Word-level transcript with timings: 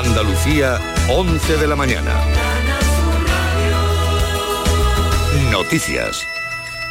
Andalucía, 0.00 0.80
11 1.10 1.58
de 1.58 1.66
la 1.66 1.76
mañana. 1.76 2.10
Noticias. 5.52 6.22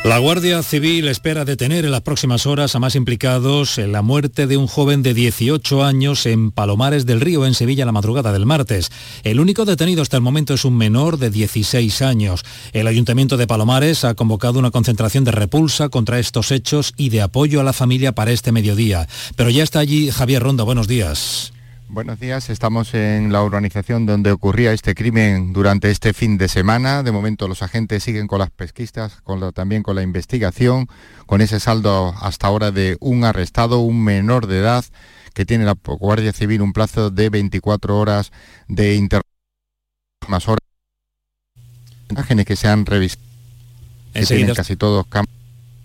La 0.04 0.20
Guardia 0.20 0.62
Civil 0.62 1.08
espera 1.08 1.44
detener 1.44 1.86
en 1.86 1.92
las 1.92 2.02
próximas 2.02 2.46
horas 2.46 2.76
a 2.76 2.80
más 2.80 2.96
implicados 2.96 3.80
en 3.80 3.94
la 3.94 4.04
muerte 4.04 4.46
de 4.46 4.58
un 4.58 4.68
joven 4.68 5.02
de 5.02 5.16
18 5.16 5.84
años 5.84 6.28
en 6.28 6.52
Palomares 6.52 7.08
del 7.08 7.20
Río, 7.20 7.48
en 7.48 7.56
Sevilla, 7.56 7.84
la 7.84 7.92
madrugada 7.92 8.32
del 8.32 8.46
martes. 8.46 8.92
El 9.24 9.40
único 9.40 9.66
detenido 9.66 10.04
hasta 10.04 10.18
el 10.18 10.22
momento 10.22 10.54
es 10.54 10.64
un 10.64 10.78
menor 10.78 11.18
de 11.18 11.32
16 11.32 12.04
años. 12.04 12.46
El 12.74 12.86
Ayuntamiento 12.86 13.38
de 13.38 13.48
Palomares 13.48 14.06
ha 14.06 14.14
convocado 14.14 14.60
una 14.60 14.70
concentración 14.70 15.24
de 15.24 15.32
repulsa 15.32 15.90
contra 15.90 16.20
estos 16.20 16.52
hechos 16.52 16.94
y 16.96 17.10
de 17.10 17.24
apoyo 17.24 17.60
a 17.60 17.64
la 17.64 17.74
familia 17.74 18.12
para 18.12 18.32
este 18.32 18.52
mediodía. 18.52 19.08
Pero 19.36 19.50
ya 19.50 19.64
está 19.64 19.80
allí 19.80 20.12
Javier 20.12 20.44
Ronda. 20.44 20.64
Buenos 20.64 20.88
días. 20.88 21.54
Buenos 21.92 22.20
días, 22.20 22.52
estamos 22.52 22.94
en 22.94 23.34
la 23.34 23.42
urbanización 23.42 24.06
donde 24.06 24.32
ocurría 24.32 24.74
este 24.74 24.94
crimen 24.94 25.54
durante 25.54 25.90
este 25.90 26.14
fin 26.14 26.38
de 26.38 26.48
semana. 26.48 27.02
De 27.02 27.12
momento 27.12 27.48
los 27.48 27.64
agentes 27.64 28.04
siguen 28.04 28.28
con 28.28 28.38
las 28.38 28.52
pesquisas, 28.52 29.22
con 29.24 29.52
también 29.54 29.82
con 29.82 29.96
la 29.96 30.04
investigación, 30.04 30.88
con 31.26 31.42
ese 31.42 31.60
saldo 31.60 32.14
hasta 32.22 32.46
ahora 32.46 32.70
de 32.70 32.96
un 33.00 33.24
arrestado, 33.24 33.80
un 33.80 34.04
menor 34.04 34.46
de 34.46 34.60
edad, 34.60 34.86
que 35.34 35.48
tiene 35.48 35.66
la 35.66 35.74
Guardia 35.84 36.32
Civil 36.32 36.62
un 36.62 36.74
plazo 36.74 37.10
de 37.10 37.32
24 37.32 37.98
horas 37.98 38.32
de 38.68 38.94
interrogatorio. 38.94 39.34
Más 40.28 40.48
horas. 40.48 40.60
Imágenes 42.12 42.46
que 42.46 42.56
se 42.56 42.68
han 42.68 42.86
revisado. 42.86 43.24
Que 44.14 44.28
tienen 44.28 44.54
casi 44.54 44.76
todos 44.76 45.08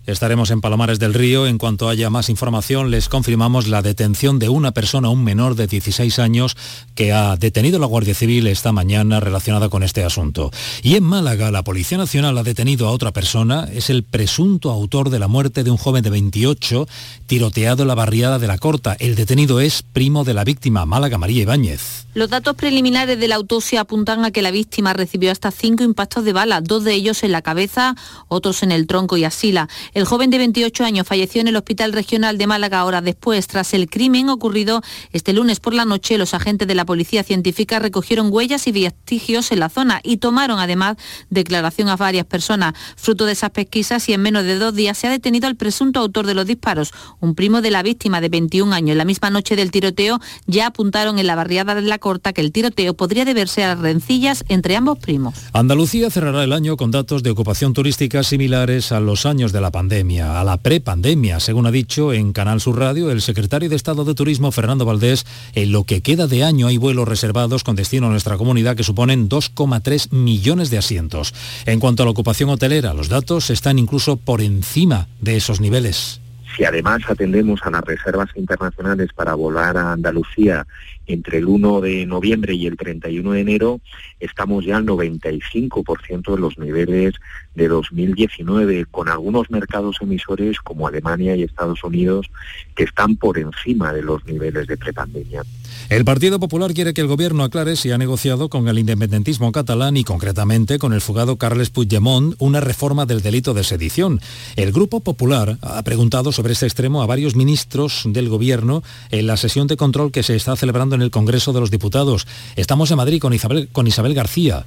Estaremos 0.05 0.51
en 0.51 0.61
Palomares 0.61 0.99
del 0.99 1.15
Río. 1.15 1.47
En 1.47 1.57
cuanto 1.57 1.89
haya 1.89 2.11
más 2.11 2.29
información, 2.29 2.91
les 2.91 3.09
confirmamos 3.09 3.67
la 3.67 3.81
detención 3.81 4.37
de 4.37 4.49
una 4.49 4.71
persona, 4.71 5.09
un 5.09 5.23
menor 5.23 5.55
de 5.55 5.65
16 5.65 6.19
años, 6.19 6.55
que 6.93 7.11
ha 7.11 7.35
detenido 7.37 7.79
la 7.79 7.87
Guardia 7.87 8.13
Civil 8.13 8.45
esta 8.45 8.71
mañana 8.71 9.19
relacionada 9.19 9.69
con 9.69 9.81
este 9.81 10.03
asunto. 10.03 10.51
Y 10.83 10.95
en 10.95 11.03
Málaga, 11.03 11.49
la 11.49 11.63
Policía 11.63 11.97
Nacional 11.97 12.37
ha 12.37 12.43
detenido 12.43 12.87
a 12.87 12.91
otra 12.91 13.13
persona. 13.13 13.67
Es 13.73 13.89
el 13.89 14.03
presunto 14.03 14.69
autor 14.69 15.09
de 15.09 15.17
la 15.17 15.27
muerte 15.27 15.63
de 15.63 15.71
un 15.71 15.77
joven 15.77 16.03
de 16.03 16.11
28 16.11 16.87
tiroteado 17.25 17.81
en 17.81 17.87
la 17.87 17.95
barriada 17.95 18.37
de 18.37 18.47
la 18.47 18.59
Corta. 18.59 18.95
El 18.99 19.15
detenido 19.15 19.59
es 19.59 19.81
primo 19.81 20.23
de 20.23 20.35
la 20.35 20.43
víctima, 20.43 20.85
Málaga 20.85 21.17
María 21.17 21.41
Ibáñez. 21.41 22.05
Los 22.13 22.29
datos 22.29 22.55
preliminares 22.55 23.19
de 23.19 23.27
la 23.27 23.35
autopsia 23.35 23.81
apuntan 23.81 24.23
a 24.23 24.31
que 24.31 24.41
la 24.41 24.51
víctima 24.51 24.93
recibió 24.93 25.31
hasta 25.31 25.51
cinco 25.51 25.83
impactos 25.83 26.23
de 26.23 26.31
bala, 26.31 26.61
dos 26.61 26.85
de 26.85 26.93
ellos 26.93 27.23
en 27.23 27.33
la 27.33 27.41
cabeza, 27.41 27.95
otros 28.29 28.63
en 28.63 28.71
el 28.71 28.87
tronco 28.87 29.17
y 29.17 29.25
asila. 29.25 29.67
El 29.95 30.03
joven 30.03 30.29
de 30.29 30.37
28 30.37 30.83
años 30.83 31.07
falleció 31.07 31.39
en 31.39 31.47
el 31.47 31.55
Hospital 31.55 31.93
Regional 31.93 32.37
de 32.37 32.47
Málaga 32.47 32.83
horas 32.83 33.01
después. 33.01 33.47
Tras 33.47 33.73
el 33.73 33.89
crimen 33.89 34.27
ocurrido 34.27 34.81
este 35.13 35.31
lunes 35.31 35.61
por 35.61 35.73
la 35.73 35.85
noche, 35.85 36.17
los 36.17 36.33
agentes 36.33 36.67
de 36.67 36.75
la 36.75 36.83
Policía 36.83 37.23
Científica 37.23 37.79
recogieron 37.79 38.27
huellas 38.29 38.67
y 38.67 38.73
vestigios 38.73 39.53
en 39.53 39.61
la 39.61 39.69
zona 39.69 40.01
y 40.03 40.17
tomaron 40.17 40.59
además 40.59 40.97
declaración 41.29 41.87
a 41.87 41.95
varias 41.95 42.25
personas. 42.25 42.73
Fruto 42.97 43.25
de 43.25 43.31
esas 43.31 43.51
pesquisas 43.51 44.09
y 44.09 44.13
en 44.13 44.21
menos 44.21 44.43
de 44.43 44.57
dos 44.57 44.75
días 44.75 44.97
se 44.97 45.07
ha 45.07 45.09
detenido 45.09 45.47
al 45.47 45.55
presunto 45.55 46.01
autor 46.01 46.25
de 46.25 46.33
los 46.33 46.45
disparos, 46.45 46.91
un 47.21 47.33
primo 47.33 47.61
de 47.61 47.71
la 47.71 47.81
víctima 47.81 48.19
de 48.19 48.27
21 48.27 48.75
años. 48.75 48.91
En 48.91 48.97
la 48.97 49.05
misma 49.05 49.29
noche 49.29 49.55
del 49.55 49.71
tiroteo 49.71 50.19
ya 50.45 50.67
apuntaron 50.67 51.19
en 51.19 51.27
la 51.27 51.35
barriada 51.35 51.73
de 51.73 51.83
la 51.83 51.99
Corta 51.99 52.33
que 52.33 52.41
el 52.41 52.51
tiroteo 52.51 52.95
podría 52.95 53.23
deberse 53.23 53.63
a 53.63 53.75
rencillas 53.75 54.43
entre 54.49 54.75
ambos 54.75 54.99
primos. 54.99 55.35
Andalucía 55.53 56.09
cerrará 56.09 56.43
el 56.43 56.51
año 56.51 56.75
con 56.75 56.91
datos 56.91 57.23
de 57.23 57.29
ocupación 57.29 57.71
turística 57.71 58.23
similares 58.23 58.91
a 58.91 58.99
los 58.99 59.25
años 59.25 59.53
de 59.53 59.61
la 59.61 59.71
pandemia 59.71 59.84
a 59.85 60.43
la 60.43 60.57
prepandemia, 60.57 61.39
según 61.39 61.67
ha 61.67 61.71
dicho 61.71 62.11
en 62.11 62.33
Canal 62.33 62.59
Sur 62.59 62.79
Radio 62.79 63.11
el 63.11 63.21
secretario 63.21 63.69
de 63.69 63.75
Estado 63.75 64.03
de 64.03 64.15
Turismo, 64.15 64.51
Fernando 64.51 64.83
Valdés. 64.83 65.27
En 65.53 65.71
lo 65.71 65.83
que 65.83 66.01
queda 66.01 66.25
de 66.25 66.43
año 66.43 66.65
hay 66.65 66.77
vuelos 66.77 67.07
reservados 67.07 67.63
con 67.63 67.75
destino 67.75 68.07
a 68.07 68.09
nuestra 68.09 68.35
comunidad 68.35 68.75
que 68.75 68.83
suponen 68.83 69.29
2,3 69.29 70.11
millones 70.11 70.71
de 70.71 70.79
asientos. 70.79 71.35
En 71.67 71.79
cuanto 71.79 72.01
a 72.01 72.05
la 72.05 72.11
ocupación 72.11 72.49
hotelera, 72.49 72.95
los 72.95 73.09
datos 73.09 73.51
están 73.51 73.77
incluso 73.77 74.17
por 74.17 74.41
encima 74.41 75.07
de 75.21 75.35
esos 75.35 75.61
niveles. 75.61 76.19
Si 76.57 76.63
además 76.63 77.01
atendemos 77.07 77.59
a 77.63 77.69
las 77.69 77.81
reservas 77.81 78.29
internacionales 78.35 79.09
para 79.13 79.35
volar 79.35 79.77
a 79.77 79.91
Andalucía 79.91 80.65
entre 81.07 81.39
el 81.39 81.45
1 81.45 81.81
de 81.81 82.05
noviembre 82.05 82.53
y 82.53 82.67
el 82.67 82.77
31 82.77 83.31
de 83.31 83.39
enero 83.39 83.81
estamos 84.19 84.65
ya 84.65 84.77
al 84.77 84.85
95% 84.85 86.35
de 86.35 86.39
los 86.39 86.57
niveles 86.57 87.15
de 87.53 87.67
2019, 87.67 88.85
con 88.85 89.09
algunos 89.09 89.49
mercados 89.49 89.97
emisores 90.01 90.59
como 90.59 90.87
Alemania 90.87 91.35
y 91.35 91.43
Estados 91.43 91.83
Unidos 91.83 92.27
que 92.75 92.83
están 92.83 93.15
por 93.15 93.37
encima 93.37 93.93
de 93.93 94.01
los 94.01 94.25
niveles 94.25 94.67
de 94.67 94.77
prepandemia. 94.77 95.43
El 95.89 96.05
Partido 96.05 96.39
Popular 96.39 96.73
quiere 96.73 96.93
que 96.93 97.01
el 97.01 97.07
gobierno 97.07 97.43
aclare 97.43 97.75
si 97.75 97.91
ha 97.91 97.97
negociado 97.97 98.49
con 98.49 98.67
el 98.67 98.79
independentismo 98.79 99.51
catalán 99.51 99.97
y 99.97 100.03
concretamente 100.03 100.79
con 100.79 100.93
el 100.93 101.01
fugado 101.01 101.37
Carles 101.37 101.69
Puigdemont 101.69 102.35
una 102.39 102.59
reforma 102.59 103.05
del 103.05 103.21
delito 103.21 103.53
de 103.53 103.63
sedición. 103.63 104.19
El 104.55 104.71
Grupo 104.71 104.99
Popular 104.99 105.57
ha 105.61 105.83
preguntado 105.83 106.31
sobre 106.31 106.53
este 106.53 106.65
extremo 106.65 107.01
a 107.01 107.05
varios 107.05 107.35
ministros 107.35 108.03
del 108.05 108.29
gobierno 108.29 108.83
en 109.11 109.27
la 109.27 109.37
sesión 109.37 109.67
de 109.67 109.77
control 109.77 110.11
que 110.11 110.23
se 110.23 110.35
está 110.35 110.55
celebrando 110.55 110.95
en 110.95 111.01
el 111.01 111.11
Congreso 111.11 111.53
de 111.53 111.59
los 111.59 111.71
Diputados. 111.71 112.27
Estamos 112.55 112.89
en 112.91 112.97
Madrid 112.97 113.19
con 113.19 113.33
Isabel, 113.33 113.69
con 113.71 113.87
Isabel 113.87 114.13
García. 114.13 114.65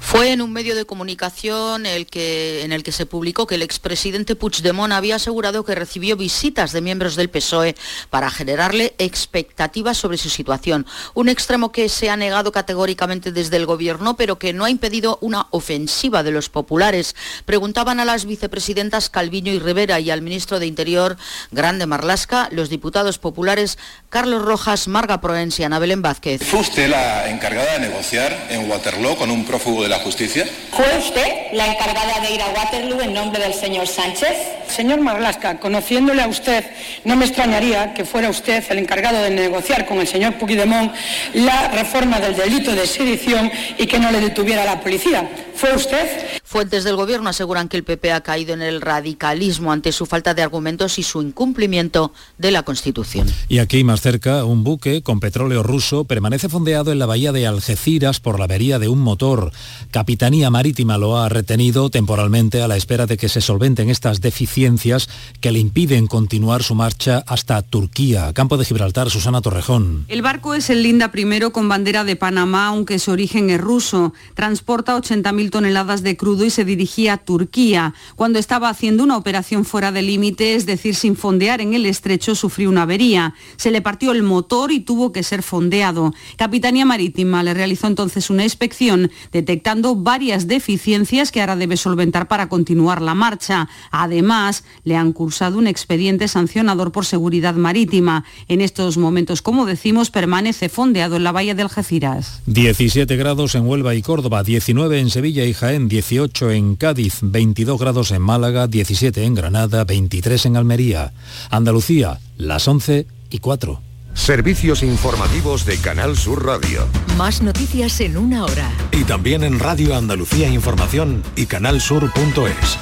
Fue 0.00 0.32
en 0.32 0.40
un 0.40 0.52
medio 0.52 0.76
de 0.76 0.84
comunicación 0.84 1.84
el 1.84 2.06
que, 2.06 2.62
en 2.62 2.72
el 2.72 2.82
que 2.82 2.92
se 2.92 3.06
publicó 3.06 3.46
que 3.46 3.56
el 3.56 3.62
expresidente 3.62 4.36
Puigdemont 4.36 4.92
había 4.92 5.16
asegurado 5.16 5.64
que 5.64 5.74
recibió 5.74 6.16
visitas 6.16 6.72
de 6.72 6.80
miembros 6.80 7.16
del 7.16 7.28
PSOE 7.28 7.74
para 8.08 8.30
generarle 8.30 8.94
expectativas 8.98 9.98
sobre 9.98 10.16
su 10.16 10.30
situación. 10.30 10.86
Un 11.14 11.28
extremo 11.28 11.72
que 11.72 11.88
se 11.88 12.08
ha 12.08 12.16
negado 12.16 12.52
categóricamente 12.52 13.32
desde 13.32 13.56
el 13.56 13.66
gobierno, 13.66 14.16
pero 14.16 14.38
que 14.38 14.52
no 14.52 14.64
ha 14.64 14.70
impedido 14.70 15.18
una 15.20 15.48
ofensiva 15.50 16.22
de 16.22 16.30
los 16.30 16.48
populares. 16.48 17.16
Preguntaban 17.44 18.00
a 18.00 18.04
las 18.04 18.24
vicepresidentas 18.24 19.10
Calviño 19.10 19.52
y 19.52 19.58
Rivera 19.58 20.00
y 20.00 20.10
al 20.10 20.22
ministro 20.22 20.60
de 20.60 20.66
Interior, 20.66 21.16
Grande 21.50 21.86
Marlasca, 21.86 22.48
los 22.52 22.68
diputados 22.68 23.18
populares 23.18 23.76
Carlos 24.08 24.42
Rojas, 24.42 24.88
Marga 24.88 25.20
Proens 25.20 25.58
y 25.58 25.64
Ana 25.64 25.78
Belén 25.78 26.02
Vázquez. 26.02 26.42
¿Fue 26.42 26.60
usted 26.60 26.88
la 26.88 27.28
encargada 27.28 27.74
de 27.74 27.80
negociar 27.80 28.46
en 28.50 28.70
Waterloo 28.70 29.16
con 29.16 29.30
un 29.30 29.44
prófugo 29.44 29.75
de 29.82 29.88
la 29.88 29.98
justicia? 30.00 30.46
¿Fue 30.72 30.86
usted 30.98 31.52
la 31.52 31.66
encargada 31.72 32.20
de 32.20 32.34
ir 32.34 32.42
a 32.42 32.48
Waterloo 32.48 33.00
en 33.00 33.14
nombre 33.14 33.42
del 33.42 33.54
señor 33.54 33.86
Sánchez? 33.86 34.36
Señor 34.68 35.00
Marlasca, 35.00 35.58
conociéndole 35.58 36.22
a 36.22 36.28
usted, 36.28 36.64
no 37.04 37.16
me 37.16 37.24
extrañaría 37.24 37.94
que 37.94 38.04
fuera 38.04 38.28
usted 38.28 38.64
el 38.68 38.78
encargado 38.78 39.22
de 39.22 39.30
negociar 39.30 39.86
con 39.86 39.98
el 39.98 40.06
señor 40.06 40.34
Puigdemont 40.34 40.92
la 41.34 41.68
reforma 41.68 42.20
del 42.20 42.36
delito 42.36 42.72
de 42.72 42.86
sedición 42.86 43.50
y 43.78 43.86
que 43.86 43.98
no 43.98 44.10
le 44.10 44.20
detuviera 44.20 44.64
la 44.64 44.80
policía. 44.80 45.28
¿Fue 45.54 45.74
usted? 45.74 46.40
Fuentes 46.44 46.84
del 46.84 46.96
Gobierno 46.96 47.30
aseguran 47.30 47.68
que 47.68 47.76
el 47.76 47.84
PP 47.84 48.12
ha 48.12 48.20
caído 48.20 48.52
en 48.52 48.62
el 48.62 48.80
radicalismo 48.80 49.72
ante 49.72 49.92
su 49.92 50.04
falta 50.04 50.34
de 50.34 50.42
argumentos 50.42 50.98
y 50.98 51.02
su 51.02 51.22
incumplimiento 51.22 52.12
de 52.38 52.50
la 52.50 52.62
Constitución. 52.62 53.28
Y 53.48 53.58
aquí 53.58 53.82
más 53.82 54.00
cerca, 54.00 54.44
un 54.44 54.64
buque 54.64 55.02
con 55.02 55.18
petróleo 55.20 55.62
ruso 55.62 56.04
permanece 56.04 56.48
fondeado 56.48 56.92
en 56.92 56.98
la 56.98 57.06
bahía 57.06 57.32
de 57.32 57.46
Algeciras 57.46 58.20
por 58.20 58.38
la 58.38 58.44
avería 58.44 58.78
de 58.78 58.88
un 58.88 59.00
motor. 59.00 59.52
Capitanía 59.90 60.50
Marítima 60.50 60.98
lo 60.98 61.18
ha 61.18 61.28
retenido 61.28 61.90
temporalmente 61.90 62.62
a 62.62 62.68
la 62.68 62.76
espera 62.76 63.06
de 63.06 63.16
que 63.16 63.28
se 63.28 63.40
solventen 63.40 63.90
estas 63.90 64.20
deficiencias 64.20 65.08
que 65.40 65.52
le 65.52 65.58
impiden 65.58 66.06
continuar 66.06 66.62
su 66.62 66.74
marcha 66.74 67.24
hasta 67.26 67.62
Turquía. 67.62 68.32
Campo 68.32 68.56
de 68.56 68.64
Gibraltar, 68.64 69.10
Susana 69.10 69.40
Torrejón. 69.40 70.04
El 70.08 70.22
barco 70.22 70.54
es 70.54 70.70
el 70.70 70.82
Linda 70.82 71.10
I 71.14 71.50
con 71.50 71.68
bandera 71.68 72.04
de 72.04 72.16
Panamá, 72.16 72.68
aunque 72.68 72.98
su 72.98 73.10
origen 73.10 73.50
es 73.50 73.60
ruso. 73.60 74.12
Transporta 74.34 74.96
80.000 74.96 75.50
toneladas 75.50 76.02
de 76.02 76.16
crudo 76.16 76.44
y 76.44 76.50
se 76.50 76.64
dirigía 76.64 77.14
a 77.14 77.18
Turquía. 77.18 77.94
Cuando 78.16 78.38
estaba 78.38 78.68
haciendo 78.68 79.02
una 79.02 79.16
operación 79.16 79.64
fuera 79.64 79.92
de 79.92 80.02
límite, 80.02 80.54
es 80.54 80.66
decir, 80.66 80.94
sin 80.94 81.16
fondear 81.16 81.60
en 81.60 81.74
el 81.74 81.86
estrecho, 81.86 82.34
sufrió 82.34 82.68
una 82.68 82.82
avería. 82.82 83.34
Se 83.56 83.70
le 83.70 83.82
partió 83.82 84.12
el 84.12 84.22
motor 84.22 84.72
y 84.72 84.80
tuvo 84.80 85.12
que 85.12 85.22
ser 85.22 85.42
fondeado. 85.42 86.12
Capitanía 86.36 86.84
Marítima 86.84 87.42
le 87.42 87.54
realizó 87.54 87.86
entonces 87.86 88.30
una 88.30 88.44
inspección, 88.44 89.10
detectando 89.46 89.94
varias 89.94 90.48
deficiencias 90.48 91.30
que 91.30 91.40
ahora 91.40 91.54
debe 91.54 91.76
solventar 91.76 92.26
para 92.26 92.48
continuar 92.48 93.00
la 93.00 93.14
marcha. 93.14 93.68
Además, 93.92 94.64
le 94.82 94.96
han 94.96 95.12
cursado 95.12 95.58
un 95.58 95.68
expediente 95.68 96.26
sancionador 96.26 96.90
por 96.90 97.06
seguridad 97.06 97.54
marítima. 97.54 98.24
En 98.48 98.60
estos 98.60 98.98
momentos, 98.98 99.42
como 99.42 99.64
decimos, 99.64 100.10
permanece 100.10 100.68
fondeado 100.68 101.14
en 101.14 101.22
la 101.22 101.30
bahía 101.30 101.54
de 101.54 101.62
Algeciras. 101.62 102.42
17 102.46 103.14
grados 103.14 103.54
en 103.54 103.68
Huelva 103.68 103.94
y 103.94 104.02
Córdoba, 104.02 104.42
19 104.42 104.98
en 104.98 105.10
Sevilla 105.10 105.44
y 105.44 105.54
Jaén, 105.54 105.86
18 105.86 106.50
en 106.50 106.74
Cádiz, 106.74 107.18
22 107.22 107.78
grados 107.78 108.10
en 108.10 108.22
Málaga, 108.22 108.66
17 108.66 109.22
en 109.22 109.34
Granada, 109.36 109.84
23 109.84 110.46
en 110.46 110.56
Almería. 110.56 111.12
Andalucía, 111.50 112.18
las 112.36 112.66
11 112.66 113.06
y 113.30 113.38
4. 113.38 113.80
Servicios 114.16 114.82
informativos 114.82 115.64
de 115.66 115.76
Canal 115.78 116.16
Sur 116.16 116.44
Radio. 116.44 116.88
Más 117.16 117.42
noticias 117.42 118.00
en 118.00 118.16
una 118.16 118.44
hora. 118.44 118.72
Y 118.90 119.04
también 119.04 119.44
en 119.44 119.60
Radio 119.60 119.94
Andalucía 119.94 120.48
Información 120.48 121.22
y 121.36 121.46
canalsur.es. 121.46 122.78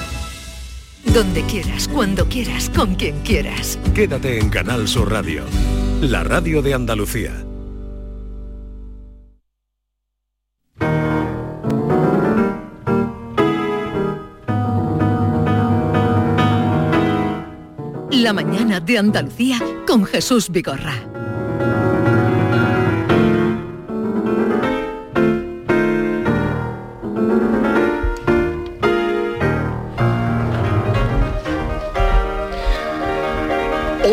Donde 1.12 1.42
quieras, 1.42 1.88
cuando 1.88 2.26
quieras, 2.28 2.70
con 2.74 2.94
quien 2.94 3.20
quieras. 3.20 3.78
Quédate 3.94 4.38
en 4.38 4.48
Canal 4.48 4.88
Sur 4.88 5.10
Radio, 5.10 5.44
la 6.00 6.24
radio 6.24 6.62
de 6.62 6.72
Andalucía. 6.72 7.44
La 18.22 18.32
mañana 18.32 18.78
de 18.78 18.96
Andalucía 18.96 19.58
con 19.88 20.04
Jesús 20.04 20.48
Vigorra. 20.48 20.94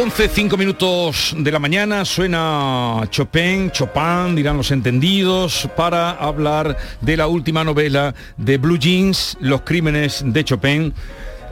Once, 0.02 0.28
cinco 0.30 0.58
minutos 0.58 1.36
de 1.38 1.52
la 1.52 1.60
mañana 1.60 2.04
suena 2.04 3.02
Chopin, 3.12 3.70
Chopin, 3.70 4.36
dirán 4.36 4.58
los 4.58 4.72
entendidos, 4.72 5.70
para 5.78 6.10
hablar 6.10 6.76
de 7.02 7.18
la 7.18 7.28
última 7.28 7.64
novela 7.64 8.16
de 8.36 8.58
Blue 8.58 8.80
Jeans, 8.80 9.38
Los 9.40 9.62
crímenes 9.62 10.24
de 10.26 10.44
Chopin. 10.44 10.92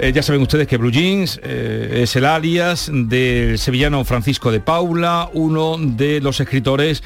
Eh, 0.01 0.13
ya 0.13 0.23
saben 0.23 0.41
ustedes 0.41 0.65
que 0.65 0.77
Blue 0.77 0.91
Jeans 0.91 1.41
eh, 1.43 1.99
es 2.03 2.15
el 2.15 2.23
alias 2.23 2.89
del 2.91 3.59
sevillano 3.59 4.05
Francisco 4.05 4.49
de 4.49 4.61
Paula, 4.61 5.29
uno 5.33 5.75
de 5.77 6.21
los 6.21 6.39
escritores 6.39 7.03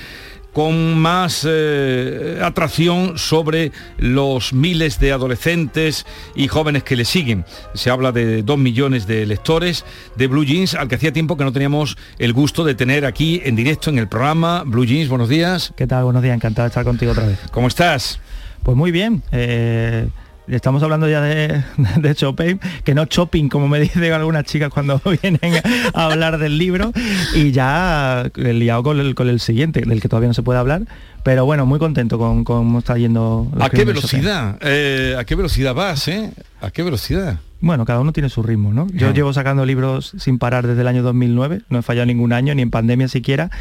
con 0.54 1.00
más 1.00 1.44
eh, 1.50 2.40
atracción 2.44 3.18
sobre 3.18 3.72
los 3.98 4.54
miles 4.54 5.00
de 5.00 5.12
adolescentes 5.12 6.06
y 6.36 6.48
jóvenes 6.48 6.84
que 6.84 6.96
le 6.96 7.06
siguen. 7.06 7.46
Se 7.74 7.90
habla 7.90 8.12
de 8.12 8.44
dos 8.44 8.60
millones 8.60 9.08
de 9.08 9.26
lectores 9.26 9.84
de 10.16 10.28
Blue 10.28 10.46
Jeans, 10.46 10.76
al 10.76 10.88
que 10.88 10.96
hacía 10.96 11.12
tiempo 11.12 11.36
que 11.36 11.44
no 11.44 11.52
teníamos 11.52 11.98
el 12.20 12.32
gusto 12.34 12.64
de 12.64 12.76
tener 12.76 13.08
aquí 13.08 13.42
en 13.44 13.56
directo 13.56 13.90
en 13.90 13.98
el 13.98 14.08
programa. 14.08 14.64
Blue 14.68 14.86
Jeans, 14.86 15.10
buenos 15.10 15.30
días. 15.30 15.74
¿Qué 15.76 15.88
tal? 15.88 16.04
Buenos 16.04 16.22
días, 16.22 16.36
encantado 16.36 16.66
de 16.66 16.70
estar 16.70 16.84
contigo 16.84 17.14
otra 17.14 17.26
vez. 17.26 17.40
¿Cómo 17.52 17.68
estás? 17.68 18.20
Pues 18.62 18.78
muy 18.78 18.92
bien. 18.92 19.24
Eh, 19.32 20.08
Estamos 20.48 20.84
hablando 20.84 21.08
ya 21.08 21.22
de, 21.22 21.64
de 21.98 22.16
Chopin, 22.16 22.60
que 22.84 22.94
no 22.94 23.06
shopping, 23.06 23.48
como 23.48 23.68
me 23.68 23.80
dicen 23.82 24.12
algunas 24.12 24.44
chicas 24.44 24.70
cuando 24.70 25.02
vienen 25.22 25.62
a 25.94 26.06
hablar 26.06 26.38
del 26.38 26.58
libro, 26.58 26.92
y 27.34 27.52
ya 27.52 28.30
he 28.36 28.54
liado 28.54 28.84
con 28.84 29.00
el, 29.00 29.16
con 29.16 29.30
el 29.30 29.40
siguiente, 29.40 29.82
del 29.82 30.02
que 30.02 30.10
todavía 30.10 30.28
no 30.28 30.34
se 30.34 30.44
puede 30.44 30.60
hablar, 30.60 30.84
pero 31.24 31.46
bueno, 31.46 31.66
muy 31.66 31.80
contento 31.80 32.18
con 32.18 32.44
cómo 32.44 32.80
está 32.80 32.98
yendo. 32.98 33.48
¿A 33.60 33.70
qué 33.70 33.86
velocidad? 33.86 34.58
Eh, 34.62 35.16
¿A 35.18 35.24
qué 35.26 35.36
velocidad 35.36 35.74
vas? 35.74 36.08
Eh? 36.08 36.32
¿A 36.62 36.72
qué 36.72 36.84
velocidad? 36.84 37.40
Bueno, 37.64 37.86
cada 37.86 38.02
uno 38.02 38.12
tiene 38.12 38.28
su 38.28 38.44
ritmo, 38.44 38.74
¿no? 38.74 38.88
Yo 38.92 39.14
llevo 39.14 39.32
sacando 39.32 39.66
libros 39.66 40.12
sin 40.20 40.38
parar 40.38 40.68
desde 40.68 40.82
el 40.82 40.88
año 40.90 41.02
2009, 41.02 41.62
no 41.70 41.80
he 41.80 41.82
fallado 41.82 42.06
ningún 42.06 42.34
año, 42.34 42.54
ni 42.54 42.62
en 42.62 42.70
pandemia 42.70 43.08
siquiera. 43.08 43.52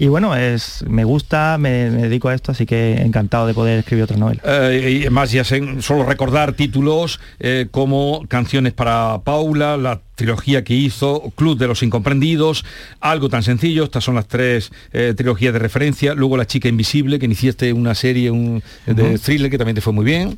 Y 0.00 0.08
bueno, 0.08 0.34
es, 0.34 0.84
me 0.88 1.04
gusta, 1.04 1.58
me, 1.58 1.88
dedico 1.88 2.28
a 2.28 2.34
esto, 2.34 2.50
así 2.50 2.66
que 2.66 3.00
encantado 3.00 3.46
de 3.46 3.54
poder 3.54 3.78
escribir 3.78 4.02
otra 4.02 4.16
novela. 4.16 4.42
Eh, 4.44 4.98
y 4.98 5.00
además, 5.02 5.30
ya 5.30 5.44
sé, 5.44 5.80
solo 5.80 6.04
recordar 6.04 6.54
títulos 6.54 7.20
eh, 7.38 7.68
como 7.70 8.24
Canciones 8.26 8.72
para 8.72 9.20
Paula, 9.22 9.76
la 9.76 10.00
trilogía 10.14 10.64
que 10.64 10.74
hizo, 10.74 11.32
Club 11.36 11.58
de 11.58 11.66
los 11.66 11.82
Incomprendidos, 11.82 12.64
algo 13.00 13.28
tan 13.28 13.42
sencillo, 13.42 13.84
estas 13.84 14.04
son 14.04 14.14
las 14.14 14.26
tres 14.26 14.70
eh, 14.92 15.14
trilogías 15.16 15.52
de 15.52 15.58
referencia, 15.58 16.14
luego 16.14 16.36
La 16.36 16.46
Chica 16.46 16.68
Invisible, 16.68 17.18
que 17.18 17.26
iniciaste 17.26 17.72
una 17.72 17.94
serie 17.94 18.30
un, 18.30 18.62
de 18.86 19.18
thriller 19.18 19.50
que 19.50 19.58
también 19.58 19.74
te 19.74 19.80
fue 19.80 19.92
muy 19.92 20.04
bien. 20.04 20.36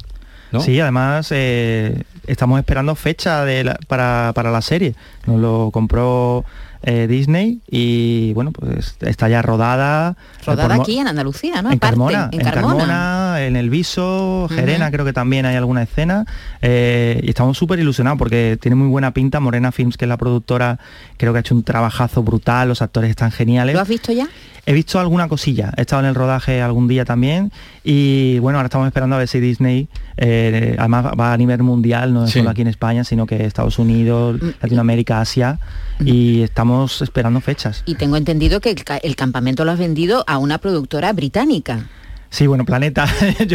Sí, 0.60 0.78
además 0.78 1.28
eh, 1.32 2.04
estamos 2.26 2.58
esperando 2.58 2.94
fecha 2.94 3.44
para, 3.88 4.32
la 4.36 4.62
serie. 4.62 4.94
Nos 5.26 5.40
lo 5.40 5.70
compró 5.72 6.44
eh, 6.86 7.06
Disney 7.06 7.60
y 7.70 8.32
bueno, 8.34 8.52
pues 8.52 8.96
está 9.00 9.28
ya 9.28 9.40
rodada. 9.40 10.16
Rodada 10.44 10.74
aquí 10.74 10.98
en 10.98 11.08
Andalucía, 11.08 11.62
¿no? 11.62 11.72
En 11.72 11.78
Carmona, 11.78 12.28
en, 12.30 12.40
Carmona. 12.40 13.36
en 13.40 13.56
El 13.56 13.70
Viso, 13.70 14.48
Gerena, 14.50 14.90
creo 14.90 15.04
que 15.04 15.14
también 15.14 15.46
hay 15.46 15.56
alguna 15.56 15.82
escena. 15.82 16.26
Eh, 16.60 17.20
y 17.22 17.30
estamos 17.30 17.56
súper 17.56 17.78
ilusionados 17.78 18.18
porque 18.18 18.58
tiene 18.60 18.74
muy 18.74 18.88
buena 18.88 19.12
pinta. 19.12 19.40
Morena 19.40 19.72
Films, 19.72 19.96
que 19.96 20.04
es 20.04 20.08
la 20.08 20.18
productora, 20.18 20.78
creo 21.16 21.32
que 21.32 21.38
ha 21.38 21.40
hecho 21.40 21.54
un 21.54 21.62
trabajazo 21.62 22.22
brutal, 22.22 22.68
los 22.68 22.82
actores 22.82 23.08
están 23.08 23.30
geniales. 23.30 23.74
¿Lo 23.74 23.80
has 23.80 23.88
visto 23.88 24.12
ya? 24.12 24.28
He 24.66 24.72
visto 24.72 24.98
alguna 24.98 25.28
cosilla, 25.28 25.72
he 25.76 25.82
estado 25.82 26.02
en 26.02 26.08
el 26.08 26.14
rodaje 26.14 26.62
algún 26.62 26.88
día 26.88 27.04
también 27.04 27.52
y 27.82 28.38
bueno, 28.38 28.58
ahora 28.58 28.68
estamos 28.68 28.86
esperando 28.86 29.16
a 29.16 29.18
ver 29.18 29.28
si 29.28 29.38
Disney, 29.38 29.88
eh, 30.16 30.74
además 30.78 31.06
va 31.18 31.32
a 31.34 31.36
nivel 31.36 31.62
mundial, 31.62 32.14
no 32.14 32.26
solo 32.26 32.48
aquí 32.48 32.62
en 32.62 32.68
España, 32.68 33.04
sino 33.04 33.26
que 33.26 33.44
Estados 33.44 33.78
Unidos, 33.78 34.40
mm. 34.40 34.48
Latinoamérica, 34.62 35.20
Asia 35.20 35.58
mm. 35.98 36.08
y 36.08 36.42
estamos 36.42 37.02
esperando 37.02 37.40
fechas. 37.40 37.82
Y 37.84 37.96
tengo 37.96 38.16
entendido 38.16 38.60
que 38.60 38.74
el 39.02 39.16
campamento 39.16 39.64
lo 39.64 39.72
has 39.72 39.78
vendido 39.78 40.24
a 40.26 40.38
una 40.38 40.58
productora 40.58 41.12
británica. 41.12 41.86
Sí, 42.34 42.48
bueno, 42.48 42.64
Planeta. 42.64 43.06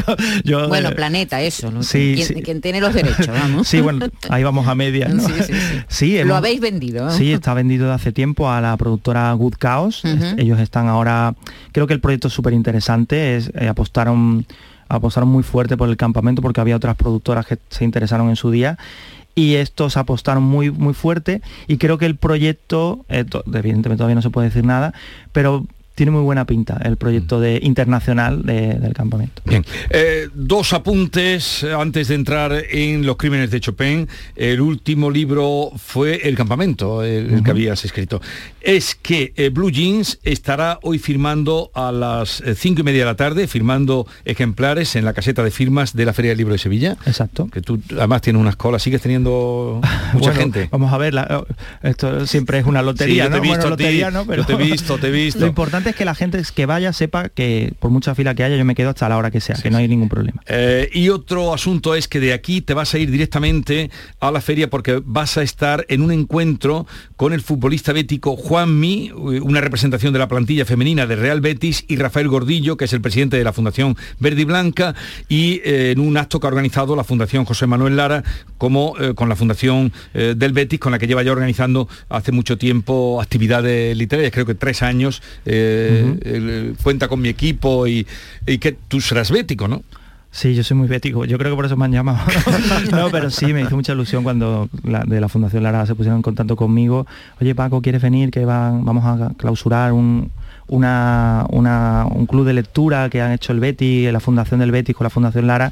yo, 0.45 0.69
bueno, 0.69 0.89
eh, 0.89 0.95
Planeta, 0.95 1.41
eso. 1.41 1.69
¿no? 1.69 1.83
Sí, 1.83 2.15
¿Quién, 2.45 2.61
tiene 2.61 2.79
los 2.79 2.93
derechos? 2.93 3.27
Vamos. 3.27 3.67
sí, 3.67 3.81
bueno, 3.81 4.07
ahí 4.29 4.41
vamos 4.41 4.69
a 4.69 4.73
medias. 4.73 5.13
¿no? 5.13 5.21
Sí, 5.27 5.53
sí, 5.89 6.23
Lo 6.23 6.37
habéis 6.37 6.61
vendido. 6.61 7.11
Sí, 7.11 7.33
está 7.33 7.53
vendido 7.53 7.87
de 7.87 7.93
hace 7.93 8.13
tiempo 8.13 8.49
a 8.49 8.61
la 8.61 8.77
productora 8.77 9.33
Good 9.33 9.55
Chaos. 9.59 10.03
Ellos 10.37 10.61
están 10.61 10.87
ahora. 10.87 11.35
Creo 11.73 11.87
que 11.87 11.93
el 11.93 11.99
proyecto 11.99 12.29
es 12.29 12.33
súper 12.33 12.53
interesante. 12.53 13.35
Es, 13.35 13.51
eh, 13.53 13.67
apostaron, 13.67 14.45
apostaron 14.87 15.27
muy 15.27 15.43
fuerte 15.43 15.75
por 15.75 15.89
el 15.89 15.97
campamento 15.97 16.41
porque 16.41 16.61
había 16.61 16.77
otras 16.77 16.95
productoras 16.95 17.45
que 17.45 17.57
se 17.69 17.83
interesaron 17.83 18.29
en 18.29 18.37
su 18.37 18.49
día 18.49 18.77
y 19.35 19.55
estos 19.55 19.97
apostaron 19.97 20.43
muy 20.43 20.71
muy 20.71 20.93
fuerte 20.93 21.41
y 21.67 21.77
creo 21.77 21.97
que 21.97 22.05
el 22.05 22.15
proyecto 22.15 23.05
eh, 23.09 23.25
evidentemente 23.53 23.97
todavía 23.97 24.15
no 24.15 24.21
se 24.21 24.31
puede 24.31 24.47
decir 24.47 24.65
nada 24.65 24.93
pero 25.31 25.65
tiene 25.99 26.13
muy 26.13 26.21
buena 26.21 26.45
pinta 26.45 26.79
el 26.81 26.95
proyecto 26.95 27.41
de, 27.41 27.59
internacional 27.61 28.43
del 28.45 28.93
campamento. 28.93 29.41
Bien, 29.43 29.65
eh, 29.89 30.29
dos 30.33 30.71
apuntes 30.71 31.65
antes 31.65 32.07
de 32.07 32.15
entrar 32.15 32.53
en 32.69 33.05
los 33.05 33.17
crímenes 33.17 33.51
de 33.51 33.59
Chopin. 33.59 34.07
El 34.37 34.61
último 34.61 35.11
libro 35.11 35.71
fue 35.75 36.25
El 36.25 36.37
campamento, 36.37 37.03
el, 37.03 37.43
que 37.43 37.51
habías 37.51 37.83
escrito. 37.83 38.21
Es 38.61 38.95
que 38.95 39.33
eh, 39.35 39.49
Blue 39.49 39.71
Jeans 39.71 40.19
estará 40.23 40.79
hoy 40.83 40.99
firmando 40.99 41.69
a 41.73 41.91
las 41.91 42.39
eh, 42.41 42.55
cinco 42.55 42.79
y 42.79 42.83
media 42.85 43.01
de 43.01 43.05
la 43.05 43.17
tarde, 43.17 43.45
firmando 43.47 44.07
ejemplares 44.23 44.95
en 44.95 45.03
la 45.03 45.11
caseta 45.11 45.43
de 45.43 45.51
firmas 45.51 45.97
de 45.97 46.05
la 46.05 46.13
Feria 46.13 46.31
del 46.31 46.37
Libro 46.37 46.53
de 46.53 46.59
Sevilla. 46.59 46.95
Exacto. 47.05 47.49
Que 47.49 47.59
tú 47.59 47.81
además 47.91 48.21
tienes 48.21 48.41
unas 48.41 48.55
colas, 48.55 48.83
sigues 48.83 49.01
teniendo 49.01 49.81
mucha 50.13 50.33
gente. 50.33 50.69
Vamos 50.71 50.93
a 50.93 50.97
ver, 50.97 51.13
esto 51.83 52.25
siempre 52.25 52.59
es 52.59 52.65
una 52.65 52.81
lotería, 52.81 53.29
te 53.29 53.35
he 53.35 53.41
visto 53.41 53.75
Pero... 54.25 54.45
te 54.45 54.53
he 54.53 54.55
visto, 54.55 54.97
te 54.97 55.07
he 55.07 55.11
visto. 55.25 55.41
Lo 55.41 55.47
importante 55.47 55.88
es 55.89 55.95
que 55.95 56.05
la 56.05 56.15
gente 56.15 56.41
que 56.55 56.65
vaya 56.65 56.93
sepa 56.93 57.29
que 57.29 57.73
por 57.79 57.91
mucha 57.91 58.15
fila 58.15 58.35
que 58.35 58.43
haya 58.43 58.55
yo 58.55 58.65
me 58.65 58.75
quedo 58.75 58.89
hasta 58.89 59.09
la 59.09 59.17
hora 59.17 59.31
que 59.31 59.41
sea, 59.41 59.55
que 59.55 59.69
no 59.69 59.77
hay 59.77 59.87
ningún 59.87 60.09
problema. 60.09 60.41
Eh, 60.47 60.89
y 60.93 61.09
otro 61.09 61.53
asunto 61.53 61.95
es 61.95 62.07
que 62.07 62.19
de 62.19 62.33
aquí 62.33 62.61
te 62.61 62.73
vas 62.73 62.93
a 62.93 62.97
ir 62.97 63.11
directamente 63.11 63.91
a 64.19 64.31
la 64.31 64.41
feria 64.41 64.69
porque 64.69 65.01
vas 65.03 65.37
a 65.37 65.43
estar 65.43 65.85
en 65.89 66.01
un 66.01 66.11
encuentro 66.11 66.87
con 67.15 67.33
el 67.33 67.41
futbolista 67.41 67.93
bético 67.93 68.35
Juan 68.35 68.79
Mi, 68.79 69.11
una 69.11 69.61
representación 69.61 70.13
de 70.13 70.19
la 70.19 70.27
plantilla 70.27 70.65
femenina 70.65 71.07
de 71.07 71.15
Real 71.15 71.41
Betis, 71.41 71.85
y 71.87 71.97
Rafael 71.97 72.27
Gordillo, 72.27 72.77
que 72.77 72.85
es 72.85 72.93
el 72.93 73.01
presidente 73.01 73.37
de 73.37 73.43
la 73.43 73.53
Fundación 73.53 73.97
Verde 74.19 74.41
y 74.41 74.45
Blanca, 74.45 74.95
y 75.27 75.61
eh, 75.63 75.91
en 75.91 75.99
un 75.99 76.17
acto 76.17 76.39
que 76.39 76.47
ha 76.47 76.49
organizado 76.49 76.95
la 76.95 77.03
Fundación 77.03 77.45
José 77.45 77.67
Manuel 77.67 77.95
Lara, 77.95 78.23
como 78.57 78.95
eh, 78.99 79.13
con 79.13 79.29
la 79.29 79.35
Fundación 79.35 79.91
del 80.13 80.53
Betis, 80.53 80.79
con 80.79 80.91
la 80.91 80.99
que 80.99 81.07
lleva 81.07 81.23
ya 81.23 81.31
organizando 81.31 81.87
hace 82.09 82.31
mucho 82.31 82.57
tiempo 82.57 83.21
actividades 83.21 83.95
literarias, 83.97 84.31
creo 84.31 84.45
que 84.45 84.55
tres 84.55 84.81
años 84.81 85.21
cuenta 86.83 87.07
con 87.07 87.21
mi 87.21 87.29
equipo 87.29 87.87
y, 87.87 88.05
que 88.45 88.77
tú 88.87 89.01
serás 89.01 89.31
bético, 89.31 89.67
¿no? 89.67 89.83
Sí, 90.31 90.53
yo 90.53 90.63
soy 90.63 90.77
muy 90.77 90.87
bético. 90.87 91.25
Yo 91.25 91.39
creo 91.39 91.51
que 91.51 91.55
por 91.55 91.65
eso 91.65 91.75
me 91.75 91.85
han 91.85 91.91
llamado. 91.91 92.19
no, 92.91 93.09
pero 93.09 93.31
sí, 93.31 93.51
me 93.51 93.61
hizo 93.61 93.75
mucha 93.75 93.93
ilusión 93.93 94.23
cuando 94.23 94.69
de 94.83 95.19
la 95.19 95.27
Fundación 95.27 95.63
Lara 95.63 95.85
se 95.87 95.95
pusieron 95.95 96.17
en 96.17 96.21
contacto 96.21 96.55
conmigo. 96.55 97.07
Oye, 97.41 97.55
Paco, 97.55 97.81
¿quieres 97.81 98.01
venir? 98.01 98.29
Que 98.29 98.45
van, 98.45 98.85
vamos 98.85 99.05
a 99.05 99.33
clausurar 99.37 99.91
un, 99.91 100.31
una, 100.69 101.45
un 101.49 102.25
club 102.25 102.45
de 102.45 102.53
lectura 102.53 103.09
que 103.09 103.21
han 103.21 103.31
hecho 103.31 103.51
el 103.51 103.59
Betis, 103.59 104.11
la 104.11 104.19
Fundación 104.19 104.59
del 104.59 104.71
Betis 104.71 104.95
con 104.95 105.05
la 105.05 105.09
Fundación 105.09 105.47
Lara, 105.47 105.71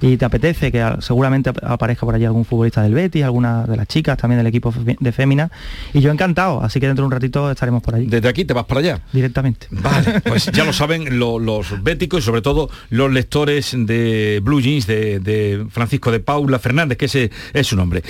y 0.00 0.16
te 0.16 0.24
apetece 0.24 0.72
que 0.72 0.84
seguramente 1.00 1.50
aparezca 1.62 2.06
por 2.06 2.14
allí 2.14 2.24
algún 2.24 2.44
futbolista 2.44 2.82
del 2.82 2.94
Betis, 2.94 3.24
alguna 3.24 3.64
de 3.64 3.76
las 3.76 3.86
chicas 3.86 4.18
también 4.18 4.38
del 4.38 4.46
equipo 4.46 4.72
de 5.00 5.12
Fémina, 5.12 5.50
y 5.92 6.00
yo 6.00 6.10
encantado, 6.10 6.62
así 6.62 6.80
que 6.80 6.86
dentro 6.86 7.02
de 7.02 7.06
un 7.06 7.12
ratito 7.12 7.50
estaremos 7.50 7.82
por 7.82 7.94
allí. 7.94 8.06
¿Desde 8.06 8.28
aquí 8.28 8.44
te 8.44 8.54
vas 8.54 8.64
para 8.64 8.80
allá? 8.80 9.00
Directamente. 9.12 9.66
Vale, 9.70 10.20
pues 10.24 10.46
ya 10.46 10.64
lo 10.64 10.72
saben 10.72 11.18
los 11.18 11.82
béticos 11.82 12.20
y 12.20 12.22
sobre 12.22 12.42
todo 12.42 12.70
los 12.90 13.12
lectores 13.12 13.74
de 13.76 14.40
Blue 14.42 14.60
Jeans 14.60 14.86
de, 14.86 15.20
de 15.20 15.66
Francisco 15.70 16.10
de 16.10 16.20
Paula 16.20 16.58
Fernández, 16.58 16.98
que 16.98 17.06
ese 17.06 17.30
es 17.52 17.66
su 17.66 17.76
nombre. 17.76 18.02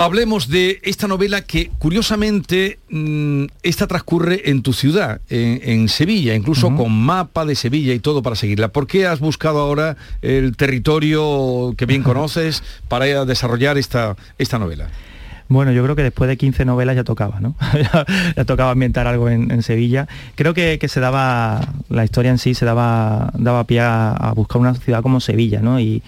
Hablemos 0.00 0.46
de 0.46 0.78
esta 0.84 1.08
novela 1.08 1.42
que 1.42 1.72
curiosamente 1.80 2.78
mm, 2.88 3.46
esta 3.64 3.88
transcurre 3.88 4.48
en 4.48 4.62
tu 4.62 4.72
ciudad, 4.72 5.20
en, 5.28 5.88
Sevilla, 5.88 6.36
incluso 6.36 6.72
con 6.76 6.92
mapa 6.92 7.44
de 7.44 7.56
Sevilla 7.56 7.92
y 7.94 7.98
todo 7.98 8.22
para 8.22 8.36
seguirla. 8.36 8.68
¿Por 8.68 8.86
qué 8.86 9.08
has 9.08 9.18
buscado 9.18 9.58
ahora 9.58 9.96
el 10.22 10.56
territorio 10.56 11.74
que 11.76 11.84
bien 11.84 12.04
conoces 12.04 12.62
para 12.86 13.24
desarrollar 13.24 13.76
esta, 13.76 14.14
esta 14.38 14.60
novela? 14.60 14.88
Bueno, 15.48 15.72
yo 15.72 15.82
creo 15.82 15.96
que 15.96 16.02
después 16.02 16.28
de 16.28 16.36
15 16.36 16.66
novelas 16.66 16.94
ya 16.94 17.04
tocaba, 17.04 17.40
¿no? 17.40 17.54
ya, 18.36 18.44
tocaba 18.44 18.72
ambientar 18.72 19.06
algo 19.06 19.30
en, 19.30 19.62
Sevilla. 19.62 20.06
Creo 20.34 20.52
que, 20.52 20.78
se 20.88 21.00
daba, 21.00 21.72
la 21.88 22.04
historia 22.04 22.30
en 22.30 22.38
sí 22.38 22.54
se 22.54 22.66
daba, 22.66 23.30
daba 23.34 23.64
pie 23.64 23.80
a, 23.80 24.32
buscar 24.36 24.60
una 24.60 24.74
ciudad 24.74 25.02
como 25.02 25.20
Sevilla, 25.20 25.60
¿no? 25.60 25.80
Y, 25.80 26.02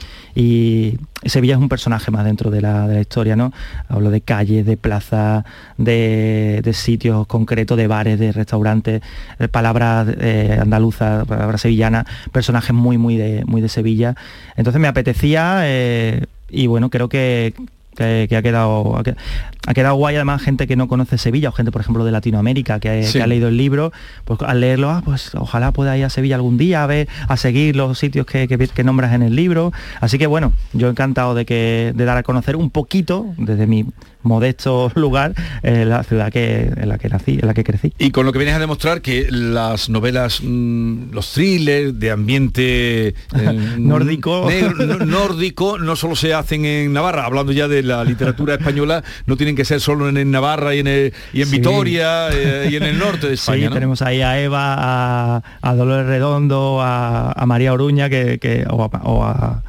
Sevilla 1.23 1.55
es 1.55 1.61
un 1.61 1.69
personaje 1.69 2.11
más 2.11 2.25
dentro 2.25 2.51
de 2.51 2.63
la, 2.63 3.01
historia, 3.01 3.37
¿no? 3.37 3.53
Hablo 3.89 4.11
de 4.11 4.21
calles, 4.21 4.65
de 4.65 4.77
plazas, 4.77 5.45
de, 5.77 6.63
sitios 6.75 7.27
concretos, 7.27 7.77
de 7.77 7.87
bares, 7.87 8.19
de 8.19 8.33
restaurantes, 8.33 9.03
de 9.39 9.49
palabras 9.49 10.07
eh, 10.19 10.59
andaluzas, 10.61 11.27
palabras 11.27 11.61
sevillanas, 11.63 12.07
personajes 12.33 12.75
muy, 12.75 12.99
muy 12.99 13.17
de, 13.17 13.45
muy 13.47 13.61
de 13.61 13.69
Sevilla. 13.69 14.15
Entonces 14.57 14.81
me 14.81 14.89
apetecía 14.89 15.63
eh, 15.65 16.25
y 16.49 16.67
bueno, 16.67 16.91
creo 16.91 17.09
que 17.09 17.55
que, 18.01 18.37
ha 18.37 18.43
quedado 18.43 18.97
guay 19.73 20.17
además 20.17 20.43
gente 20.43 20.67
que 20.67 20.77
no 20.77 20.89
conoce 20.89 21.19
Sevilla 21.19 21.49
o 21.49 21.53
gente 21.53 21.73
por 21.73 21.81
ejemplo 21.81 22.05
de 22.05 22.13
Latinoamérica 22.13 22.81
que, 22.81 23.07
ha 23.23 23.27
leído 23.27 23.49
el 23.49 23.57
libro 23.57 23.93
pues 24.25 24.41
al 24.43 24.61
leerlo 24.61 24.91
ah, 24.91 25.03
pues 25.05 25.35
ojalá 25.35 25.73
pueda 25.73 25.97
ir 25.97 26.05
a 26.05 26.11
Sevilla 26.11 26.37
algún 26.37 26.59
día 26.59 26.83
a 26.83 26.87
ver 26.87 27.09
a 27.29 27.37
seguir 27.37 27.77
los 27.77 27.99
sitios 27.99 28.27
que, 28.27 28.49
que, 28.49 28.85
nombras 28.85 29.13
en 29.15 29.23
el 29.23 29.37
libro 29.37 29.73
así 30.01 30.19
que 30.19 30.27
bueno 30.27 30.53
yo 30.73 30.89
encantado 30.89 31.35
de 31.35 31.45
que 31.45 31.93
de 31.95 32.05
dar 32.05 32.17
a 32.17 32.23
conocer 32.23 32.57
un 32.57 32.71
poquito 32.71 33.27
desde 33.37 33.67
mi 33.67 33.87
modesto 34.23 34.93
lugar 34.97 35.35
en 35.63 35.89
la 35.89 36.03
ciudad 36.05 36.33
que, 36.33 36.71
en 36.77 36.89
la 36.89 36.99
que 36.99 37.09
nací, 37.09 37.39
en 37.41 37.47
la 37.47 37.55
que 37.55 37.65
crecí. 37.65 37.93
Y 37.99 38.11
con 38.11 38.27
lo 38.27 38.33
que 38.33 38.39
vienes 38.39 38.55
a 38.55 38.59
demostrar 38.59 39.03
que 39.03 39.29
las 39.31 39.89
novelas, 39.89 40.41
mm, 40.43 41.13
los 41.13 41.33
thrillers 41.33 41.99
de 41.99 42.11
ambiente 42.11 43.09
eh, 43.09 43.15
nórdico. 43.79 44.49
nórdico 45.07 45.79
no 45.79 45.97
solo 45.97 46.17
se 46.17 46.35
hacen 46.35 46.65
en 46.65 46.93
Navarra, 46.93 47.25
hablando 47.25 47.53
ya 47.53 47.69
de 47.69 47.83
la 47.83 48.05
literatura 48.05 48.55
española, 48.55 49.03
no 49.27 49.37
tienen 49.37 49.57
que 49.57 49.60
ser 49.65 49.81
solo 49.81 50.09
en, 50.09 50.31
Navarra 50.31 50.75
y 50.75 50.81
en, 50.81 51.13
y 51.33 51.43
en 51.43 51.51
Vitoria 51.51 52.29
eh, 52.31 52.69
y 52.71 52.77
en 52.77 52.83
el 52.83 52.99
norte 52.99 53.29
de 53.29 53.35
España. 53.41 53.69
Sí, 53.69 53.73
tenemos 53.73 54.03
ahí 54.03 54.23
a 54.23 54.41
Eva, 54.41 55.43
a, 55.61 55.75
Dolores 55.75 56.07
Redondo, 56.07 56.81
a, 56.83 57.45
María 57.47 57.73
Oruña 57.73 58.09
que, 58.09 58.67
o 58.69 59.25
a 59.25 59.63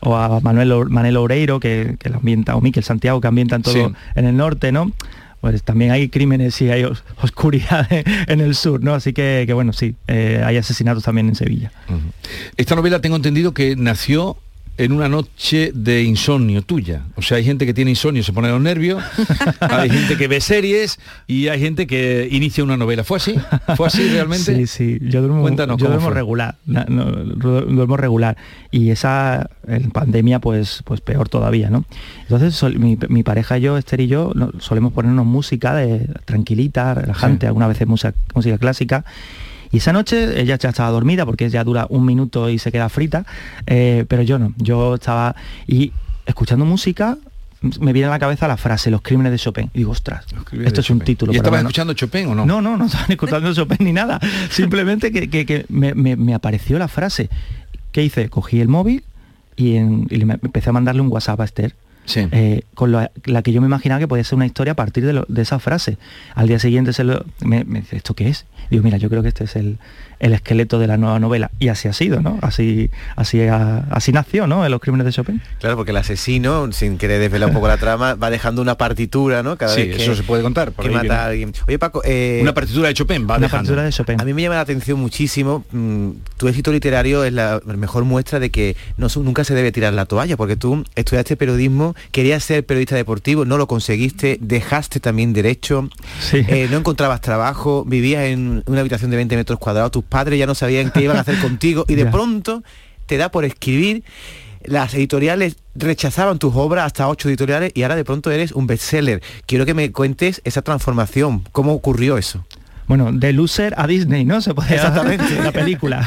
o 0.00 0.16
a 0.16 0.40
Manuel, 0.40 0.88
Manuel 0.88 1.16
Oreiro, 1.16 1.60
que, 1.60 1.96
que 1.98 2.10
lo 2.10 2.18
ambienta, 2.18 2.54
o 2.56 2.60
Miquel 2.60 2.84
Santiago, 2.84 3.20
que 3.20 3.28
ambientan 3.28 3.62
todo 3.62 3.92
en 4.14 4.24
el 4.24 4.36
norte, 4.36 4.72
¿no? 4.72 4.92
Pues 5.40 5.62
también 5.62 5.90
hay 5.90 6.08
crímenes 6.08 6.60
y 6.62 6.70
hay 6.70 6.84
oscuridad 7.22 7.86
en 8.26 8.40
el 8.40 8.54
sur, 8.54 8.82
¿no? 8.82 8.94
Así 8.94 9.12
que, 9.12 9.44
que 9.46 9.52
bueno, 9.52 9.72
sí, 9.72 9.94
eh, 10.06 10.42
hay 10.44 10.56
asesinatos 10.56 11.04
también 11.04 11.28
en 11.28 11.34
Sevilla. 11.34 11.72
Esta 12.56 12.74
novela 12.74 13.00
tengo 13.00 13.16
entendido 13.16 13.52
que 13.52 13.76
nació 13.76 14.36
en 14.78 14.92
una 14.92 15.08
noche 15.08 15.72
de 15.74 16.02
insomnio 16.02 16.62
tuya. 16.62 17.04
O 17.16 17.22
sea, 17.22 17.38
hay 17.38 17.44
gente 17.44 17.64
que 17.64 17.72
tiene 17.72 17.90
insomnio, 17.90 18.22
se 18.22 18.32
pone 18.32 18.48
los 18.48 18.60
nervios, 18.60 19.02
hay 19.60 19.88
gente 19.88 20.16
que 20.16 20.28
ve 20.28 20.40
series 20.40 20.98
y 21.26 21.48
hay 21.48 21.60
gente 21.60 21.86
que 21.86 22.28
inicia 22.30 22.62
una 22.62 22.76
novela. 22.76 23.02
¿Fue 23.02 23.16
así? 23.16 23.36
¿Fue 23.76 23.86
así 23.86 24.08
realmente? 24.08 24.54
Sí, 24.54 24.66
sí. 24.66 24.98
Yo 25.00 25.20
duermo, 25.22 25.42
Cuéntanos, 25.42 25.78
yo 25.78 25.88
duermo 25.88 26.10
regular. 26.10 26.56
duermo 26.66 27.96
regular. 27.96 28.36
Y 28.70 28.90
esa 28.90 29.48
en 29.66 29.90
pandemia, 29.90 30.40
pues, 30.40 30.82
pues 30.84 31.00
peor 31.00 31.28
todavía, 31.28 31.70
¿no? 31.70 31.84
Entonces 32.28 32.62
mi, 32.78 33.22
pareja 33.22 33.58
y 33.58 33.62
yo, 33.62 33.78
Esther 33.78 34.00
y 34.00 34.08
yo, 34.08 34.32
solemos 34.58 34.92
ponernos 34.92 35.24
música 35.24 35.74
de 35.74 36.06
tranquilita, 36.24 36.94
relajante, 36.94 37.46
alguna 37.46 37.66
vez 37.66 37.84
música, 37.86 38.14
música 38.34 38.58
clásica 38.58 39.04
y 39.70 39.78
esa 39.78 39.92
noche 39.92 40.40
ella 40.40 40.56
ya 40.56 40.68
estaba 40.70 40.90
dormida 40.90 41.24
porque 41.24 41.48
ya 41.48 41.64
dura 41.64 41.86
un 41.88 42.04
minuto 42.04 42.48
y 42.50 42.58
se 42.58 42.72
queda 42.72 42.88
frita, 42.88 43.24
eh, 43.66 44.04
pero 44.08 44.22
yo 44.22 44.38
no, 44.38 44.54
yo 44.56 44.94
estaba 44.94 45.34
y 45.66 45.92
escuchando 46.26 46.64
música 46.64 47.18
me 47.80 47.92
viene 47.92 48.08
a 48.08 48.10
la 48.10 48.18
cabeza 48.18 48.46
la 48.48 48.56
frase 48.56 48.90
Los 48.90 49.02
crímenes 49.02 49.32
de 49.32 49.38
Chopin. 49.38 49.70
Y 49.74 49.78
digo, 49.78 49.92
ostras, 49.92 50.24
esto 50.64 50.80
es 50.80 50.90
un 50.90 51.00
título. 51.00 51.32
¿Y 51.32 51.36
estabas 51.36 51.60
escuchando 51.60 51.94
Chopin 51.94 52.28
o 52.28 52.34
no? 52.34 52.46
No, 52.46 52.60
no, 52.60 52.76
no 52.76 52.86
estaban 52.86 53.10
escuchando 53.10 53.52
Chopin 53.52 53.78
ni 53.80 53.92
nada. 53.92 54.20
Simplemente 54.50 55.10
que, 55.10 55.66
me, 55.68 56.34
apareció 56.34 56.78
la 56.78 56.88
frase. 56.88 57.28
¿Qué 57.92 58.02
hice? 58.02 58.28
Cogí 58.28 58.60
el 58.60 58.68
móvil 58.68 59.04
y, 59.56 59.76
empecé 59.76 60.70
a 60.70 60.72
mandarle 60.72 61.00
un 61.00 61.08
WhatsApp 61.08 61.40
a 61.40 61.44
Esther. 61.44 61.74
Eh, 62.14 62.62
con 62.74 62.92
la, 62.92 63.10
que 63.42 63.52
yo 63.52 63.60
me 63.60 63.66
imaginaba 63.66 63.98
que 63.98 64.08
podía 64.08 64.24
ser 64.24 64.36
una 64.36 64.46
historia 64.46 64.72
a 64.72 64.76
partir 64.76 65.04
de, 65.04 65.42
esa 65.42 65.58
frase. 65.58 65.98
Al 66.34 66.48
día 66.48 66.58
siguiente 66.58 66.92
se 66.92 67.04
lo, 67.04 67.24
me, 67.40 67.64
dice, 67.64 67.96
¿esto 67.96 68.14
qué 68.14 68.28
es? 68.28 68.46
Digo, 68.70 68.82
mira, 68.82 68.96
yo 68.96 69.08
creo 69.08 69.22
que 69.22 69.28
este 69.28 69.44
es 69.44 69.56
el, 69.56 69.78
el 70.20 70.32
esqueleto 70.32 70.78
de 70.78 70.86
la 70.86 70.96
nueva 70.96 71.18
novela. 71.18 71.50
Y 71.58 71.68
así 71.68 71.88
ha 71.88 71.92
sido, 71.92 72.20
¿no? 72.20 72.38
Así, 72.42 72.90
así, 73.16 73.42
así 73.46 74.12
nació, 74.12 74.46
¿no? 74.46 74.64
En 74.64 74.70
los 74.70 74.80
crímenes 74.80 75.06
de 75.06 75.12
Chopin. 75.12 75.42
Claro, 75.60 75.76
porque 75.76 75.90
el 75.90 75.96
asesino, 75.96 76.72
sin 76.72 76.98
querer 76.98 77.20
desvelar 77.20 77.48
un 77.48 77.54
poco 77.54 77.68
la 77.68 77.76
trama, 77.76 78.14
va 78.14 78.30
dejando 78.30 78.62
una 78.62 78.76
partitura, 78.76 79.42
¿no? 79.42 79.56
Cada 79.56 79.74
vez 79.74 79.96
que, 79.96 80.02
eso 80.02 80.14
se 80.14 80.22
puede 80.22 80.42
contar. 80.42 80.72
que 80.72 80.90
mata 80.90 81.24
a 81.24 81.26
alguien. 81.26 81.52
Oye, 81.66 81.78
Paco, 81.78 82.02
eh, 82.04 82.38
una 82.42 82.54
partitura 82.54 82.88
de 82.88 82.94
Chopin, 82.94 83.26
va 83.28 83.36
una 83.36 83.48
partitura 83.48 83.82
de 83.82 83.90
Chopin. 83.90 84.20
A 84.20 84.24
mí 84.24 84.34
me 84.34 84.42
llama 84.42 84.56
la 84.56 84.62
atención 84.62 84.98
muchísimo. 84.98 85.64
Mm, 85.72 86.10
tu 86.36 86.48
éxito 86.48 86.72
literario 86.72 87.24
es 87.24 87.32
la 87.32 87.60
mejor 87.64 88.04
muestra 88.04 88.40
de 88.40 88.50
que 88.50 88.76
no, 88.96 89.08
nunca 89.16 89.44
se 89.44 89.54
debe 89.54 89.72
tirar 89.72 89.92
la 89.92 90.06
toalla, 90.06 90.36
porque 90.36 90.56
tú 90.56 90.84
estudiaste 90.94 91.36
periodismo, 91.36 91.94
querías 92.12 92.44
ser 92.44 92.64
periodista 92.64 92.96
deportivo, 92.96 93.44
no 93.44 93.58
lo 93.58 93.66
conseguiste, 93.66 94.38
dejaste 94.40 95.00
también 95.00 95.32
derecho, 95.32 95.88
eh, 96.32 96.68
no 96.70 96.78
encontrabas 96.78 97.20
trabajo, 97.20 97.84
vivías 97.84 98.24
en 98.24 98.62
una 98.66 98.80
habitación 98.80 99.10
de 99.10 99.16
20 99.16 99.36
metros 99.36 99.58
cuadrados, 99.58 99.90
padres 100.06 100.38
ya 100.38 100.46
no 100.46 100.54
sabían 100.54 100.90
qué 100.90 101.02
iban 101.02 101.16
a 101.16 101.20
hacer 101.20 101.38
contigo 101.42 101.84
y 101.88 101.94
de 101.94 102.06
pronto 102.06 102.62
te 103.06 103.16
da 103.16 103.30
por 103.30 103.44
escribir 103.44 104.02
las 104.66 104.94
editoriales 104.94 105.56
rechazaban 105.74 106.38
tus 106.38 106.54
obras, 106.54 106.86
hasta 106.86 107.08
ocho 107.08 107.28
editoriales, 107.28 107.72
y 107.74 107.82
ahora 107.82 107.96
de 107.96 108.04
pronto 108.04 108.30
eres 108.30 108.52
un 108.52 108.66
bestseller. 108.66 109.22
Quiero 109.46 109.64
que 109.64 109.74
me 109.74 109.92
cuentes 109.92 110.40
esa 110.44 110.62
transformación, 110.62 111.44
cómo 111.52 111.72
ocurrió 111.72 112.18
eso. 112.18 112.44
Bueno, 112.88 113.10
de 113.12 113.32
loser 113.32 113.74
a 113.76 113.86
Disney, 113.88 114.24
¿no? 114.24 114.40
Se 114.40 114.54
puede 114.54 114.74
Exactamente. 114.74 115.40
la 115.42 115.50
película. 115.50 116.06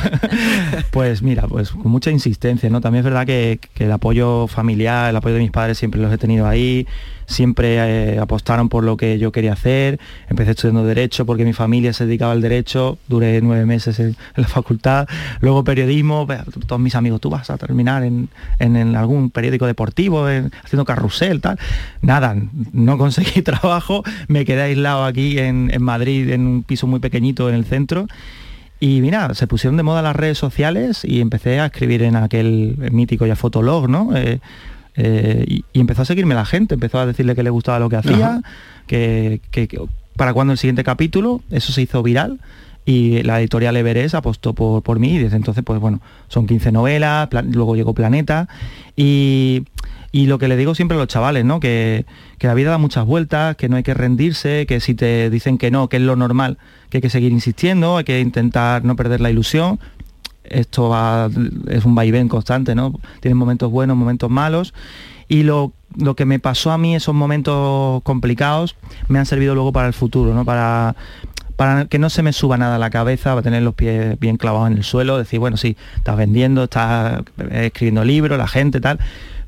pues 0.91 1.22
mira, 1.22 1.46
pues 1.48 1.72
con 1.72 1.91
mucha 1.91 2.10
insistencia, 2.10 2.70
¿no? 2.70 2.79
También 2.79 3.00
es 3.00 3.06
verdad 3.06 3.25
que, 3.25 3.60
que 3.74 3.84
el 3.84 3.91
apoyo 3.91 4.48
familiar, 4.48 5.10
el 5.10 5.15
apoyo 5.15 5.36
de 5.36 5.41
mis 5.41 5.51
padres 5.51 5.77
siempre 5.77 6.00
los 6.00 6.12
he 6.13 6.18
tenido 6.18 6.48
ahí 6.48 6.88
siempre 7.30 7.76
eh, 7.78 8.20
apostaron 8.20 8.70
por 8.70 8.84
lo 8.84 8.98
que 8.98 9.20
yo 9.20 9.32
quería 9.32 9.54
hacer. 9.54 10.00
Empecé 10.28 10.52
estudiando 10.52 10.84
Derecho 10.84 11.26
porque 11.26 11.46
mi 11.46 11.54
familia 11.54 11.94
se 11.94 12.06
dedicaba 12.06 12.32
al 12.32 12.42
Derecho, 12.42 12.98
duré 13.08 13.40
nueve 13.42 13.66
meses 13.66 14.00
en, 14.00 14.18
la 14.36 14.48
facultad. 14.48 15.08
Luego 15.40 15.64
periodismo, 15.64 16.28
todos 16.68 16.82
mis 16.82 16.96
amigos, 16.96 17.22
tú 17.22 17.30
vas 17.30 17.50
a 17.50 17.58
terminar 17.58 18.04
en, 18.04 18.30
algún 18.96 19.30
periódico 19.30 19.68
deportivo, 19.68 20.26
haciendo 20.26 20.86
carrusel, 20.86 21.40
tal. 21.40 21.60
Nada, 22.02 22.36
no 22.74 22.98
conseguí 22.98 23.42
trabajo, 23.44 24.04
me 24.28 24.44
quedé 24.44 24.64
aislado 24.64 25.06
aquí 25.06 25.38
en, 25.38 25.70
Madrid, 25.80 26.30
en 26.30 26.48
un 26.48 26.64
piso 26.64 26.88
muy 26.88 27.00
pequeñito 27.00 27.48
en 27.48 27.56
el 27.56 27.66
centro. 27.66 28.08
Y 28.80 29.02
mira, 29.02 29.34
se 29.36 29.46
pusieron 29.46 29.78
de 29.78 29.84
moda 29.84 30.02
las 30.02 30.16
redes 30.16 30.38
sociales 30.38 31.04
y 31.04 31.22
empecé 31.22 31.60
a 31.60 31.68
escribir 31.68 32.02
en 32.02 32.16
aquel 32.16 32.76
mítico 32.92 33.26
ya 33.28 33.36
fotolog, 33.36 33.90
¿no? 33.90 34.16
Eh, 34.16 34.40
eh, 35.01 35.46
y, 35.48 35.79
empezó 35.79 36.01
a 36.01 36.06
seguirme 36.06 36.36
la 36.36 36.46
gente, 36.46 36.74
empezó 36.74 37.00
a 37.00 37.06
decirle 37.06 37.34
que 37.34 37.41
le 37.41 37.50
gustaba 37.50 37.79
lo 37.79 37.88
que 37.88 37.96
hacía, 37.96 38.41
que, 38.86 39.39
para 40.18 40.34
cuando 40.34 40.51
el 40.51 40.60
siguiente 40.60 40.84
capítulo, 40.84 41.41
eso 41.51 41.72
se 41.72 41.82
hizo 41.82 42.03
viral 42.03 42.39
y 42.86 43.24
la 43.24 43.39
editorial 43.39 43.77
Everest 43.77 44.15
apostó 44.15 44.53
por, 44.53 44.84
por 44.84 45.00
mí 45.00 45.15
y 45.15 45.18
desde 45.20 45.38
entonces 45.38 45.63
pues 45.63 45.79
bueno, 45.79 46.01
son 46.27 46.48
15 46.48 46.74
novelas, 46.74 47.29
luego 47.50 47.77
llegó 47.77 47.94
Planeta 47.94 48.50
y, 48.98 49.63
lo 50.12 50.38
que 50.38 50.50
le 50.50 50.58
digo 50.58 50.75
siempre 50.75 50.98
a 50.98 51.00
los 51.00 51.08
chavales, 51.08 51.46
¿no? 51.46 51.62
Que, 51.62 52.06
que, 52.38 52.48
la 52.48 52.53
vida 52.53 52.72
da 52.72 52.77
muchas 52.77 53.06
vueltas, 53.06 53.56
que 53.56 53.70
no 53.70 53.77
hay 53.77 53.84
que 53.84 53.94
rendirse, 53.94 54.65
que 54.65 54.82
si 54.82 54.96
te 54.96 55.29
dicen 55.29 55.58
que 55.58 55.72
no, 55.72 55.88
que 55.88 55.96
es 55.96 56.03
lo 56.03 56.18
normal, 56.18 56.58
que 56.89 56.98
hay 56.98 57.01
que 57.01 57.10
seguir 57.10 57.32
insistiendo, 57.32 57.96
hay 57.96 58.03
que 58.03 58.20
intentar 58.20 58.84
no 58.84 58.98
perder 58.98 59.22
la 59.22 59.29
ilusión, 59.29 59.79
esto 60.50 60.94
es 61.68 61.86
un 61.86 61.96
vaivén 61.96 62.27
constante, 62.27 62.75
¿no? 62.75 62.94
Tienen 63.20 63.38
momentos 63.38 63.72
buenos, 63.72 63.98
momentos 63.98 64.29
malos. 64.29 64.74
Y 65.27 65.44
lo, 65.44 65.74
que 66.15 66.25
me 66.25 66.39
pasó 66.39 66.72
a 66.72 66.77
mí, 66.77 66.96
esos 66.96 67.13
momentos 67.13 68.01
complicados, 68.03 68.75
me 69.08 69.20
han 69.20 69.25
servido 69.25 69.53
luego 69.53 69.72
para 69.72 69.88
el 69.88 69.94
futuro, 69.94 70.34
¿no? 70.34 70.44
Para, 70.44 70.96
para 71.56 71.86
que 71.86 72.00
no 72.00 72.10
se 72.10 72.24
me 72.24 72.34
suba 72.34 72.58
nada 72.58 72.77
a 72.77 72.79
la 72.79 72.89
cabeza, 72.89 73.32
para 73.32 73.44
tener 73.44 73.62
los 73.62 73.75
pies 73.75 74.20
bien 74.20 74.38
clavados 74.38 74.72
en 74.72 74.77
el 74.77 74.84
suelo, 74.84 75.18
decir, 75.18 75.39
bueno, 75.39 75.58
sí, 75.58 75.77
estás 75.98 76.18
vendiendo, 76.18 76.63
estás 76.63 77.22
escribiendo 77.51 78.03
libros, 78.03 78.38
la 78.38 78.48
gente, 78.48 78.82
tal, 78.82 79.00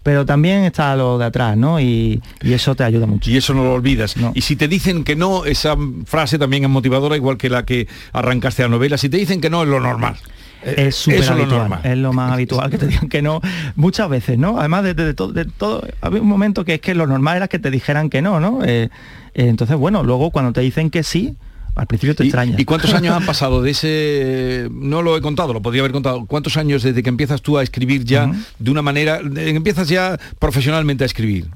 pero 0.03 0.25
también 0.25 0.63
está 0.63 0.96
lo 0.96 1.17
de 1.17 1.25
atrás, 1.25 1.58
¿no? 1.58 1.79
Y, 1.79 2.22
eso 2.41 2.75
te 2.75 2.84
ayuda 2.84 3.05
mucho. 3.05 3.29
Y 3.29 3.38
eso 3.38 3.53
no 3.53 3.63
lo 3.63 3.74
olvidas. 3.74 4.15
Y 4.34 4.41
si 4.41 4.55
te 4.55 4.67
dicen 4.67 5.03
que 5.03 5.15
no, 5.15 5.46
esa 5.46 5.75
frase 6.05 6.39
también 6.39 6.63
es 6.63 6.70
motivadora, 6.70 7.15
igual 7.15 7.38
que 7.38 7.50
la 7.50 7.65
que 7.65 7.88
arrancaste 8.13 8.63
la 8.63 8.70
novela, 8.70 8.98
si 8.98 9.10
te 9.10 9.17
dicen 9.17 9.41
que 9.41 9.50
no, 9.50 9.63
es 9.63 9.70
lo 9.70 9.79
normal. 9.79 10.15
Eh, 10.63 10.88
es 10.88 10.96
súper 10.96 11.30
habitual, 11.30 11.80
es 11.84 11.98
lo 11.98 12.13
más 12.13 12.32
habitual 12.34 12.70
que 12.70 12.77
te 12.77 12.88
digan 12.88 13.10
que 13.10 13.22
no, 13.22 13.41
muchas 13.75 14.10
veces, 14.10 14.38
¿no? 14.38 14.60
Además 14.60 14.84
de, 14.84 15.13
todo, 15.13 15.32
de 15.32 15.46
todo, 15.46 15.88
había 16.01 16.22
un 16.22 16.27
momento 16.27 16.65
que 16.65 16.75
es 16.75 16.82
que 16.82 16.96
lo 16.96 17.08
normal 17.08 17.38
era 17.38 17.48
que 17.48 17.60
te 17.60 17.72
dijeran 17.72 18.10
que 18.10 18.22
no, 18.22 18.39
¿no? 18.39 18.63
Eh, 18.63 18.89
eh, 19.34 19.48
entonces, 19.48 19.77
bueno, 19.77 20.03
luego 20.03 20.32
cuando 20.32 20.53
te 20.53 20.62
dicen 20.62 20.89
que 20.89 21.03
sí, 21.03 21.36
al 21.75 21.88
principio 21.88 22.15
te 22.15 22.24
extraña. 22.24 22.56
¿Y 22.58 22.65
cuántos 22.65 22.94
años 22.94 23.15
han 23.15 23.25
pasado 23.27 23.62
de 23.62 23.72
ese, 23.72 24.68
no 24.72 25.01
lo 25.01 25.18
he 25.18 25.22
contado, 25.22 25.53
lo 25.53 25.62
podría 25.62 25.82
haber 25.82 25.94
contado, 25.94 26.25
cuántos 26.25 26.58
años 26.58 26.84
desde 26.84 27.01
que 27.01 27.10
empiezas 27.10 27.41
tú 27.41 27.58
a 27.58 27.63
escribir 27.63 28.03
ya 28.03 28.32
de 28.60 28.72
una 28.72 28.82
manera, 28.82 29.20
empiezas 29.20 29.88
ya 29.88 30.20
profesionalmente 30.39 31.03
a 31.03 31.08
escribir? 31.08 31.48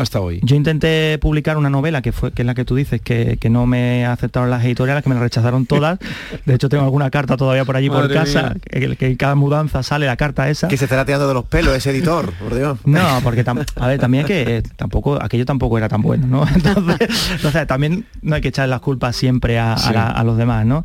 Hasta 0.00 0.20
hoy? 0.20 0.40
Yo 0.42 0.56
intenté 0.56 1.18
publicar 1.18 1.56
una 1.56 1.70
novela 1.70 2.02
que 2.02 2.12
fue 2.12 2.32
que 2.32 2.42
es 2.42 2.46
la 2.46 2.54
que 2.54 2.64
tú 2.64 2.74
dices, 2.74 3.00
que, 3.00 3.36
que 3.38 3.50
no 3.50 3.66
me 3.66 4.04
aceptaron 4.06 4.50
las 4.50 4.64
editoriales, 4.64 5.02
que 5.02 5.08
me 5.08 5.14
la 5.14 5.20
rechazaron 5.20 5.66
todas. 5.66 5.98
De 6.46 6.54
hecho, 6.54 6.68
tengo 6.68 6.84
alguna 6.84 7.10
carta 7.10 7.36
todavía 7.36 7.64
por 7.64 7.76
allí 7.76 7.88
por 7.90 8.12
casa, 8.12 8.54
que, 8.70 8.96
que 8.96 9.06
en 9.06 9.16
cada 9.16 9.34
mudanza 9.34 9.82
sale 9.82 10.06
la 10.06 10.16
carta 10.16 10.48
esa. 10.48 10.68
Que 10.68 10.76
se 10.76 10.84
estará 10.84 11.04
tirando 11.04 11.28
de 11.28 11.34
los 11.34 11.44
pelos 11.44 11.74
ese 11.76 11.90
editor, 11.90 12.32
por 12.34 12.54
Dios. 12.54 12.78
No, 12.84 13.20
porque 13.22 13.44
tam- 13.44 13.64
a 13.76 13.86
ver, 13.86 13.98
también 14.00 14.24
que 14.26 14.56
eh, 14.58 14.62
tampoco, 14.76 15.22
aquello 15.22 15.44
tampoco 15.44 15.78
era 15.78 15.88
tan 15.88 16.02
bueno, 16.02 16.26
¿no? 16.26 16.46
Entonces, 16.54 17.08
entonces, 17.36 17.66
también 17.66 18.06
no 18.22 18.34
hay 18.34 18.40
que 18.40 18.48
echar 18.48 18.68
las 18.68 18.80
culpas 18.80 19.16
siempre 19.16 19.58
a, 19.58 19.74
a 19.74 19.78
Sí. 19.78 19.92
la- 19.92 20.08
a 20.08 20.24
los 20.24 20.36
demás, 20.36 20.66
¿no? 20.66 20.82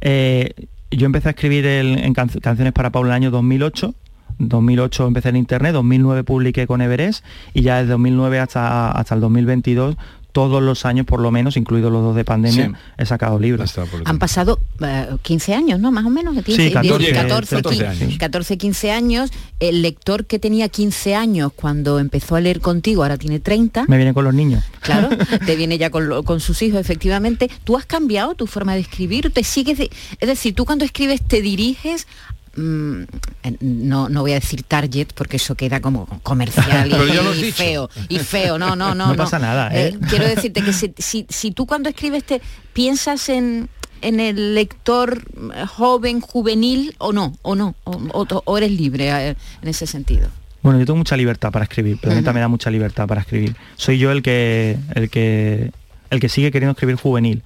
Eh, 0.00 0.50
yo 0.90 1.06
empecé 1.06 1.28
a 1.28 1.30
escribir 1.30 1.66
el- 1.66 1.98
en 1.98 2.14
canc- 2.14 2.40
canciones 2.40 2.72
para 2.72 2.90
Paula 2.90 3.16
en 3.16 3.22
el 3.22 3.26
año 3.26 3.30
2008. 3.30 3.94
2008 4.38 5.06
empecé 5.06 5.28
en 5.30 5.36
internet, 5.36 5.72
2009 5.72 6.24
publiqué 6.24 6.66
con 6.66 6.80
Everest 6.80 7.24
y 7.54 7.62
ya 7.62 7.76
desde 7.78 7.90
2009 7.92 8.38
hasta, 8.40 8.90
hasta 8.90 9.14
el 9.14 9.20
2022 9.20 9.96
todos 10.32 10.60
los 10.60 10.84
años 10.84 11.06
por 11.06 11.20
lo 11.20 11.30
menos, 11.30 11.56
incluidos 11.56 11.92
los 11.92 12.02
dos 12.02 12.16
de 12.16 12.24
pandemia, 12.24 12.66
Sí. 12.66 12.72
he 12.98 13.06
sacado 13.06 13.38
libros. 13.38 13.72
Han 14.04 14.18
pasado 14.18 14.58
eh, 14.80 15.06
15 15.22 15.54
años, 15.54 15.78
¿no? 15.78 15.92
Más 15.92 16.04
o 16.04 16.10
menos. 16.10 16.34
15, 16.34 16.56
Sí, 16.60 16.72
14, 16.72 17.12
14, 17.12 17.54
14 17.56 17.84
qui- 17.84 17.88
años. 17.88 18.18
14, 18.18 18.58
15 18.58 18.90
años. 18.90 19.30
El 19.60 19.82
lector 19.82 20.24
que 20.26 20.40
tenía 20.40 20.68
15 20.68 21.14
años 21.14 21.52
cuando 21.54 22.00
empezó 22.00 22.34
a 22.34 22.40
leer 22.40 22.60
contigo, 22.60 23.04
ahora 23.04 23.16
tiene 23.16 23.38
30. 23.38 23.84
Me 23.86 23.96
viene 23.96 24.12
con 24.12 24.24
los 24.24 24.34
niños. 24.34 24.64
Claro, 24.80 25.08
te 25.46 25.54
viene 25.54 25.78
ya 25.78 25.90
con, 25.90 26.08
lo- 26.08 26.24
con 26.24 26.40
sus 26.40 26.62
hijos, 26.62 26.80
efectivamente. 26.80 27.48
¿Tú 27.62 27.76
has 27.76 27.86
cambiado 27.86 28.34
tu 28.34 28.48
forma 28.48 28.74
de 28.74 28.80
escribir? 28.80 29.30
¿Te 29.32 29.44
sigues 29.44 29.78
de- 29.78 29.90
Es 30.18 30.28
decir, 30.28 30.52
tú 30.56 30.64
cuando 30.64 30.84
escribes 30.84 31.22
te 31.22 31.42
diriges... 31.42 32.08
mm, 32.56 33.02
eh, 33.44 33.56
no, 33.60 34.08
no 34.08 34.20
voy 34.22 34.32
a 34.32 34.36
decir 34.36 34.62
target 34.62 35.08
porque 35.14 35.36
eso 35.36 35.54
queda 35.54 35.80
como 35.80 36.06
comercial 36.22 36.88
y, 36.90 37.52
feo 37.52 37.88
y 38.08 38.18
feo 38.18 38.58
no 38.58 38.74
no 38.76 38.94
no 38.94 39.08
No 39.08 39.16
pasa 39.16 39.38
nada, 39.38 39.70
¿eh? 39.72 39.96
quiero 40.08 40.26
decirte 40.34 40.62
que 40.62 40.72
si, 40.72 40.92
si- 40.98 41.26
si 41.28 41.50
tú 41.52 41.66
cuando 41.66 41.88
escribes 41.88 42.24
te 42.24 42.40
piensas 42.72 43.28
en 43.28 43.68
en 44.02 44.20
el 44.20 44.54
lector 44.54 45.22
eh, 45.54 45.64
joven 45.66 46.20
juvenil 46.20 46.94
o 46.98 47.12
no 47.12 47.32
o 47.42 47.54
no 47.54 47.74
o, 47.84 47.92
o- 48.12 48.42
o 48.44 48.58
eres 48.58 48.70
libre 48.72 49.08
eh, 49.30 49.36
en 49.62 49.68
ese 49.68 49.86
sentido 49.86 50.28
Bueno, 50.62 50.78
yo 50.78 50.86
tengo 50.86 50.98
mucha 50.98 51.16
libertad 51.16 51.50
para 51.52 51.64
escribir, 51.64 51.98
pero 52.00 52.12
a 52.12 52.14
mí 52.14 52.18
Ujú. 52.20 52.24
también 52.26 52.40
me 52.40 52.44
da 52.44 52.48
mucha 52.48 52.70
libertad 52.70 53.06
para 53.06 53.20
escribir. 53.20 53.54
Soy 53.76 53.98
yo 53.98 54.10
el 54.12 54.22
que, 54.22 54.78
el 54.94 55.10
que, 55.10 55.70
el 56.10 56.20
que 56.20 56.28
sigue 56.30 56.50
queriendo 56.50 56.72
escribir 56.72 56.96
juvenil. 56.96 57.42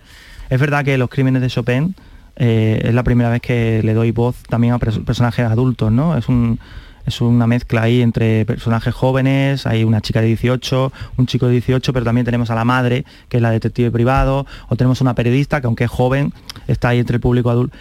Es 0.51 0.59
verdad 0.61 0.85
que 0.85 0.97
los 0.99 1.11
crímenes 1.11 1.43
de 1.43 1.49
Chopin 1.49 1.95
eh, 2.39 2.81
es 2.85 2.95
la 2.95 3.03
primera 3.03 3.29
vez 3.29 3.41
que 3.43 3.83
le 3.85 3.93
doy 3.95 4.11
voz 4.13 4.37
también 4.49 4.73
a 4.73 4.79
pers- 4.79 5.05
personajes 5.05 5.45
adultos, 5.45 5.93
¿no? 5.93 6.17
Es 6.17 6.29
un 6.29 6.59
es 7.07 7.23
una 7.23 7.47
mezcla 7.47 7.81
ahí 7.83 8.03
entre 8.03 8.45
personajes 8.45 8.93
jóvenes, 8.93 9.67
hay 9.67 9.83
una 9.83 10.03
chica 10.03 10.21
de 10.21 10.27
18, 10.27 10.93
un 11.17 11.27
chico 11.27 11.47
de 11.47 11.53
18, 11.53 11.95
pero 11.95 12.05
también 12.05 12.27
tenemos 12.27 12.51
a 12.51 12.55
la 12.55 12.67
madre, 12.67 13.07
que 13.31 13.39
es 13.39 13.43
la 13.43 13.51
detective 13.51 13.91
privado, 13.91 14.45
o 14.69 14.77
tenemos 14.77 15.01
una 15.01 15.15
periodista 15.15 15.63
que 15.63 15.67
aunque 15.69 15.85
es 15.85 15.91
joven, 15.91 16.35
está 16.67 16.91
ahí 16.91 16.99
entre 16.99 17.15
el 17.17 17.21
público 17.23 17.49
adulto 17.51 17.75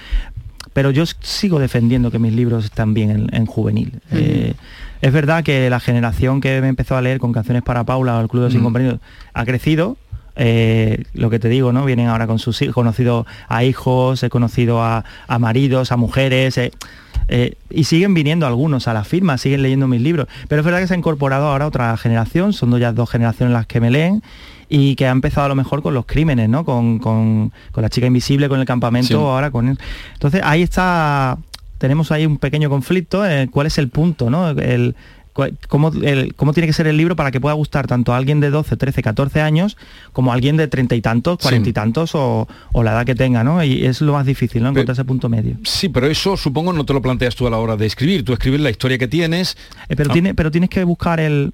pero 0.74 0.92
yo 0.92 1.04
sigo 1.22 1.58
defendiendo 1.60 2.12
que 2.12 2.20
mis 2.20 2.34
libros 2.34 2.64
están 2.66 2.94
bien 2.94 3.10
en, 3.10 3.36
en 3.36 3.48
juvenil. 3.48 4.00
Eh, 4.12 4.54
es 5.02 5.12
verdad 5.12 5.44
que 5.44 5.72
la 5.72 5.80
generación 5.80 6.40
que 6.40 6.62
me 6.62 6.68
empezó 6.68 6.96
a 6.96 7.02
leer 7.02 7.18
con 7.20 7.34
canciones 7.34 7.64
para 7.64 7.84
Paula 7.84 8.16
o 8.18 8.22
el 8.22 8.28
Club 8.28 8.44
de 8.44 8.48
los 8.50 8.54
Mm. 8.54 8.58
Incomprendidos 8.60 9.00
ha 9.34 9.44
crecido. 9.44 9.98
Eh, 10.38 11.04
lo 11.14 11.30
que 11.30 11.40
te 11.40 11.50
digo, 11.50 11.74
¿no? 11.74 11.84
Vienen 11.84 12.08
ahora 12.08 12.28
con 12.28 12.40
sus 12.40 12.62
hijos, 12.62 12.72
he 12.72 12.74
conocido 12.74 13.26
a 13.48 13.64
hijos, 13.64 14.22
he 14.24 14.30
conocido 14.30 14.82
a, 14.84 15.04
a 15.28 15.40
maridos, 15.40 15.92
a 15.92 15.98
mujeres, 15.98 16.58
eh, 16.58 16.72
eh, 17.30 17.56
y 17.70 17.84
siguen 17.86 18.14
viniendo 18.14 18.46
algunos 18.48 18.88
a 18.88 18.94
la 18.94 19.04
firma, 19.04 19.38
siguen 19.38 19.62
leyendo 19.64 19.88
mis 19.88 20.02
libros. 20.02 20.28
Pero 20.48 20.62
es 20.62 20.66
verdad 20.66 20.80
que 20.80 20.88
se 20.88 20.94
ha 20.94 20.98
incorporado 20.98 21.48
ahora 21.48 21.68
otra 21.68 21.98
generación, 21.98 22.54
son 22.54 22.78
ya 22.80 22.94
dos 22.94 23.10
generaciones 23.10 23.52
las 23.54 23.66
que 23.66 23.82
me 23.82 23.92
leen, 23.92 24.22
y 24.70 24.96
que 24.96 25.08
ha 25.08 25.12
empezado 25.12 25.46
a 25.46 25.50
lo 25.50 25.56
mejor 25.56 25.82
con 25.82 25.94
los 25.94 26.06
crímenes, 26.06 26.50
¿no? 26.50 26.64
Con, 26.66 27.00
con- 27.00 27.52
con 27.72 27.82
la 27.82 27.90
chica 27.90 28.06
invisible, 28.08 28.48
con 28.50 28.60
el 28.60 28.66
campamento, 28.66 29.08
Sí. 29.08 29.14
ahora 29.16 29.50
con 29.52 29.70
él. 29.70 29.78
Entonces 30.14 30.42
ahí 30.44 30.62
está, 30.62 31.38
tenemos 31.78 32.12
ahí 32.12 32.26
un 32.26 32.38
pequeño 32.38 32.70
conflicto, 32.70 33.26
eh, 33.26 33.48
¿cuál 33.50 33.68
es 33.68 33.78
el 33.78 33.88
punto, 33.90 34.30
¿no? 34.30 34.50
El, 34.50 34.96
Cómo, 35.68 35.90
el- 35.90 36.34
cómo 36.36 36.54
tiene 36.54 36.68
que 36.68 36.74
ser 36.74 36.88
el 36.88 36.98
libro 36.98 37.16
para 37.16 37.32
que 37.32 37.40
pueda 37.40 37.54
gustar 37.54 37.88
tanto 37.88 38.14
a 38.14 38.18
alguien 38.18 38.40
de 38.40 38.50
12, 38.50 38.76
13, 38.78 39.02
14 39.04 39.42
años 39.42 39.78
como 40.14 40.32
a 40.32 40.34
alguien 40.36 40.58
de 40.58 40.68
30 40.68 40.96
y 40.96 41.02
tantos, 41.02 41.38
40 41.40 41.70
y 41.70 41.74
tantos 41.74 42.16
o, 42.16 42.48
o 42.74 42.84
la 42.84 42.92
edad 42.92 43.06
que 43.06 43.16
tenga, 43.16 43.44
¿no? 43.44 43.64
Y 43.64 43.86
es 43.86 44.02
lo 44.02 44.14
más 44.14 44.26
difícil, 44.26 44.64
¿no? 44.64 44.70
Encontrar 44.70 44.94
ese 44.94 45.06
punto 45.06 45.30
medio. 45.30 45.58
Sí, 45.64 45.90
pero 45.90 46.08
eso 46.08 46.36
supongo 46.38 46.74
no 46.74 46.86
te 46.86 46.94
lo 46.94 47.02
planteas 47.02 47.36
tú 47.36 47.46
a 47.48 47.50
la 47.50 47.58
hora 47.58 47.76
de 47.78 47.86
escribir. 47.86 48.24
Tú 48.26 48.34
escribes 48.34 48.60
la 48.62 48.70
historia 48.70 48.98
que 48.98 49.08
tienes. 49.08 49.58
Eh, 49.90 49.96
pero, 49.96 50.10
Ah, 50.10 50.14
tiene, 50.14 50.34
pero 50.34 50.50
tienes 50.52 50.70
que 50.70 50.84
buscar 50.84 51.20
el, 51.20 51.54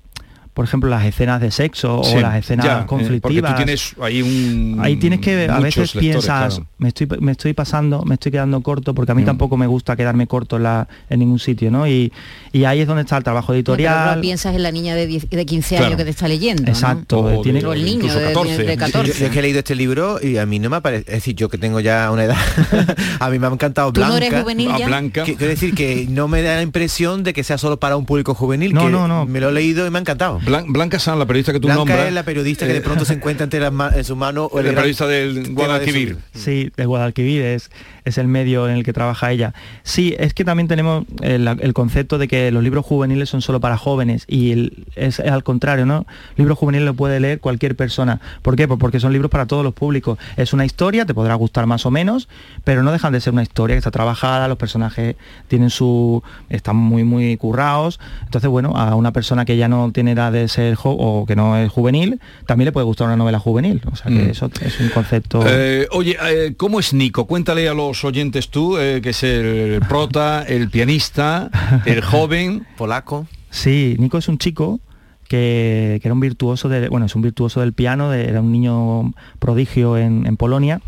por 0.54 0.66
ejemplo, 0.66 0.90
las 0.90 1.06
escenas 1.06 1.42
de 1.42 1.52
sexo 1.52 2.02
sí, 2.04 2.16
o 2.18 2.22
las 2.22 2.36
escenas 2.38 2.66
ya, 2.66 2.82
eh, 2.82 2.86
conflictivas. 2.86 3.52
Porque 3.54 3.64
tú 3.64 3.66
tienes 3.66 3.96
ahí 4.02 4.22
un... 4.22 4.78
Ahí 4.82 4.96
tienes 4.98 5.20
que, 5.20 5.46
a 5.50 5.60
veces 5.60 5.94
lectores, 5.96 5.98
piensas, 6.00 6.56
claro. 6.56 6.68
me, 6.78 6.88
estoy, 6.90 7.08
me 7.20 7.32
estoy 7.32 7.54
pasando, 7.54 8.04
me 8.04 8.16
estoy 8.16 8.32
quedando 8.32 8.62
corto, 8.62 8.94
porque 8.94 9.12
a 9.12 9.16
mí 9.16 9.24
Mm. 9.24 9.26
tampoco 9.26 9.58
me 9.58 9.68
gusta 9.68 9.96
quedarme 9.96 10.28
corto 10.28 10.58
en, 10.58 10.64
la, 10.64 10.88
en 11.10 11.20
ningún 11.20 11.40
sitio, 11.40 11.72
¿no? 11.72 11.88
Y, 11.88 12.12
y 12.52 12.66
ahí 12.66 12.82
es 12.82 12.88
donde 12.88 13.02
está 13.04 13.18
el 13.18 13.24
trabajo 13.24 13.48
Pero 13.48 13.58
editorial. 13.58 14.16
no 14.16 14.22
piensas 14.22 14.56
en 14.56 14.64
la 14.64 14.72
niña 14.72 14.96
de, 14.96 15.08
10 15.08 15.30
de 15.30 15.46
15 15.46 15.70
Claro. 15.70 15.86
años 15.86 15.98
que 15.98 16.04
te 16.06 16.10
está 16.12 16.28
leyendo 16.28 16.64
¿no? 16.64 16.70
Exacto, 16.70 17.20
O 17.20 17.42
tiene- 17.42 17.62
de- 17.62 17.66
o 17.68 17.74
el 17.74 17.84
niño 17.84 17.98
incluso 18.06 18.20
de, 18.20 18.26
14. 18.34 18.58
de 18.64 18.74
Yo, 18.76 18.80
14 18.80 19.20
yo 19.20 19.26
es 19.26 19.32
que 19.32 19.40
he 19.40 19.42
leído 19.42 19.60
este 19.60 19.76
libro 19.76 20.20
y 20.22 20.38
a 20.38 20.46
mí 20.46 20.60
no 20.60 20.70
me 20.70 20.82
parece, 20.82 21.06
es 21.08 21.16
decir, 21.16 21.36
yo 21.36 21.50
que 21.50 21.58
tengo 21.58 21.80
ya 21.80 22.12
una 22.12 22.26
edad, 22.26 22.38
a 23.20 23.30
mí 23.30 23.40
me 23.40 23.48
ha 23.48 23.50
encantado 23.50 23.92
¿Tú 23.94 24.02
no 24.02 24.08
Blanca. 24.08 24.26
eres 24.28 24.42
juvenil 24.42 24.72
A 24.72 24.78
ya? 24.80 24.88
Blanca. 24.88 25.24
Que- 25.24 25.36
Quiero 25.36 25.50
decir 25.52 25.74
que 25.74 26.06
no 26.10 26.28
me 26.28 26.42
da 26.42 26.56
la 26.58 26.62
impresión 26.62 27.24
de 27.24 27.34
que 27.34 27.44
sea 27.44 27.58
solo 27.58 27.80
para 27.80 27.98
un 27.98 28.06
público 28.06 28.34
juvenil, 28.36 28.74
No, 28.74 28.86
que 28.86 28.90
no, 28.92 29.08
no. 29.08 29.26
me 29.26 29.40
lo 29.40 29.50
he 29.50 29.54
leído 29.54 29.86
y 29.88 29.90
me 29.90 29.98
ha 29.98 30.02
encantado. 30.02 30.40
Blan- 30.46 30.72
Blanca 30.72 31.00
San, 31.00 31.20
la 31.20 31.26
periodista 31.26 31.54
que 31.54 31.60
tú 31.60 31.68
Blanca 31.68 31.80
nombras. 31.80 32.08
es 32.08 32.14
la 32.14 32.24
periodista 32.24 32.66
que 32.66 32.74
de 32.74 32.80
eh, 32.80 32.82
pronto 32.82 33.06
se 33.06 33.14
encuentra 33.14 33.44
entre 33.46 33.60
las 33.60 33.72
ma- 33.72 33.92
en 33.96 34.04
su 34.04 34.16
mano 34.16 34.46
o 34.46 34.60
el 34.60 34.66
la 34.68 34.72
gran 34.72 34.82
periodista 34.84 35.08
del 35.08 35.44
de 35.44 35.50
Guadalquivir. 35.52 36.18
su- 36.34 36.40
Sí, 36.40 36.72
de 36.76 36.86
Guadalquivir 36.86 37.42
es, 37.42 37.70
es 38.06 38.18
el 38.18 38.28
medio 38.28 38.68
en 38.70 38.76
el 38.78 38.84
que 38.84 38.94
trabaja 38.94 39.32
ella. 39.32 39.54
Sí, 39.84 40.16
es 40.20 40.34
que 40.34 40.44
también 40.46 40.68
tenemos 40.68 41.06
el, 41.22 41.48
el 41.48 41.74
concepto 41.74 42.18
de 42.18 42.28
que 42.28 42.52
los 42.52 42.64
libros 42.64 42.86
juveniles 42.86 43.30
son 43.30 43.42
solo 43.42 43.60
para 43.60 43.78
jóvenes 43.78 44.26
y 44.28 44.52
el- 44.52 44.86
es, 44.96 45.20
al 45.20 45.44
contrario, 45.44 45.86
¿no? 45.86 46.06
Libros 46.38 46.58
juveniles 46.58 46.86
lo 46.86 46.94
puede 46.94 47.20
leer 47.20 47.40
cualquier 47.40 47.76
persona. 47.76 48.20
¿Por 48.42 48.56
qué? 48.56 48.68
Pues 48.68 48.80
porque 48.80 49.00
son 49.00 49.14
libros 49.14 49.32
para 49.32 49.46
todos 49.46 49.64
los 49.64 49.74
públicos. 49.74 50.18
Es 50.38 50.54
una 50.54 50.66
historia, 50.66 51.06
te 51.06 51.14
podrá 51.14 51.36
gustar 51.36 51.66
más 51.66 51.86
o 51.86 51.92
menos, 51.92 52.28
pero 52.64 52.84
no 52.84 52.92
dejan 52.92 53.14
de 53.14 53.22
ser 53.22 53.34
una 53.34 53.44
historia 53.44 53.76
que 53.76 53.80
está 53.80 53.92
trabajada, 53.92 54.48
los 54.48 54.58
personajes 54.58 55.16
tienen 55.48 55.70
su 55.70 56.22
están 56.50 56.76
muy 56.76 57.04
muy 57.04 57.38
currados. 57.38 58.00
Entonces, 58.26 58.50
bueno, 58.50 58.74
a 58.76 58.96
una 58.96 59.12
persona 59.14 59.46
que 59.46 59.58
ya 59.58 59.68
no 59.68 59.92
tiene 59.92 60.12
edad 60.12 60.32
de 60.32 60.48
ser 60.48 60.76
jo- 60.76 60.96
o 60.98 61.26
que 61.26 61.36
no 61.36 61.58
es 61.58 61.72
juvenil, 61.72 62.20
también 62.46 62.66
le 62.66 62.72
puede 62.72 62.86
gustar 62.86 63.08
una 63.08 63.18
novela 63.18 63.40
juvenil. 63.40 63.82
O 63.92 63.96
sea 63.96 64.12
que 64.12 64.24
Mm. 64.24 64.30
eso 64.30 64.50
es 64.62 64.80
un 64.80 64.90
concepto. 64.90 65.44
Eh, 65.48 65.88
oye, 65.92 66.18
eh, 66.30 66.54
¿cómo 66.58 66.80
es 66.80 66.94
Nico? 66.94 67.26
Cuéntale 67.26 67.68
a 67.70 67.74
los 67.74 67.93
oyentes 68.04 68.50
tú, 68.50 68.78
eh, 68.78 69.02
que 69.02 69.10
es 69.10 69.24
el 69.24 69.82
prota, 69.90 70.44
el 70.48 70.70
pianista, 70.70 71.50
el 71.86 72.02
joven. 72.12 72.66
Polaco. 72.78 73.28
Sí, 73.50 73.96
Nico 74.00 74.18
es 74.18 74.28
un 74.30 74.38
chico 74.38 74.80
que, 75.28 76.00
que 76.02 76.08
era 76.08 76.14
un 76.14 76.20
virtuoso 76.20 76.70
de, 76.70 76.88
bueno, 76.90 77.06
es 77.08 77.16
un 77.16 77.22
virtuoso 77.22 77.60
del 77.60 77.74
piano, 77.74 78.10
de- 78.10 78.30
era 78.30 78.42
un 78.42 78.52
niño 78.52 79.14
prodigio 79.40 79.98
en, 79.98 80.26
en 80.26 80.38
Polonia, 80.38 80.82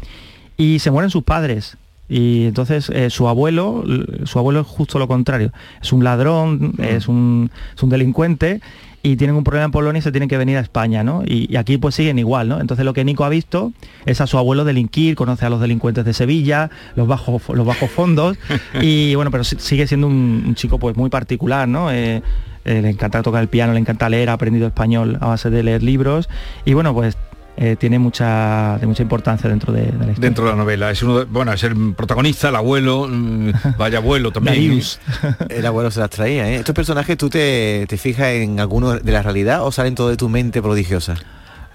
y 0.57 0.79
se 0.79 0.89
mueren 0.91 1.09
sus 1.11 1.23
padres. 1.23 1.77
Y 2.07 2.45
entonces 2.45 2.89
eh, 2.89 3.09
su 3.09 3.27
abuelo, 3.27 3.83
su 4.25 4.37
abuelo 4.39 4.61
es 4.61 4.67
justo 4.67 4.99
lo 4.99 5.07
contrario. 5.07 5.51
Es 5.81 5.91
un 5.91 6.03
ladrón, 6.03 6.73
es, 6.77 7.07
un, 7.07 7.49
es 7.75 7.81
un 7.81 7.89
delincuente 7.89 8.61
y 9.01 9.15
tienen 9.17 9.35
un 9.35 9.43
problema 9.43 9.65
en 9.65 9.71
Polonia 9.71 9.99
y 9.99 10.01
se 10.01 10.11
tienen 10.11 10.29
que 10.29 10.37
venir 10.37 10.57
a 10.57 10.61
España, 10.61 11.03
¿no? 11.03 11.21
Y, 11.25 11.51
y 11.51 11.57
aquí 11.57 11.77
pues 11.77 11.93
siguen 11.95 12.17
igual, 12.19 12.47
¿no? 12.47 12.59
Entonces 12.59 12.85
lo 12.85 12.93
que 12.93 13.03
Nico 13.05 13.23
ha 13.23 13.29
visto 13.29 13.71
es 14.05 14.19
a 14.21 14.27
su 14.27 14.37
abuelo 14.39 14.65
delinquir, 14.65 15.15
conoce 15.15 15.45
a 15.45 15.49
los 15.49 15.61
delincuentes 15.61 16.05
de 16.05 16.13
Sevilla, 16.13 16.69
los 16.95 17.07
bajos, 17.07 17.43
los 17.49 17.65
bajos 17.65 17.89
fondos, 17.91 18.37
y 18.81 19.13
bueno, 19.15 19.29
pero 19.31 19.43
si- 19.43 19.57
sigue 19.59 19.85
siendo 19.85 20.07
un, 20.07 20.43
un 20.47 20.55
chico 20.55 20.79
pues 20.79 20.95
muy 20.97 21.09
particular, 21.11 21.67
¿no? 21.67 21.91
Eh, 21.91 22.23
eh, 22.65 22.81
le 22.81 22.89
encanta 22.89 23.21
tocar 23.21 23.43
el 23.43 23.47
piano, 23.47 23.73
le 23.73 23.79
encanta 23.79 24.09
leer, 24.09 24.29
ha 24.29 24.33
aprendido 24.33 24.65
español 24.65 25.19
a 25.21 25.27
base 25.27 25.51
de 25.51 25.61
leer 25.61 25.83
libros 25.83 26.27
y 26.65 26.73
bueno, 26.73 26.93
pues 26.95 27.15
eh, 27.57 27.75
tiene 27.79 27.99
mucha, 27.99 28.77
de 28.79 28.85
mucha 28.87 29.01
importancia 29.03 29.49
dentro 29.49 29.71
de, 29.73 29.81
de 29.83 29.91
la 29.91 29.93
historia. 30.11 30.15
Dentro 30.19 30.43
de 30.45 30.51
la 30.51 30.55
novela. 30.57 30.91
Es 30.91 31.01
uno 31.03 31.19
de- 31.19 31.25
bueno, 31.25 31.53
es 31.53 31.63
el 31.63 31.93
protagonista, 31.95 32.49
el 32.49 32.55
abuelo, 32.55 33.07
mm, 33.09 33.49
vaya 33.77 33.97
abuelo 33.99 34.31
también. 34.31 34.81
El 35.49 35.65
abuelo 35.65 35.89
se 35.91 35.99
las 35.99 36.09
traía, 36.09 36.49
¿eh? 36.49 36.55
¿Estos 36.55 36.75
personajes 36.75 37.17
tú 37.17 37.29
te, 37.29 37.85
te 37.87 37.97
fijas 37.97 38.27
en 38.27 38.59
alguno 38.59 38.93
de 38.93 39.11
la 39.11 39.21
realidad 39.21 39.63
o 39.65 39.71
salen 39.71 39.95
todo 39.95 40.09
de 40.09 40.17
tu 40.17 40.27
mente 40.29 40.61
prodigiosa? 40.61 41.15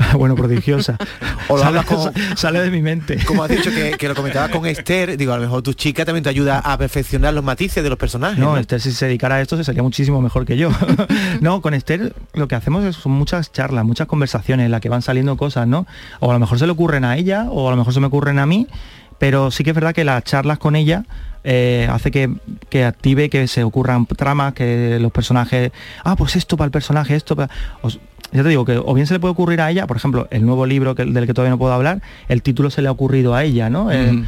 bueno, 0.19 0.35
prodigiosa. 0.35 0.97
O 1.49 1.57
lo 1.57 1.63
sale, 1.63 1.79
hablas 1.79 1.85
con- 1.87 2.13
sale 2.37 2.61
de 2.61 2.71
mi 2.71 2.83
mente. 2.83 3.19
Como 3.25 3.43
has 3.45 3.51
dicho 3.51 3.71
que, 3.71 3.93
que 3.93 4.09
lo 4.09 4.15
comentabas 4.15 4.51
con 4.51 4.67
Esther, 4.67 5.17
digo, 5.17 5.33
a 5.33 5.37
lo 5.37 5.43
mejor 5.43 5.63
tu 5.63 5.73
chica 5.75 6.05
también 6.05 6.23
te 6.25 6.31
ayuda 6.31 6.59
a 6.61 6.77
perfeccionar 6.79 7.35
los 7.35 7.45
matices 7.45 7.83
de 7.83 7.89
los 7.91 7.99
personajes. 7.99 8.39
No, 8.39 8.53
¿no? 8.53 8.59
Esther 8.59 8.81
si 8.81 8.93
se 8.93 9.07
dedicara 9.07 9.37
a 9.37 9.41
esto 9.41 9.57
se 9.57 9.65
sería 9.65 9.83
muchísimo 9.83 10.21
mejor 10.21 10.47
que 10.47 10.57
yo. 10.57 10.71
no, 11.41 11.61
con 11.61 11.75
Esther 11.75 12.15
lo 12.35 12.49
que 12.49 12.55
hacemos 12.55 12.85
es, 12.85 12.97
son 12.97 13.13
muchas 13.13 13.53
charlas, 13.53 13.85
muchas 13.85 14.07
conversaciones 14.07 14.67
en 14.67 14.73
las 14.73 14.81
que 14.81 14.89
van 14.89 15.03
saliendo 15.03 15.37
cosas, 15.37 15.67
¿no? 15.67 15.87
O 16.21 16.31
a 16.31 16.35
lo 16.35 16.41
mejor 16.41 16.59
se 16.59 16.67
le 16.67 16.73
ocurren 16.73 17.05
a 17.05 17.17
ella, 17.17 17.47
o 17.51 17.69
a 17.69 17.71
lo 17.71 17.77
mejor 17.77 17.93
se 17.95 18.01
me 18.01 18.07
ocurren 18.07 18.39
a 18.39 18.47
mí, 18.47 18.67
pero 19.19 19.51
sí 19.51 19.65
que 19.65 19.71
es 19.71 19.75
verdad 19.75 19.95
que 19.95 20.05
las 20.05 20.25
charlas 20.25 20.59
con 20.59 20.77
ella 20.77 21.05
eh, 21.45 21.89
hace 21.91 22.11
que, 22.11 22.31
que 22.69 22.85
active, 22.85 23.31
que 23.31 23.49
se 23.49 23.65
ocurran 23.65 24.07
tramas, 24.07 24.53
que 24.55 24.99
los 25.01 25.11
personajes, 25.13 25.73
ah, 26.05 26.15
pues 26.17 26.37
esto 26.37 26.57
para 26.57 26.67
el 26.67 26.71
personaje, 26.73 27.17
esto 27.17 27.35
para... 27.37 27.51
os- 27.83 27.99
ya 28.33 28.43
te 28.43 28.49
digo 28.49 28.64
que 28.64 28.77
o 28.79 28.95
bien 28.95 29.07
se 29.07 29.14
le 29.14 29.21
puede 29.21 29.33
ocurrir 29.33 29.61
a 29.61 29.71
ella, 29.71 29.87
por 29.87 29.97
ejemplo, 29.97 30.29
el 30.31 30.45
nuevo 30.47 30.66
libro 30.66 30.95
que, 30.95 31.05
del 31.05 31.27
que 31.27 31.35
todavía 31.35 31.51
no 31.51 31.59
puedo 31.59 31.73
hablar, 31.73 32.01
el 32.29 32.43
título 32.43 32.71
se 32.71 32.83
le 32.83 32.88
ha 32.88 32.93
ocurrido 32.93 33.35
a 33.35 33.45
ella, 33.45 33.71
¿no? 33.71 33.90
Eh, 33.90 34.25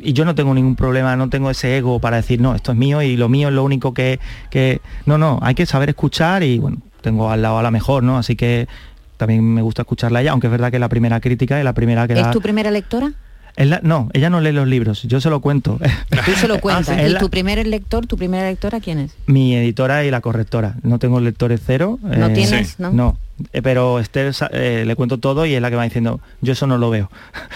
y 0.00 0.12
yo 0.12 0.24
no 0.24 0.34
tengo 0.34 0.54
ningún 0.54 0.76
problema, 0.76 1.16
no 1.16 1.28
tengo 1.28 1.50
ese 1.50 1.76
ego 1.76 1.98
para 1.98 2.16
decir, 2.16 2.40
no, 2.40 2.54
esto 2.54 2.72
es 2.72 2.78
mío 2.78 3.00
y 3.02 3.16
lo 3.16 3.28
mío 3.28 3.48
es 3.48 3.54
lo 3.54 3.64
único 3.64 3.94
que, 3.94 4.20
que... 4.50 4.80
No, 5.06 5.18
no, 5.18 5.38
hay 5.42 5.54
que 5.54 5.66
saber 5.66 5.88
escuchar 5.88 6.42
y 6.42 6.58
bueno, 6.58 6.78
tengo 7.00 7.30
al 7.30 7.42
lado 7.42 7.58
a 7.58 7.62
la 7.62 7.70
mejor, 7.70 8.02
¿no? 8.02 8.18
Así 8.18 8.36
que 8.36 8.68
también 9.16 9.42
me 9.54 9.62
gusta 9.62 9.82
escucharla 9.82 10.18
a 10.20 10.22
ella, 10.22 10.32
aunque 10.32 10.46
es 10.46 10.50
verdad 10.50 10.70
que 10.70 10.78
la 10.78 10.88
primera 10.88 11.20
crítica 11.20 11.58
es 11.58 11.64
la 11.64 11.72
primera 11.72 12.06
que 12.06 12.12
¿Es 12.14 12.20
da... 12.22 12.30
tu 12.30 12.40
primera 12.40 12.70
lectora? 12.70 13.12
La- 13.56 13.80
no, 13.82 14.08
ella 14.12 14.30
no 14.30 14.40
lee 14.40 14.52
los 14.52 14.68
libros, 14.68 15.02
yo 15.02 15.20
se 15.20 15.30
lo 15.30 15.40
cuento. 15.40 15.78
Tú 16.24 16.30
se 16.32 16.46
lo 16.46 16.60
cuentas. 16.60 16.96
Es 16.96 17.10
¿Y 17.10 17.12
la- 17.14 17.18
tu 17.18 17.28
primer 17.28 17.66
lector, 17.66 18.06
tu 18.06 18.16
primera 18.16 18.46
lectora 18.48 18.78
quién 18.78 18.98
es? 19.00 19.14
mi 19.26 19.56
editora 19.56 20.04
y 20.04 20.10
la 20.12 20.20
correctora. 20.20 20.76
No 20.84 20.98
tengo 21.00 21.18
lectores 21.18 21.60
cero. 21.66 21.98
¿No 22.02 22.30
tienes, 22.30 22.78
no? 22.78 22.92
No. 22.92 23.18
Eh, 23.52 23.62
pero 23.62 23.98
Esther 24.00 24.34
eh, 24.52 24.84
le 24.86 24.96
cuento 24.96 25.18
todo 25.18 25.46
y 25.46 25.54
es 25.54 25.62
la 25.62 25.70
que 25.70 25.76
va 25.76 25.84
diciendo, 25.84 26.20
yo 26.40 26.52
eso 26.52 26.66
no 26.66 26.76
lo 26.78 26.90
veo. 26.90 27.10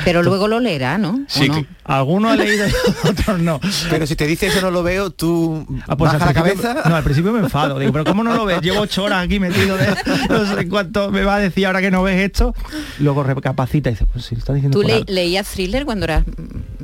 Pero 0.04 0.22
luego 0.24 0.46
lo 0.48 0.60
leerá, 0.60 0.98
¿no? 0.98 1.10
¿O 1.40 1.44
no? 1.46 1.66
algunos 1.84 2.32
ha 2.32 2.36
leído 2.36 2.66
y 2.68 3.08
otros 3.08 3.40
no. 3.40 3.60
Pero 3.90 4.06
si 4.06 4.14
te 4.16 4.26
dice 4.26 4.46
eso 4.46 4.60
no 4.60 4.70
lo 4.70 4.82
veo, 4.82 5.10
tú 5.10 5.66
Ah, 5.88 5.96
pues 5.96 6.12
baja 6.12 6.26
la 6.26 6.34
cabeza. 6.34 6.76
No, 6.88 6.94
al 6.96 7.02
principio 7.04 7.32
me 7.32 7.40
enfado. 7.40 7.78
Digo, 7.78 7.92
pero 7.92 8.04
¿cómo 8.04 8.22
no 8.22 8.34
lo 8.34 8.44
ves? 8.44 8.60
Llevo 8.60 8.80
ocho 8.80 9.04
horas 9.04 9.24
aquí 9.24 9.40
metido 9.40 9.76
de 9.76 9.86
no 10.28 10.46
sé 10.56 10.68
cuánto 10.68 11.10
me 11.10 11.22
va 11.24 11.36
a 11.36 11.38
decir 11.40 11.66
ahora 11.66 11.80
que 11.80 11.90
no 11.90 12.02
ves 12.02 12.20
esto. 12.20 12.54
Luego 13.00 13.22
recapacita 13.24 13.90
y 13.90 13.92
dice, 13.94 14.06
pues 14.06 14.24
si 14.26 14.34
está 14.36 14.52
diciendo 14.54 14.78
¿Tú 14.80 14.86
le- 14.86 15.04
leías 15.06 15.48
thriller 15.48 15.84
cuando 15.84 16.04
eras 16.04 16.24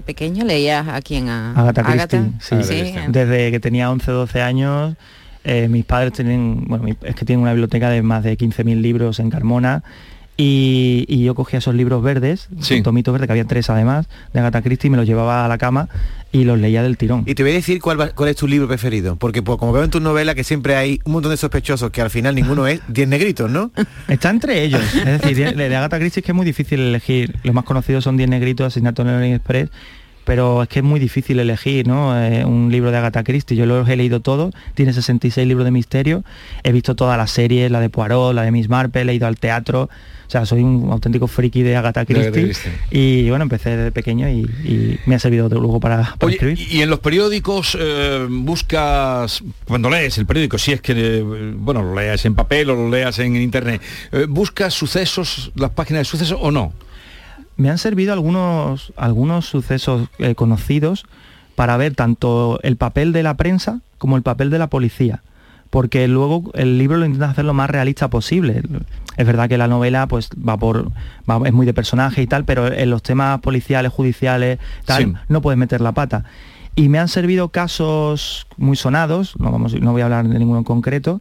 pequeño? 0.04 0.44
¿Leías 0.44 0.88
a 0.88 1.00
quién? 1.02 1.28
A 1.28 1.52
Agatha 1.52 1.82
Christie, 1.84 2.18
Agatha? 2.18 2.62
sí. 2.64 2.94
Desde 3.08 3.50
que 3.52 3.60
tenía 3.60 3.90
11 3.90 4.10
12 4.10 4.42
años, 4.42 4.96
eh, 5.48 5.68
mis 5.68 5.84
padres 5.84 6.12
tienen, 6.12 6.64
bueno, 6.68 6.84
es 7.02 7.14
que 7.16 7.24
tienen 7.24 7.42
una 7.42 7.52
biblioteca 7.52 7.90
de 7.90 8.02
más 8.02 8.22
de 8.22 8.36
15.000 8.38 8.80
libros 8.80 9.18
en 9.18 9.30
Carmona. 9.30 9.82
Y, 10.40 11.04
y 11.08 11.24
yo 11.24 11.34
cogía 11.34 11.58
esos 11.58 11.74
libros 11.74 12.00
verdes, 12.00 12.48
con 12.68 12.82
tomitos 12.84 13.10
verdes, 13.12 13.26
que 13.26 13.32
había 13.32 13.44
tres 13.44 13.68
además, 13.70 14.06
de 14.32 14.38
Agatha 14.38 14.62
Christie, 14.62 14.86
y 14.86 14.90
me 14.90 14.96
los 14.96 15.04
llevaba 15.04 15.44
a 15.44 15.48
la 15.48 15.58
cama 15.58 15.88
y 16.30 16.44
los 16.44 16.60
leía 16.60 16.80
del 16.84 16.96
tirón. 16.96 17.24
Y 17.26 17.34
te 17.34 17.42
voy 17.42 17.50
a 17.50 17.54
decir 17.56 17.80
cuál, 17.80 18.00
va- 18.00 18.10
cuál 18.10 18.28
es 18.28 18.36
tu 18.36 18.46
libro 18.46 18.68
preferido, 18.68 19.16
porque 19.16 19.42
pues, 19.42 19.58
como 19.58 19.72
veo 19.72 19.82
en 19.82 19.90
tu 19.90 19.98
novela 19.98 20.36
que 20.36 20.44
siempre 20.44 20.76
hay 20.76 21.00
un 21.04 21.10
montón 21.14 21.32
de 21.32 21.36
sospechosos 21.38 21.90
que 21.90 22.02
al 22.02 22.10
final 22.10 22.36
ninguno 22.36 22.68
es 22.68 22.80
10 22.88 23.08
negritos, 23.08 23.50
¿no? 23.50 23.72
Está 24.06 24.30
entre 24.30 24.62
ellos. 24.62 24.80
Es 24.94 25.20
decir, 25.22 25.56
de, 25.56 25.68
de 25.68 25.74
Agatha 25.76 25.98
Christie 25.98 26.20
es 26.20 26.24
que 26.26 26.30
es 26.30 26.36
muy 26.36 26.46
difícil 26.46 26.78
elegir. 26.78 27.34
Los 27.42 27.52
más 27.52 27.64
conocidos 27.64 28.04
son 28.04 28.16
10 28.16 28.30
negritos, 28.30 28.68
Asesinato 28.68 29.02
en 29.02 29.08
el 29.08 29.32
Express, 29.34 29.70
pero 30.28 30.62
es 30.62 30.68
que 30.68 30.80
es 30.80 30.84
muy 30.84 31.00
difícil 31.00 31.40
elegir 31.40 31.88
¿no? 31.88 32.14
Eh, 32.22 32.44
un 32.44 32.70
libro 32.70 32.90
de 32.90 32.98
Agatha 32.98 33.24
Christie. 33.24 33.56
Yo 33.56 33.64
los 33.64 33.88
he 33.88 33.96
leído 33.96 34.20
todos, 34.20 34.54
tiene 34.74 34.92
66 34.92 35.48
libros 35.48 35.64
de 35.64 35.70
misterio, 35.70 36.22
he 36.64 36.70
visto 36.70 36.94
todas 36.94 37.16
las 37.16 37.30
series, 37.30 37.70
la 37.70 37.80
de 37.80 37.88
Poirot, 37.88 38.34
la 38.34 38.42
de 38.42 38.50
Miss 38.50 38.68
Marple, 38.68 39.10
he 39.10 39.14
ido 39.14 39.26
al 39.26 39.38
teatro. 39.38 39.84
O 39.84 40.30
sea, 40.30 40.44
soy 40.44 40.60
un 40.60 40.90
auténtico 40.92 41.28
friki 41.28 41.62
de 41.62 41.76
Agatha 41.76 42.04
Christie. 42.04 42.52
Y 42.90 43.30
bueno, 43.30 43.44
empecé 43.44 43.74
desde 43.74 43.90
pequeño 43.90 44.28
y, 44.28 44.42
y 44.42 45.00
me 45.06 45.14
ha 45.14 45.18
servido 45.18 45.48
de 45.48 45.54
luego 45.54 45.80
para, 45.80 46.14
para 46.18 46.26
Oye, 46.26 46.34
escribir. 46.34 46.58
y 46.70 46.82
en 46.82 46.90
los 46.90 46.98
periódicos 46.98 47.74
eh, 47.80 48.26
buscas, 48.28 49.42
cuando 49.64 49.88
lees 49.88 50.18
el 50.18 50.26
periódico, 50.26 50.58
si 50.58 50.72
es 50.72 50.82
que, 50.82 50.92
eh, 50.94 51.22
bueno, 51.56 51.82
lo 51.82 51.94
leas 51.94 52.26
en 52.26 52.34
papel 52.34 52.68
o 52.68 52.74
lo 52.74 52.90
leas 52.90 53.18
en 53.18 53.34
internet, 53.36 53.80
eh, 54.12 54.26
¿buscas 54.28 54.74
sucesos, 54.74 55.52
las 55.54 55.70
páginas 55.70 56.00
de 56.00 56.04
sucesos 56.04 56.38
o 56.38 56.50
no? 56.50 56.74
Me 57.58 57.68
han 57.70 57.76
servido 57.78 58.14
algunos, 58.14 58.92
algunos 58.96 59.44
sucesos 59.46 60.08
eh, 60.18 60.34
conocidos 60.34 61.04
para 61.54 61.76
ver 61.76 61.94
tanto 61.94 62.58
el 62.62 62.76
papel 62.76 63.12
de 63.12 63.22
la 63.22 63.34
prensa 63.34 63.80
como 63.98 64.16
el 64.16 64.22
papel 64.22 64.48
de 64.48 64.58
la 64.58 64.68
policía. 64.68 65.22
Porque 65.70 66.08
luego 66.08 66.50
el 66.54 66.78
libro 66.78 66.96
lo 66.96 67.04
intenta 67.04 67.28
hacer 67.28 67.44
lo 67.44 67.52
más 67.52 67.68
realista 67.68 68.08
posible. 68.08 68.62
Es 69.18 69.26
verdad 69.26 69.50
que 69.50 69.58
la 69.58 69.68
novela 69.68 70.06
pues 70.06 70.30
va 70.30 70.56
por 70.56 70.90
va- 71.30 71.46
es 71.46 71.52
muy 71.52 71.66
de 71.66 71.74
personaje 71.74 72.22
y 72.22 72.26
tal, 72.26 72.46
pero 72.46 72.72
en 72.72 72.88
los 72.88 73.02
temas 73.02 73.40
policiales, 73.40 73.92
judiciales, 73.92 74.58
tal, 74.86 75.04
Sí. 75.04 75.12
no 75.28 75.42
puedes 75.42 75.58
meter 75.58 75.82
la 75.82 75.92
pata. 75.92 76.24
Y 76.74 76.88
me 76.88 76.98
han 76.98 77.08
servido 77.08 77.50
casos 77.50 78.46
muy 78.56 78.76
sonados, 78.76 79.34
no, 79.38 79.50
vamos, 79.52 79.74
no 79.78 79.92
voy 79.92 80.00
a 80.00 80.04
hablar 80.06 80.26
de 80.26 80.38
ninguno 80.38 80.58
en 80.58 80.64
concreto, 80.64 81.20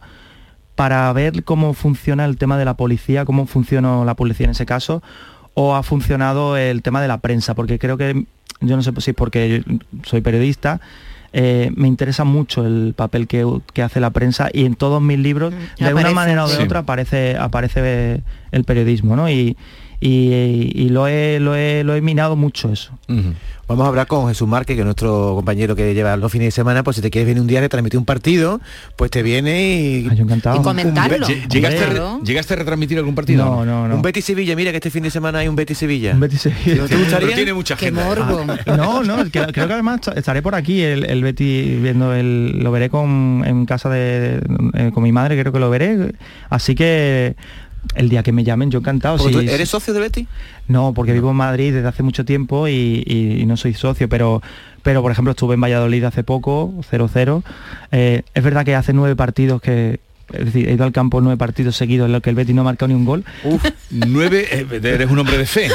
para 0.76 1.12
ver 1.12 1.44
cómo 1.44 1.74
funciona 1.74 2.24
el 2.26 2.38
tema 2.38 2.58
de 2.58 2.64
la 2.66 2.76
policía, 2.76 3.26
cómo 3.26 3.48
funciona 3.48 4.06
la 4.06 4.14
policía 4.16 4.46
en 4.46 4.52
ese 4.52 4.66
caso, 4.68 5.02
o 5.60 5.74
ha 5.76 5.82
funcionado 5.82 6.56
el 6.56 6.84
tema 6.84 7.02
de 7.02 7.08
la 7.08 7.18
prensa, 7.18 7.56
porque 7.56 7.80
creo 7.80 7.98
que, 7.98 8.26
yo 8.62 8.76
no 8.76 8.84
sé 8.84 8.92
si 9.00 9.10
es 9.10 9.16
porque 9.16 9.64
soy 10.04 10.22
periodista, 10.22 10.80
eh, 11.34 11.72
me 11.76 11.88
interesa 11.88 12.26
mucho 12.26 12.64
el 12.64 12.94
papel 12.96 13.26
que, 13.26 13.44
que 13.74 13.82
hace 13.82 14.00
la 14.00 14.12
prensa 14.12 14.50
y 14.54 14.66
en 14.66 14.76
todos 14.76 15.02
mis 15.02 15.18
libros, 15.18 15.52
de 15.80 15.86
aparece. 15.88 15.94
una 15.96 16.12
manera 16.12 16.46
o 16.46 16.48
de 16.48 16.58
Sí. 16.58 16.62
otra, 16.62 16.82
aparece, 16.82 17.38
aparece 17.38 18.22
el 18.52 18.64
periodismo, 18.66 19.16
¿no? 19.16 19.32
Y, 19.32 19.58
y- 20.00 20.72
y 20.76 20.90
lo, 20.90 21.08
he, 21.08 21.40
lo, 21.40 21.56
he, 21.56 21.84
lo 21.84 21.96
he 21.96 22.02
minado 22.02 22.36
mucho 22.36 22.72
eso. 22.72 22.92
Vamos 23.68 23.84
a 23.84 23.90
hablar 23.90 24.08
con 24.08 24.30
Jesús 24.30 24.48
Márquez, 24.48 24.76
que 24.76 24.82
es 24.82 24.86
nuestro 24.86 25.34
compañero 25.36 25.76
que 25.76 25.94
lleva 25.94 26.16
los 26.16 26.32
fines 26.32 26.48
de 26.48 26.52
semana, 26.52 26.84
pues 26.84 26.96
si 26.96 27.02
te 27.02 27.10
quieres 27.10 27.28
venir 27.28 27.42
un 27.42 27.48
día 27.48 27.60
de 27.60 27.68
transmitir 27.68 28.00
un 28.00 28.06
partido, 28.06 28.62
pues 28.96 29.12
te 29.12 29.22
viene 29.24 29.82
y... 29.82 30.06
encantado. 30.08 30.62
Y 30.62 30.64
comentarlo. 30.64 31.28
Un 31.28 31.34
¿Llegaste, 31.50 31.78
a, 31.80 31.86
re- 31.88 31.92
Claro. 31.96 32.22
¿Llegaste 32.24 32.54
a 32.54 32.58
retransmitir 32.58 32.98
algún 32.98 33.14
partido? 33.14 33.44
No, 33.44 33.66
no, 33.66 33.90
no. 33.90 33.96
Un 33.96 34.02
Betis 34.02 34.24
Sevilla, 34.24 34.56
mira 34.56 34.72
que 34.72 34.78
este 34.78 34.90
fin 34.90 35.04
de 35.04 35.12
semana 35.12 35.40
hay 35.40 35.50
un 35.50 35.58
Betis 35.58 35.80
Sevilla. 35.80 36.14
Un 36.14 36.22
Betis 36.22 36.42
Sevilla. 36.44 36.76
¿No 36.84 36.88
te 36.88 36.96
gustaría? 36.96 37.28
Pero 37.28 37.36
tiene 37.36 37.54
mucha 37.54 37.76
Qué 37.76 37.88
gente. 37.88 38.02
morbo. 38.02 38.46
No, 38.78 39.04
no, 39.04 39.22
es 39.22 39.32
que 39.32 39.46
creo 39.48 39.68
que 39.68 39.74
además 39.74 40.00
estaré 40.16 40.42
por 40.42 40.56
aquí 40.56 40.82
el, 40.82 41.04
el 41.04 41.22
Betty 41.24 41.76
viendo 41.82 42.14
el 42.14 42.60
lo 42.64 42.72
veré 42.72 42.90
con 42.90 43.44
en 43.46 43.66
casa 43.66 43.90
de, 43.90 44.40
eh, 44.76 44.92
con 44.94 45.04
mi 45.04 45.12
madre, 45.12 45.38
creo 45.38 45.52
que 45.52 45.60
lo 45.60 45.70
veré. 45.70 46.14
Así 46.50 46.74
que 46.74 47.36
el 47.96 48.10
día 48.10 48.24
que 48.24 48.32
me 48.32 48.44
llamen 48.44 48.70
yo 48.72 48.80
encantado. 48.80 49.18
Tú- 49.18 49.40
¿Eres 49.40 49.70
socio 49.70 49.94
de 49.94 50.00
Betis? 50.00 50.28
No, 50.68 50.94
porque 50.94 51.14
vivo 51.14 51.32
en 51.32 51.38
Madrid 51.38 51.74
desde 51.74 51.88
hace 51.88 52.04
mucho 52.04 52.26
tiempo 52.26 52.68
y, 52.68 53.04
y- 53.06 53.42
y 53.42 53.46
no 53.46 53.58
soy 53.58 53.74
socio, 53.74 54.10
pero 54.10 54.42
pero 54.84 55.02
por 55.02 55.12
ejemplo 55.12 55.32
estuve 55.32 55.56
en 55.56 55.62
Valladolid 55.62 56.04
hace 56.06 56.24
poco, 56.24 56.74
0-0. 56.92 57.44
Eh, 57.92 58.24
es 58.34 58.44
verdad 58.44 58.64
que 58.66 58.74
hace 58.76 58.94
nueve 58.94 59.16
partidos 59.18 59.62
que 59.62 60.00
es 60.34 60.46
decir, 60.46 60.68
he 60.70 60.74
ido 60.74 60.84
al 60.84 60.92
campo 60.92 61.22
nueve 61.22 61.38
partidos 61.38 61.76
seguidos 61.78 62.06
en 62.08 62.12
los 62.14 62.22
que 62.22 62.30
el 62.30 62.36
Betis 62.36 62.54
no 62.56 62.62
ha 62.62 62.66
marcado 62.66 62.90
ni 62.90 62.94
un 62.96 63.06
gol. 63.06 63.24
Uf, 63.44 63.64
nueve, 63.92 64.46
eh, 64.52 64.66
eres 64.84 65.10
un 65.10 65.20
hombre 65.20 65.38
de 65.38 65.46
fe. 65.46 65.70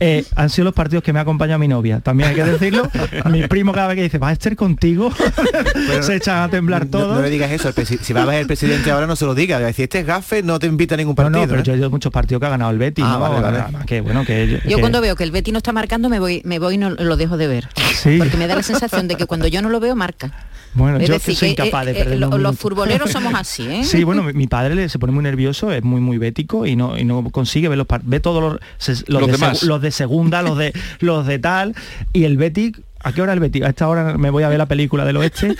Eh, 0.00 0.24
han 0.36 0.48
sido 0.48 0.66
los 0.66 0.74
partidos 0.74 1.02
que 1.04 1.12
me 1.12 1.18
ha 1.18 1.22
acompañado 1.22 1.58
mi 1.58 1.68
novia, 1.68 2.00
también 2.00 2.30
hay 2.30 2.34
que 2.36 2.44
decirlo. 2.44 2.88
mi 3.30 3.46
primo 3.46 3.72
cada 3.72 3.88
vez 3.88 3.96
que 3.96 4.02
dice, 4.04 4.18
¿va 4.18 4.28
a 4.28 4.32
estar 4.32 4.54
contigo? 4.56 5.12
Se 6.02 6.16
echan 6.16 6.42
a 6.42 6.48
temblar 6.48 6.84
No, 6.86 6.90
todos. 6.90 7.16
no 7.16 7.22
le 7.22 7.30
digas 7.30 7.50
eso, 7.50 7.70
si 7.72 8.12
va 8.12 8.22
a 8.22 8.26
ver 8.26 8.40
el 8.40 8.46
presidente 8.46 8.90
ahora 8.90 9.06
no 9.06 9.16
se 9.16 9.24
lo 9.26 9.34
diga, 9.34 9.56
a 9.56 9.60
decir, 9.60 9.84
este 9.84 10.00
es 10.00 10.06
gafe, 10.06 10.42
no 10.42 10.58
te 10.58 10.66
invita 10.66 10.94
a 10.94 10.98
ningún 10.98 11.14
partido. 11.14 11.40
no, 11.42 11.48
pero 11.48 11.60
¿eh? 11.60 11.64
yo 11.64 11.74
he 11.74 11.76
ido 11.76 11.86
a 11.86 11.90
muchos 11.90 12.12
partidos 12.12 12.40
que 12.40 12.46
ha 12.46 12.50
ganado 12.50 12.70
el 12.70 12.78
Betis, 12.78 13.04
Ah, 13.06 13.14
¿no? 13.14 13.20
vale, 13.20 13.40
vale. 13.40 13.58
Además 13.58 13.84
que 13.86 14.00
bueno, 14.00 14.24
que 14.24 14.60
Yo 14.66 14.76
que- 14.76 14.80
cuando 14.80 15.00
veo 15.00 15.14
que 15.16 15.24
el 15.24 15.30
Betty 15.30 15.52
no 15.52 15.58
está 15.58 15.72
marcando 15.72 16.08
me 16.08 16.20
voy, 16.20 16.42
me 16.44 16.58
voy 16.58 16.74
y 16.74 16.78
no 16.78 16.90
lo 16.90 17.16
dejo 17.16 17.36
de 17.36 17.48
ver. 17.48 17.68
Sí. 17.94 18.16
Porque 18.18 18.36
me 18.36 18.46
da 18.46 18.54
la 18.56 18.62
sensación 18.62 19.08
de 19.08 19.16
que 19.16 19.26
cuando 19.26 19.46
yo 19.48 19.62
no 19.62 19.68
lo 19.68 19.80
veo 19.80 19.94
marca. 19.94 20.32
Bueno, 20.74 20.96
es 20.98 21.06
yo 21.08 21.14
decir, 21.14 21.34
que 21.34 21.38
soy 21.38 21.54
que, 21.54 21.62
incapaz 21.64 21.84
de 21.84 21.92
eh, 21.92 21.94
perder 21.94 22.14
eh, 22.14 22.20
los 22.20 22.30
lo- 22.30 22.38
los 22.38 22.58
futboleros 22.58 23.10
somos 23.12 23.34
así, 23.34 23.66
¿eh? 23.68 23.84
Sí, 23.84 24.04
bueno, 24.04 24.22
mi, 24.22 24.32
mi 24.32 24.46
padre 24.46 24.74
le- 24.74 24.88
se 24.88 24.98
pone 24.98 25.12
muy 25.12 25.22
nervioso, 25.22 25.70
es 25.72 25.82
muy 25.84 26.00
muy 26.00 26.18
bético 26.18 26.64
y 26.66 26.76
no 26.76 26.96
y 26.98 27.04
no 27.04 27.22
consigue 27.30 27.68
ver 27.68 27.76
los 27.78 27.86
par- 27.86 28.02
ve 28.04 28.20
todos 28.20 28.42
los, 28.42 28.52
los, 28.88 29.08
Los 29.08 29.26
de, 29.26 29.32
demás. 29.32 29.62
segu- 29.62 29.66
los 29.66 29.82
de 29.82 29.90
segunda, 29.90 30.42
los 30.42 30.56
de 30.56 30.72
los 31.00 31.26
de 31.26 31.38
tal 31.38 31.74
y 32.12 32.24
el 32.24 32.36
Betis 32.38 32.72
¿A 33.04 33.12
qué 33.12 33.22
hora 33.22 33.32
el 33.32 33.40
Betis? 33.40 33.62
A 33.62 33.68
esta 33.68 33.88
hora 33.88 34.16
me 34.16 34.30
voy 34.30 34.42
a 34.44 34.48
ver 34.48 34.58
la 34.58 34.66
película 34.66 35.04
del 35.04 35.16
oeste. 35.16 35.54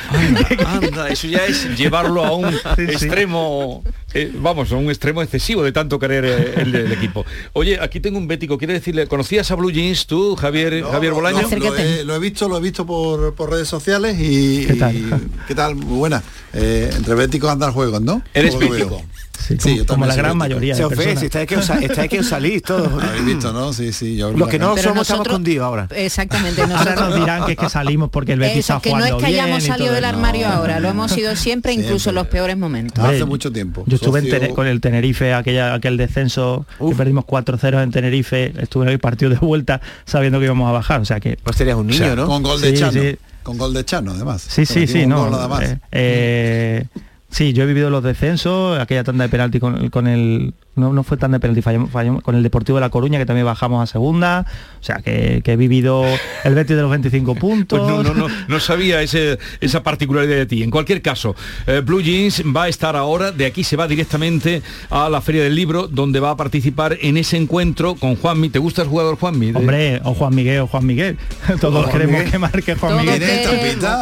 Anda, 0.67 1.09
eso 1.09 1.27
ya 1.27 1.45
es 1.47 1.77
llevarlo 1.77 2.25
a 2.25 2.37
un 2.37 2.55
extremo, 2.79 3.83
eh, 4.15 4.31
vamos, 4.35 4.71
a 4.73 4.77
un 4.77 4.89
extremo 4.91 5.23
excesivo 5.23 5.63
de 5.63 5.73
tanto 5.73 5.99
querer 5.99 6.25
eh, 6.25 6.55
el, 6.63 6.75
el 6.75 6.93
equipo. 6.93 7.25
Oye, 7.53 7.79
aquí 7.81 8.01
tengo 8.01 8.19
un 8.19 8.29
bético, 8.29 8.59
quiere 8.59 8.75
decirle, 8.75 9.07
¿conocías 9.07 9.51
a 9.51 9.55
Blue 9.57 9.71
Jeans 9.71 10.07
tú, 10.07 10.37
Javier, 10.37 10.83
Javier 10.85 11.13
Bolaño? 11.13 11.43
No, 11.49 11.57
lo, 11.57 11.77
he, 11.77 12.05
lo 12.05 12.15
he 12.15 12.19
visto, 12.19 12.49
lo 12.49 12.59
he 12.59 12.61
visto 12.61 12.87
por, 12.87 13.35
por 13.35 13.51
redes 13.51 13.69
sociales 13.69 14.17
y 14.21 14.67
¿Qué 14.67 14.75
tal? 14.75 14.97
y- 14.97 15.11
¿qué 15.49 15.55
tal? 15.55 15.75
Muy 15.75 15.99
buena. 15.99 16.23
Eh, 16.53 16.91
entre 16.97 17.15
béticos 17.15 17.51
andan 17.51 17.73
juegos, 17.73 18.01
¿no? 18.03 18.23
¿Eres 18.35 18.57
bético? 18.59 19.03
Sí, 19.39 19.77
yo 19.77 19.87
como 19.87 20.07
la 20.07 20.15
gran 20.15 20.37
mayoría 20.37 20.75
Se 20.75 20.81
de 20.81 20.87
ofrece, 20.87 21.03
personas. 21.05 21.23
está 21.25 21.47
que 21.47 21.57
os, 21.57 21.71
está 21.71 22.09
que 22.09 22.21
os 22.21 22.27
salís 22.29 22.63
todos. 22.63 22.93
Lo 22.93 23.01
habéis 23.09 23.25
visto, 23.25 23.53
¿no? 23.53 23.73
Sí, 23.73 23.93
sí. 23.93 24.17
Yo 24.17 24.31
Los 24.33 24.49
que 24.49 24.59
no 24.59 24.75
Pero 24.75 24.91
somos 24.91 25.03
estamos 25.03 25.09
nosotros- 25.09 25.27
escondidos 25.33 25.65
ahora. 25.67 25.89
Exactamente, 25.95 26.63
Ahora 26.63 26.75
nosotros... 26.75 27.09
nos 27.11 27.19
dirán 27.21 27.45
que 27.47 27.53
es 27.53 27.59
que 27.59 27.69
salimos 27.69 28.11
porque 28.11 28.33
el 28.35 28.39
Betis 28.39 28.59
Eso, 28.59 28.77
está 28.77 28.83
que 28.83 28.91
no 28.91 28.99
es 28.99 29.05
jugando 29.13 29.19
que 29.19 29.27
hayamos 29.27 29.65
salido 29.65 29.93
del 29.95 30.05
armario 30.05 30.47
ahora, 30.49 30.81
lo 30.81 30.89
hemos 30.89 31.11
sido 31.11 31.35
siempre, 31.37 31.73
incluso 31.73 32.11
en 32.11 32.15
los 32.17 32.27
peores 32.29 32.57
momentos. 32.57 33.05
Hace 33.05 33.25
mucho 33.25 33.51
tiempo. 33.53 33.85
Yo 33.87 33.97
estuve 33.97 34.21
en 34.21 34.31
Socio- 34.31 34.55
con 34.55 34.67
el 34.67 34.81
Tenerife, 34.81 35.35
aquella, 35.35 35.75
aquel 35.75 35.97
descenso 35.97 36.67
que 36.79 36.95
perdimos 36.95 37.25
4-0 37.25 37.83
en 37.83 37.91
Tenerife, 37.91 38.53
estuve 38.61 38.85
en 38.87 38.91
el 38.93 38.99
partido 38.99 39.31
de 39.31 39.37
vuelta 39.39 39.81
sabiendo 40.05 40.39
que 40.39 40.45
íbamos 40.47 40.69
a 40.69 40.73
bajar, 40.73 41.01
o 41.01 41.05
sea 41.05 41.21
que... 41.21 41.39
Pues 41.43 41.57
serías 41.57 41.77
un 41.77 41.87
niño, 41.89 42.15
¿no? 42.17 42.27
Con 42.27 42.43
gol 42.43 42.61
de 42.61 42.71
Sí, 42.71 42.77
Chano. 42.79 42.93
sí. 42.93 43.17
Con 43.43 43.59
gol 43.59 43.75
de 43.75 43.85
Chano, 43.85 44.13
además. 44.13 44.43
Sí, 44.49 44.65
sí, 44.67 44.87
sí, 44.87 45.05
no. 45.07 45.23
gol 45.23 45.31
nada 45.33 45.49
más. 45.49 45.63
eh, 45.65 45.79
eh, 45.91 46.87
sí, 47.33 47.53
yo 47.53 47.65
he 47.65 47.67
vivido 47.67 47.91
los 47.91 48.05
descensos, 48.05 48.79
aquella 48.79 49.03
tanda 49.03 49.25
de 49.25 49.31
penalti 49.31 49.59
con, 49.59 49.91
con 49.91 50.07
el 50.07 50.55
no, 50.75 50.93
no 50.93 51.03
fue 51.03 51.17
tan 51.19 51.33
de 51.33 51.41
penalti, 51.41 51.61
fallamos, 51.63 51.91
fallamos 51.91 52.23
con 52.23 52.35
el 52.35 52.43
Deportivo 52.43 52.77
de 52.79 52.81
La 52.81 52.89
Coruña, 52.91 53.19
que 53.19 53.27
también 53.27 53.45
bajamos 53.47 53.83
a 53.83 53.87
segunda, 53.87 54.47
o 54.81 54.83
sea, 54.83 54.97
que, 55.05 55.43
que 55.45 55.53
he 55.53 55.57
vivido 55.57 56.05
el 56.45 56.55
Betis 56.55 56.77
de 56.77 56.83
los 56.83 56.91
25 56.91 57.35
puntos. 57.35 57.79
Pues 57.79 57.91
no, 57.91 58.03
no, 58.03 58.15
no, 58.15 58.35
no 58.49 58.61
sabía 58.61 59.03
ese, 59.03 59.39
esa 59.61 59.83
particularidad 59.83 60.37
de 60.37 60.47
ti. 60.47 60.63
En 60.63 60.71
cualquier 60.71 61.03
caso, 61.03 61.37
eh, 61.67 61.83
Blue 61.85 62.01
Jeans 62.01 62.43
va 62.57 62.65
a 62.65 62.69
estar 62.69 62.97
ahora, 62.97 63.33
de 63.33 63.45
aquí 63.47 63.65
se 63.65 63.77
va 63.77 63.87
directamente 63.87 64.63
a 64.91 65.09
la 65.11 65.21
Feria 65.21 65.43
del 65.43 65.55
Libro, 65.55 65.89
donde 65.89 66.21
va 66.21 66.31
a 66.31 66.37
participar 66.37 66.97
en 67.03 67.17
ese 67.19 67.37
encuentro 67.37 67.95
con 67.95 68.17
Juanmi. 68.17 68.49
¿Te 68.49 68.59
gusta 68.59 68.83
el 68.83 68.89
jugador 68.89 69.17
Juanmi? 69.19 69.53
De- 69.53 69.59
Hombre, 69.59 70.01
o 70.05 70.15
Juan 70.15 70.35
Miguel 70.35 70.61
o 70.61 70.67
Juan 70.69 70.87
Miguel. 70.87 71.19
Todos 71.61 71.83
Juan 71.85 71.93
queremos 71.93 72.15
Miguel. 72.17 72.31
que 72.33 72.39
marque 72.39 72.75
Juan 72.77 72.93
Todos 72.93 73.05
Miguel. 73.05 73.21
queremos 73.21 73.43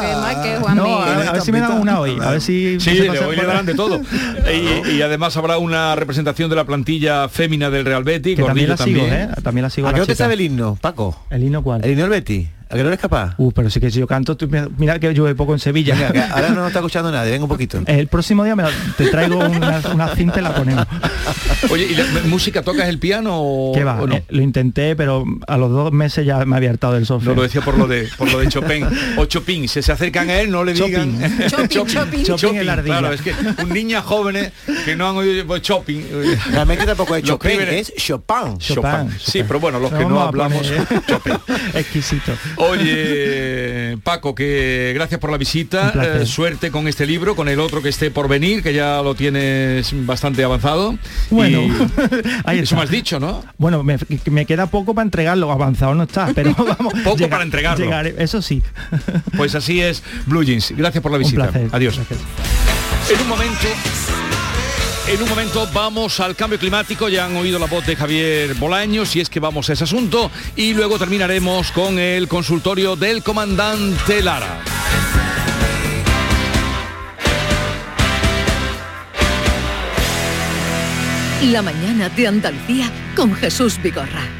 que 0.00 0.16
marque 0.16 0.56
Juan 0.60 0.76
no, 0.76 0.84
Miguel. 0.84 1.02
a, 1.02 1.18
ver- 1.18 1.28
a 1.28 1.32
ver 1.32 1.42
si 1.42 1.52
me 1.52 1.60
dan 1.60 1.80
una 1.80 2.00
hoy. 2.00 2.16
A 2.22 2.30
ver 2.30 2.40
si 2.40 2.78
Sí, 2.80 2.90
hoy 3.00 3.36
le 3.36 3.44
darán 3.44 3.66
de 3.66 3.74
todo. 3.74 4.00
y, 4.86 4.90
y 4.92 5.02
además 5.02 5.36
habrá 5.36 5.58
una 5.58 5.94
representación 5.96 6.48
de 6.50 6.56
la 6.56 6.59
plantilla 6.64 7.28
fémina 7.28 7.70
del 7.70 7.84
Real 7.84 8.04
Betis, 8.04 8.36
Que 8.36 8.42
también 8.42 8.68
la 8.68 8.76
sigo, 8.76 9.00
también. 9.00 9.22
¿eh? 9.22 9.28
También 9.42 9.62
la 9.62 9.70
sigo. 9.70 9.88
¿A 9.88 9.90
la 9.90 9.94
qué 9.96 10.00
no 10.00 10.06
te 10.06 10.14
sabe 10.14 10.34
el 10.34 10.40
himno, 10.42 10.78
Paco? 10.80 11.24
¿El 11.30 11.42
himno 11.44 11.62
cuál? 11.62 11.84
¿El 11.84 11.90
himno 11.92 12.02
del 12.02 12.10
Betty? 12.10 12.48
¿A 12.70 12.76
que 12.76 12.82
no 12.82 12.88
eres 12.88 13.00
capaz? 13.00 13.34
Uh, 13.36 13.50
pero 13.50 13.68
sí 13.68 13.80
que 13.80 13.90
si 13.90 13.98
yo 13.98 14.06
canto, 14.06 14.36
tú, 14.36 14.48
mira, 14.78 14.98
que 15.00 15.12
llueve 15.12 15.34
poco 15.34 15.52
en 15.54 15.58
Sevilla. 15.58 15.94
Venga, 15.94 16.12
que 16.12 16.20
ahora 16.20 16.50
no 16.50 16.56
nos 16.56 16.68
está 16.68 16.78
escuchando 16.78 17.10
nadie, 17.10 17.32
venga 17.32 17.44
un 17.44 17.48
poquito. 17.48 17.82
El 17.86 18.06
próximo 18.06 18.44
día 18.44 18.54
me 18.54 18.62
te 18.96 19.08
traigo 19.08 19.38
una, 19.38 19.80
una 19.92 20.14
cinta 20.14 20.38
y 20.38 20.42
la 20.42 20.54
ponemos. 20.54 20.86
Oye, 21.70 21.86
¿y 21.90 21.94
la 21.96 22.04
música 22.26 22.62
tocas 22.62 22.88
el 22.88 22.98
piano 23.00 23.32
o, 23.34 23.72
¿Qué 23.74 23.82
va? 23.82 24.00
o 24.00 24.06
no? 24.06 24.14
Eh, 24.14 24.24
lo 24.28 24.42
intenté, 24.42 24.94
pero 24.94 25.24
a 25.48 25.56
los 25.56 25.70
dos 25.70 25.92
meses 25.92 26.24
ya 26.24 26.44
me 26.46 26.56
había 26.56 26.70
hartado 26.70 26.94
del 26.94 27.06
software. 27.06 27.34
No 27.34 27.34
lo 27.34 27.42
decía 27.42 27.60
por 27.60 27.76
lo 27.76 27.88
de 27.88 28.08
por 28.16 28.30
lo 28.32 28.38
de 28.38 28.48
Chopin 28.48 28.86
o 29.16 29.24
Chopin. 29.24 29.68
Si 29.68 29.82
se 29.82 29.90
acercan 29.92 30.30
a 30.30 30.40
él, 30.40 30.50
no 30.50 30.62
le 30.62 30.72
digan 30.72 31.18
Chopin. 31.48 31.68
Chopin, 31.68 31.86
Chopin. 31.86 32.24
Chopin 32.24 32.68
ardilla. 32.68 32.98
Claro, 32.98 33.12
es 33.12 33.20
que 33.20 33.34
un 33.62 33.68
niños 33.70 34.04
jóvenes 34.04 34.52
que 34.84 34.94
no 34.94 35.08
han 35.08 35.16
oído 35.16 35.44
pues, 35.44 35.62
Chopin. 35.62 36.06
Realmente 36.52 36.86
tampoco 36.86 37.16
es 37.16 37.22
Lo 37.24 37.34
Chopin, 37.34 37.60
es 37.62 37.92
Chopin. 37.96 38.58
Chopin. 38.58 39.10
Sí, 39.18 39.42
pero 39.42 39.58
bueno, 39.58 39.80
los 39.80 39.92
que 39.92 40.04
no 40.04 40.20
hablamos 40.20 40.62
poner- 40.62 41.06
Chopin. 41.06 41.34
Exquisito. 41.74 42.32
Oye, 42.60 43.96
Paco, 44.02 44.34
que 44.34 44.92
gracias 44.94 45.20
por 45.20 45.30
la 45.30 45.36
visita. 45.38 45.92
Eh, 46.20 46.26
suerte 46.26 46.70
con 46.70 46.88
este 46.88 47.06
libro, 47.06 47.34
con 47.36 47.48
el 47.48 47.60
otro 47.60 47.82
que 47.82 47.88
esté 47.88 48.10
por 48.10 48.28
venir, 48.28 48.62
que 48.62 48.72
ya 48.74 49.02
lo 49.02 49.14
tienes 49.14 49.90
bastante 50.06 50.42
avanzado. 50.44 50.96
Bueno, 51.30 51.62
Y 51.62 51.70
ahí 52.44 52.58
eso 52.58 52.62
está. 52.64 52.76
me 52.76 52.82
has 52.82 52.90
dicho, 52.90 53.20
¿no? 53.20 53.44
Bueno, 53.58 53.82
me, 53.82 53.96
me 54.30 54.46
queda 54.46 54.66
poco 54.66 54.94
para 54.94 55.04
entregarlo, 55.04 55.50
avanzado 55.50 55.94
no 55.94 56.04
está, 56.04 56.30
pero 56.34 56.54
vamos. 56.78 56.94
Poco 57.04 57.16
llega- 57.16 57.30
para 57.30 57.44
entregarlo. 57.44 57.90
eso 58.18 58.42
sí. 58.42 58.62
Pues 59.36 59.54
así 59.54 59.80
es 59.80 60.02
Blue 60.26 60.42
Jeans. 60.44 60.72
Gracias 60.76 61.02
por 61.02 61.12
la 61.12 61.18
visita. 61.18 61.50
Adiós. 61.72 61.98
En 63.10 63.20
un 63.22 63.28
momento. 63.28 63.66
En 65.10 65.20
un 65.20 65.28
momento 65.28 65.68
vamos 65.72 66.20
al 66.20 66.36
cambio 66.36 66.56
climático, 66.56 67.08
ya 67.08 67.24
han 67.24 67.34
oído 67.34 67.58
la 67.58 67.66
voz 67.66 67.84
de 67.84 67.96
Javier 67.96 68.54
Bolaños 68.54 69.16
y 69.16 69.20
es 69.20 69.28
que 69.28 69.40
vamos 69.40 69.68
a 69.68 69.72
ese 69.72 69.82
asunto 69.82 70.30
y 70.54 70.72
luego 70.72 71.00
terminaremos 71.00 71.72
con 71.72 71.98
el 71.98 72.28
consultorio 72.28 72.94
del 72.94 73.24
comandante 73.24 74.22
Lara. 74.22 74.60
La 81.42 81.60
mañana 81.60 82.08
de 82.10 82.28
Andalucía 82.28 82.88
con 83.16 83.34
Jesús 83.34 83.82
Vigorra. 83.82 84.39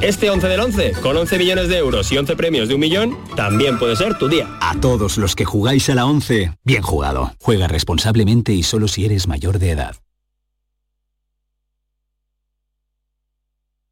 Este 0.00 0.30
11 0.30 0.48
del 0.48 0.60
11, 0.60 0.92
con 1.02 1.16
11 1.16 1.38
millones 1.38 1.68
de 1.68 1.78
euros 1.78 2.10
y 2.12 2.18
11 2.18 2.36
premios 2.36 2.68
de 2.68 2.74
un 2.74 2.80
millón, 2.80 3.16
también 3.34 3.78
puede 3.78 3.96
ser 3.96 4.18
tu 4.18 4.28
día. 4.28 4.48
A 4.60 4.78
todos 4.80 5.18
los 5.18 5.34
que 5.34 5.44
jugáis 5.44 5.88
a 5.90 5.94
la 5.94 6.06
11, 6.06 6.52
bien 6.64 6.82
jugado. 6.82 7.32
Juega 7.40 7.66
responsablemente 7.68 8.52
y 8.52 8.62
solo 8.62 8.88
si 8.88 9.04
eres 9.04 9.26
mayor 9.26 9.58
de 9.58 9.70
edad. 9.70 9.96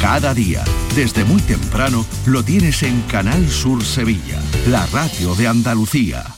Cada 0.00 0.32
día, 0.32 0.62
desde 0.94 1.24
muy 1.24 1.42
temprano, 1.42 2.06
lo 2.24 2.44
tienes 2.44 2.84
en 2.84 3.02
Canal 3.02 3.48
Sur 3.50 3.84
Sevilla, 3.84 4.40
la 4.68 4.86
radio 4.86 5.34
de 5.34 5.48
Andalucía. 5.48 6.37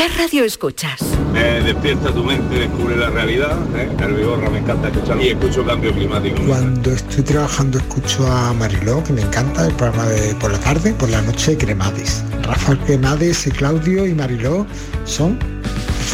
¿Qué 0.00 0.08
radio 0.08 0.44
escuchas? 0.44 0.98
Eh, 1.34 1.60
despierta 1.62 2.10
tu 2.10 2.24
mente, 2.24 2.54
descubre 2.54 2.96
la 2.96 3.10
realidad. 3.10 3.58
¿eh? 3.76 3.86
El 4.02 4.14
Vigorra 4.14 4.48
me 4.48 4.60
encanta 4.60 4.88
escuchar 4.88 5.20
y 5.20 5.28
escucho 5.28 5.62
cambio 5.62 5.92
climático. 5.92 6.42
Cuando 6.48 6.92
estoy 6.92 7.22
trabajando 7.22 7.76
escucho 7.76 8.26
a 8.26 8.54
Mariló, 8.54 9.04
que 9.04 9.12
me 9.12 9.20
encanta, 9.20 9.66
el 9.66 9.74
programa 9.74 10.06
de 10.06 10.34
por 10.36 10.52
la 10.52 10.58
tarde, 10.58 10.94
por 10.94 11.10
la 11.10 11.20
noche 11.20 11.54
Cremades. 11.58 12.24
Rafael 12.44 12.78
Cremades, 12.78 13.46
y 13.46 13.50
Claudio 13.50 14.06
y 14.06 14.14
Mariló 14.14 14.66
son 15.04 15.38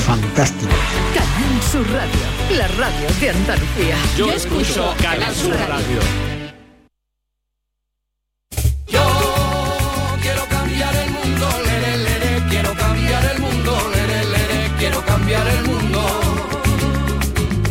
fantásticos. 0.05 0.75
Canal 1.15 1.63
Sur 1.71 1.87
Radio, 1.93 2.59
la 2.59 2.67
radio 2.67 3.09
de 3.21 3.31
Andalucía. 3.31 3.97
Yo 4.17 4.33
escucho 4.33 4.95
Canal 5.01 5.33
Sur 5.33 5.55
Radio. 5.69 6.36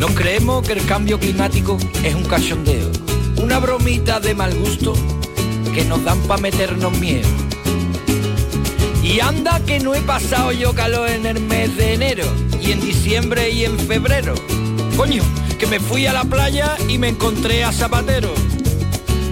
Nos 0.05 0.13
creemos 0.13 0.63
que 0.63 0.73
el 0.73 0.85
cambio 0.85 1.19
climático 1.19 1.79
es 2.03 2.13
un 2.13 2.25
cachondeo, 2.25 2.91
una 3.41 3.57
bromita 3.57 4.19
de 4.19 4.35
mal 4.35 4.53
gusto 4.53 4.93
que 5.73 5.83
nos 5.83 6.03
dan 6.03 6.19
para 6.27 6.39
meternos 6.39 6.95
miedo. 6.99 7.27
Y 9.01 9.19
anda 9.19 9.59
que 9.65 9.79
no 9.79 9.95
he 9.95 10.01
pasado 10.01 10.51
yo 10.51 10.75
calor 10.75 11.09
en 11.09 11.25
el 11.25 11.39
mes 11.39 11.75
de 11.75 11.95
enero, 11.95 12.25
y 12.61 12.73
en 12.73 12.81
diciembre 12.81 13.49
y 13.49 13.65
en 13.65 13.79
febrero. 13.79 14.35
Coño, 14.95 15.23
que 15.57 15.65
me 15.65 15.79
fui 15.79 16.05
a 16.05 16.13
la 16.13 16.23
playa 16.23 16.77
y 16.87 16.99
me 16.99 17.07
encontré 17.09 17.63
a 17.63 17.71
Zapatero. 17.71 18.31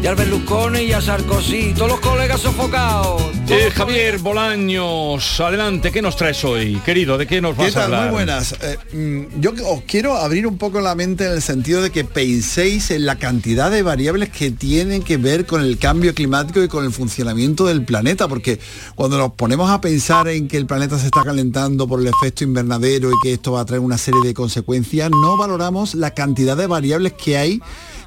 Y 0.04 0.06
al 0.06 0.16
Berlusconi 0.16 0.82
y 0.82 0.92
a 0.92 1.00
Sarkozy, 1.00 1.74
todos 1.74 1.92
los 1.92 2.00
colegas 2.02 2.42
sofocados. 2.42 3.22
Eh, 3.48 3.72
Javier 3.74 4.18
Bolaños, 4.18 5.40
adelante, 5.40 5.94
¿qué 5.94 6.02
nos 6.02 6.18
traes 6.18 6.44
hoy? 6.44 6.76
Querido, 6.84 7.18
¿de 7.18 7.26
qué 7.26 7.40
nos 7.40 7.56
vas 7.56 7.68
¿Qué 7.68 7.72
tal? 7.72 7.82
a 7.82 7.86
hablar? 7.86 8.04
Muy 8.08 8.12
buenas. 8.12 8.54
Eh, 8.62 8.78
mm, 8.92 9.40
yo 9.40 9.54
os 9.66 9.84
quiero 9.84 10.18
abrir 10.18 10.46
un 10.46 10.58
poco 10.58 10.82
la 10.82 10.94
mente 10.94 11.26
en 11.26 11.32
el 11.32 11.42
sentido 11.42 11.82
de 11.82 11.90
que 11.90 12.04
penséis 12.04 12.92
en 12.92 13.06
la 13.06 13.18
cantidad 13.18 13.72
de 13.72 13.82
variables 13.82 14.28
que 14.28 14.52
tienen 14.52 15.04
que 15.04 15.16
ver 15.16 15.46
con 15.46 15.62
el 15.62 15.78
cambio 15.78 16.14
climático 16.14 16.62
y 16.62 16.68
con 16.68 16.84
el 16.84 16.92
funcionamiento 16.92 17.66
del 17.66 17.86
planeta, 17.86 18.28
porque 18.28 18.60
cuando 18.96 19.18
nos 19.18 19.32
ponemos 19.32 19.72
a 19.72 19.80
pensar 19.80 20.28
en 20.28 20.50
que 20.50 20.58
el 20.58 20.66
planeta 20.66 21.00
se 21.00 21.06
está 21.06 21.24
calentando 21.24 21.88
por 21.88 22.02
el 22.02 22.08
efecto 22.08 22.44
invernadero 22.44 23.10
y 23.10 23.14
que 23.24 23.32
esto 23.32 23.54
va 23.54 23.62
a 23.62 23.66
traer 23.66 23.80
una 23.80 23.98
serie 23.98 24.20
de 24.22 24.34
consecuencias, 24.34 25.10
no 25.12 25.38
valoramos 25.38 25.96
la 25.96 26.12
cantidad 26.12 26.58
de 26.58 26.68
variables 26.68 27.14
que 27.14 27.38
hay 27.38 27.62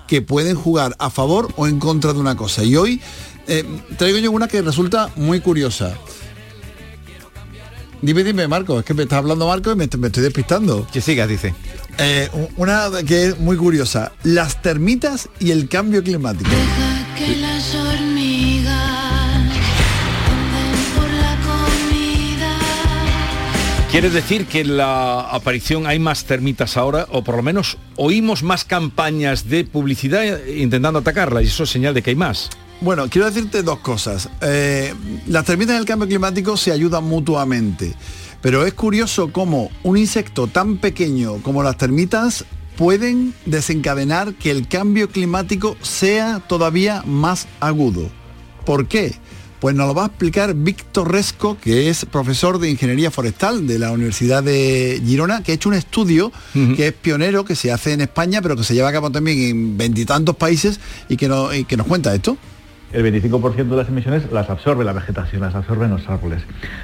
que 0.06 0.22
pueden 0.22 0.56
jugar 0.56 0.96
a 0.98 1.10
favor 1.10 1.52
o 1.56 1.66
en 1.66 1.78
contra 1.78 2.12
de 2.12 2.20
una 2.20 2.36
cosa. 2.36 2.64
Y 2.64 2.76
hoy 2.76 3.00
eh, 3.48 3.64
traigo 3.96 4.18
yo 4.18 4.30
una 4.30 4.48
que 4.48 4.62
resulta 4.62 5.10
muy 5.16 5.40
curiosa. 5.40 5.94
Dime, 8.02 8.22
dime, 8.24 8.46
Marco, 8.46 8.78
es 8.78 8.84
que 8.84 8.94
me 8.94 9.04
está 9.04 9.18
hablando 9.18 9.46
Marco 9.46 9.72
y 9.72 9.74
me, 9.74 9.88
me 9.98 10.06
estoy 10.08 10.22
despistando. 10.22 10.86
Que 10.92 11.00
sigas, 11.00 11.28
dice. 11.28 11.54
Eh, 11.98 12.28
una 12.56 12.90
que 13.06 13.28
es 13.28 13.38
muy 13.38 13.56
curiosa. 13.56 14.12
Las 14.22 14.60
termitas 14.60 15.28
y 15.40 15.50
el 15.50 15.68
cambio 15.68 16.02
climático. 16.02 16.50
Que 17.16 17.36
¿Quiere 23.96 24.10
decir 24.10 24.44
que 24.44 24.60
en 24.60 24.76
la 24.76 25.20
aparición 25.20 25.86
hay 25.86 25.98
más 25.98 26.26
termitas 26.26 26.76
ahora 26.76 27.06
o 27.12 27.24
por 27.24 27.34
lo 27.34 27.42
menos 27.42 27.78
oímos 27.96 28.42
más 28.42 28.66
campañas 28.66 29.48
de 29.48 29.64
publicidad 29.64 30.44
intentando 30.44 30.98
atacarla 30.98 31.40
y 31.40 31.46
eso 31.46 31.62
es 31.62 31.70
señal 31.70 31.94
de 31.94 32.02
que 32.02 32.10
hay 32.10 32.16
más? 32.16 32.50
Bueno, 32.82 33.08
quiero 33.08 33.26
decirte 33.26 33.62
dos 33.62 33.78
cosas. 33.78 34.28
Eh, 34.42 34.92
las 35.28 35.46
termitas 35.46 35.76
y 35.76 35.78
el 35.78 35.86
cambio 35.86 36.08
climático 36.08 36.58
se 36.58 36.72
ayudan 36.72 37.04
mutuamente, 37.04 37.94
pero 38.42 38.66
es 38.66 38.74
curioso 38.74 39.32
cómo 39.32 39.70
un 39.82 39.96
insecto 39.96 40.46
tan 40.46 40.76
pequeño 40.76 41.42
como 41.42 41.62
las 41.62 41.78
termitas 41.78 42.44
pueden 42.76 43.32
desencadenar 43.46 44.34
que 44.34 44.50
el 44.50 44.68
cambio 44.68 45.08
climático 45.08 45.74
sea 45.80 46.40
todavía 46.40 47.02
más 47.06 47.48
agudo. 47.60 48.10
¿Por 48.66 48.88
qué? 48.88 49.14
Pues 49.60 49.74
nos 49.74 49.86
lo 49.88 49.94
va 49.94 50.04
a 50.04 50.06
explicar 50.06 50.54
Víctor 50.54 51.10
Resco, 51.10 51.56
que 51.58 51.88
es 51.88 52.04
profesor 52.04 52.58
de 52.58 52.70
Ingeniería 52.70 53.10
Forestal 53.10 53.66
de 53.66 53.78
la 53.78 53.90
Universidad 53.90 54.42
de 54.42 55.00
Girona, 55.04 55.42
que 55.42 55.52
ha 55.52 55.54
hecho 55.54 55.68
un 55.70 55.74
estudio 55.74 56.30
que 56.76 56.88
es 56.88 56.92
pionero, 56.92 57.44
que 57.44 57.56
se 57.56 57.72
hace 57.72 57.92
en 57.92 58.02
España, 58.02 58.42
pero 58.42 58.54
que 58.56 58.64
se 58.64 58.74
lleva 58.74 58.90
a 58.90 58.92
cabo 58.92 59.10
también 59.10 59.38
en 59.38 59.76
veintitantos 59.78 60.36
países 60.36 60.78
y 61.08 61.16
que, 61.16 61.26
no- 61.28 61.54
y 61.54 61.64
que 61.64 61.76
nos 61.76 61.86
cuenta 61.86 62.14
esto. 62.14 62.36
El 62.92 63.04
25% 63.04 63.68
de 63.68 63.76
las 63.76 63.88
emisiones 63.88 64.30
las 64.32 64.48
absorbe 64.48 64.84
la 64.84 64.92
vegetación, 64.92 65.42
las 65.42 65.54
absorben 65.54 65.90
los 65.90 66.08
árboles. 66.08 66.42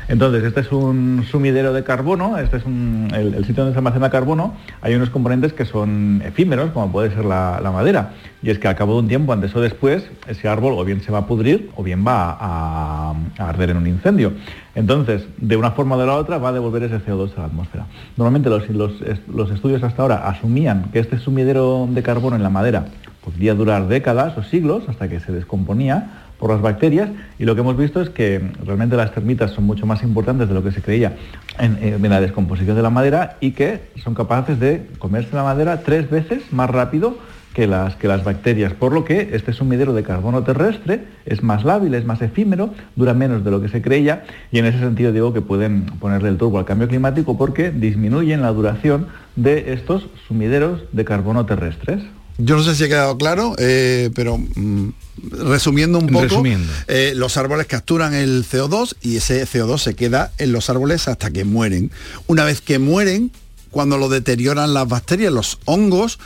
Entonces, 0.08 0.44
este 0.44 0.60
es 0.60 0.72
un 0.72 1.24
sumidero 1.30 1.72
de 1.72 1.84
carbono, 1.84 2.38
este 2.38 2.56
es 2.56 2.64
un- 2.64 3.08
el, 3.14 3.44
sitio 3.44 3.62
donde 3.64 3.72
se 3.72 3.78
almacena 3.78 4.10
carbono, 4.10 4.54
hay 4.80 4.94
unos 4.94 5.10
componentes 5.10 5.52
que 5.52 5.64
son 5.64 6.22
efímeros, 6.24 6.70
como 6.72 6.90
puede 6.90 7.10
ser 7.14 7.24
la, 7.24 7.60
madera, 7.72 8.12
y 8.42 8.50
es 8.50 8.58
que 8.58 8.68
al 8.68 8.74
cabo 8.74 8.94
de 8.94 9.00
un 9.00 9.08
tiempo, 9.08 9.32
antes 9.32 9.54
o 9.54 9.60
después, 9.60 10.10
ese 10.26 10.48
árbol 10.48 10.74
o 10.76 10.84
bien 10.84 11.00
se 11.00 11.12
va 11.12 11.18
a 11.18 11.26
pudrir 11.26 11.70
o 11.76 11.82
bien 11.82 12.04
va 12.06 12.36
a, 12.38 13.14
a 13.38 13.48
arder 13.48 13.70
en 13.70 13.76
un 13.78 13.86
incendio. 13.86 14.32
Entonces, 14.74 15.26
de 15.38 15.56
una 15.56 15.72
forma 15.72 15.96
o 15.96 16.00
de 16.00 16.06
la 16.06 16.14
otra, 16.14 16.38
va 16.38 16.48
a 16.48 16.52
devolver 16.52 16.82
ese 16.82 16.98
CO2 16.98 17.36
a 17.36 17.40
la 17.40 17.46
atmósfera. 17.46 17.86
Normalmente 18.16 18.50
los, 18.50 18.68
los, 18.70 18.92
los 19.32 19.50
estudios 19.50 19.82
hasta 19.82 20.02
ahora 20.02 20.28
asumían 20.28 20.90
que 20.92 20.98
este 20.98 21.18
sumidero 21.18 21.86
de 21.90 22.02
carbono 22.02 22.36
en 22.36 22.42
la 22.42 22.50
madera 22.50 22.86
podría 23.24 23.54
durar 23.54 23.88
décadas 23.88 24.36
o 24.36 24.42
siglos 24.42 24.84
hasta 24.88 25.08
que 25.08 25.20
se 25.20 25.32
descomponía 25.32 26.22
por 26.42 26.50
las 26.50 26.60
bacterias 26.60 27.08
y 27.38 27.44
lo 27.44 27.54
que 27.54 27.60
hemos 27.60 27.76
visto 27.76 28.00
es 28.00 28.10
que 28.10 28.42
realmente 28.64 28.96
las 28.96 29.12
termitas 29.12 29.52
son 29.52 29.62
mucho 29.62 29.86
más 29.86 30.02
importantes 30.02 30.48
de 30.48 30.54
lo 30.54 30.64
que 30.64 30.72
se 30.72 30.82
creía 30.82 31.14
en, 31.60 32.02
la 32.02 32.20
descomposición 32.20 32.74
de 32.74 32.82
la 32.82 32.90
madera 32.90 33.36
y 33.38 33.52
que 33.52 33.80
son 34.02 34.14
capaces 34.14 34.58
de 34.58 34.88
comerse 34.98 35.36
la 35.36 35.44
madera 35.44 35.82
tres 35.82 36.10
veces 36.10 36.52
más 36.52 36.68
rápido 36.68 37.16
que 37.54 37.68
las, 37.68 37.94
que 37.94 38.08
las 38.08 38.24
bacterias, 38.24 38.72
por 38.72 38.92
lo 38.92 39.04
que 39.04 39.30
este 39.34 39.52
sumidero 39.52 39.92
de 39.92 40.02
carbono 40.02 40.42
terrestre 40.42 41.04
es 41.26 41.44
más 41.44 41.64
lábil, 41.64 41.94
es 41.94 42.04
más 42.04 42.20
efímero, 42.22 42.70
dura 42.96 43.14
menos 43.14 43.44
de 43.44 43.50
lo 43.52 43.60
que 43.60 43.68
se 43.68 43.80
creía 43.80 44.24
y 44.50 44.58
en 44.58 44.66
ese 44.66 44.80
sentido 44.80 45.12
digo 45.12 45.32
que 45.32 45.42
pueden 45.42 45.86
ponerle 46.00 46.30
el 46.30 46.38
turbo 46.38 46.58
al 46.58 46.64
cambio 46.64 46.88
climático 46.88 47.38
porque 47.38 47.70
disminuyen 47.70 48.42
la 48.42 48.52
duración 48.52 49.06
de 49.36 49.74
estos 49.74 50.08
sumideros 50.26 50.82
de 50.90 51.04
carbono 51.04 51.46
terrestres. 51.46 52.02
Yo 52.38 52.56
no 52.56 52.62
sé 52.62 52.74
si 52.74 52.84
ha 52.84 52.88
quedado 52.88 53.16
claro, 53.18 53.54
eh, 53.58 54.10
pero 54.14 54.38
mm, 54.38 54.88
resumiendo 55.30 55.98
un 55.98 56.06
poco, 56.08 56.22
Resumiendo. 56.22 56.72
eh, 56.88 57.12
los 57.14 57.36
árboles 57.36 57.66
capturan 57.66 58.14
el 58.14 58.44
CO2 58.44 58.96
y 59.02 59.16
ese 59.16 59.46
CO2 59.46 59.78
se 59.78 59.94
queda 59.94 60.32
en 60.38 60.52
los 60.52 60.70
árboles 60.70 61.08
hasta 61.08 61.30
que 61.30 61.44
mueren. 61.44 61.90
Una 62.26 62.44
vez 62.44 62.60
que 62.60 62.78
mueren, 62.78 63.30
cuando 63.70 63.98
lo 63.98 64.08
deterioran 64.08 64.74
las 64.74 64.88
bacterias, 64.88 65.32
los 65.32 65.58
hongos, 65.66 66.18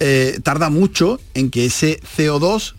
eh, 0.00 0.38
tarda 0.42 0.70
mucho 0.70 1.20
en 1.34 1.50
que 1.50 1.66
ese 1.66 2.00
CO2 2.16 2.74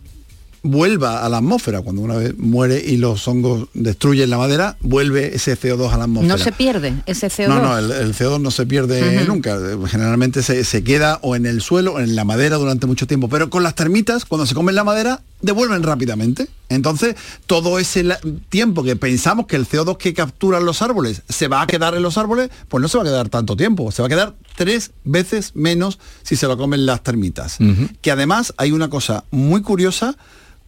vuelva 0.65 1.25
a 1.25 1.29
la 1.29 1.37
atmósfera. 1.37 1.81
Cuando 1.81 2.01
una 2.01 2.15
vez 2.15 2.37
muere 2.37 2.83
y 2.85 2.97
los 2.97 3.27
hongos 3.27 3.67
destruyen 3.73 4.29
la 4.29 4.37
madera, 4.37 4.77
vuelve 4.81 5.35
ese 5.35 5.57
CO2 5.57 5.91
a 5.91 5.97
la 5.97 6.03
atmósfera. 6.05 6.37
No 6.37 6.43
se 6.43 6.51
pierde 6.51 6.95
ese 7.05 7.27
CO2. 7.27 7.47
No, 7.47 7.61
no, 7.61 7.77
el, 7.77 7.91
el 7.91 8.13
CO2 8.13 8.41
no 8.41 8.51
se 8.51 8.65
pierde 8.65 9.25
nunca. 9.25 9.57
Generalmente 9.87 10.43
se, 10.43 10.63
se 10.63 10.83
queda 10.83 11.19
o 11.21 11.35
en 11.35 11.45
el 11.45 11.61
suelo 11.61 11.93
o 11.93 11.99
en 11.99 12.15
la 12.15 12.23
madera 12.23 12.57
durante 12.57 12.87
mucho 12.87 13.07
tiempo. 13.07 13.29
Pero 13.29 13.49
con 13.49 13.63
las 13.63 13.75
termitas, 13.75 14.25
cuando 14.25 14.45
se 14.45 14.55
comen 14.55 14.75
la 14.75 14.83
madera, 14.83 15.21
devuelven 15.41 15.83
rápidamente. 15.83 16.47
Entonces, 16.69 17.15
todo 17.45 17.77
ese 17.79 18.03
tiempo 18.49 18.83
que 18.83 18.95
pensamos 18.95 19.45
que 19.45 19.55
el 19.55 19.67
CO2 19.67 19.97
que 19.97 20.13
capturan 20.13 20.65
los 20.65 20.81
árboles 20.81 21.21
se 21.29 21.47
va 21.47 21.61
a 21.61 21.67
quedar 21.67 21.95
en 21.95 22.01
los 22.01 22.17
árboles, 22.17 22.49
pues 22.69 22.81
no 22.81 22.87
se 22.87 22.97
va 22.97 23.03
a 23.03 23.07
quedar 23.07 23.29
tanto 23.29 23.55
tiempo. 23.55 23.91
Se 23.91 24.01
va 24.01 24.07
a 24.07 24.09
quedar 24.09 24.33
tres 24.55 24.91
veces 25.03 25.51
menos 25.55 25.99
si 26.23 26.35
se 26.35 26.47
lo 26.47 26.57
comen 26.57 26.85
las 26.85 27.03
termitas. 27.03 27.57
Que 28.01 28.11
además 28.11 28.53
hay 28.57 28.71
una 28.71 28.89
cosa 28.89 29.23
muy 29.31 29.61
curiosa. 29.61 30.15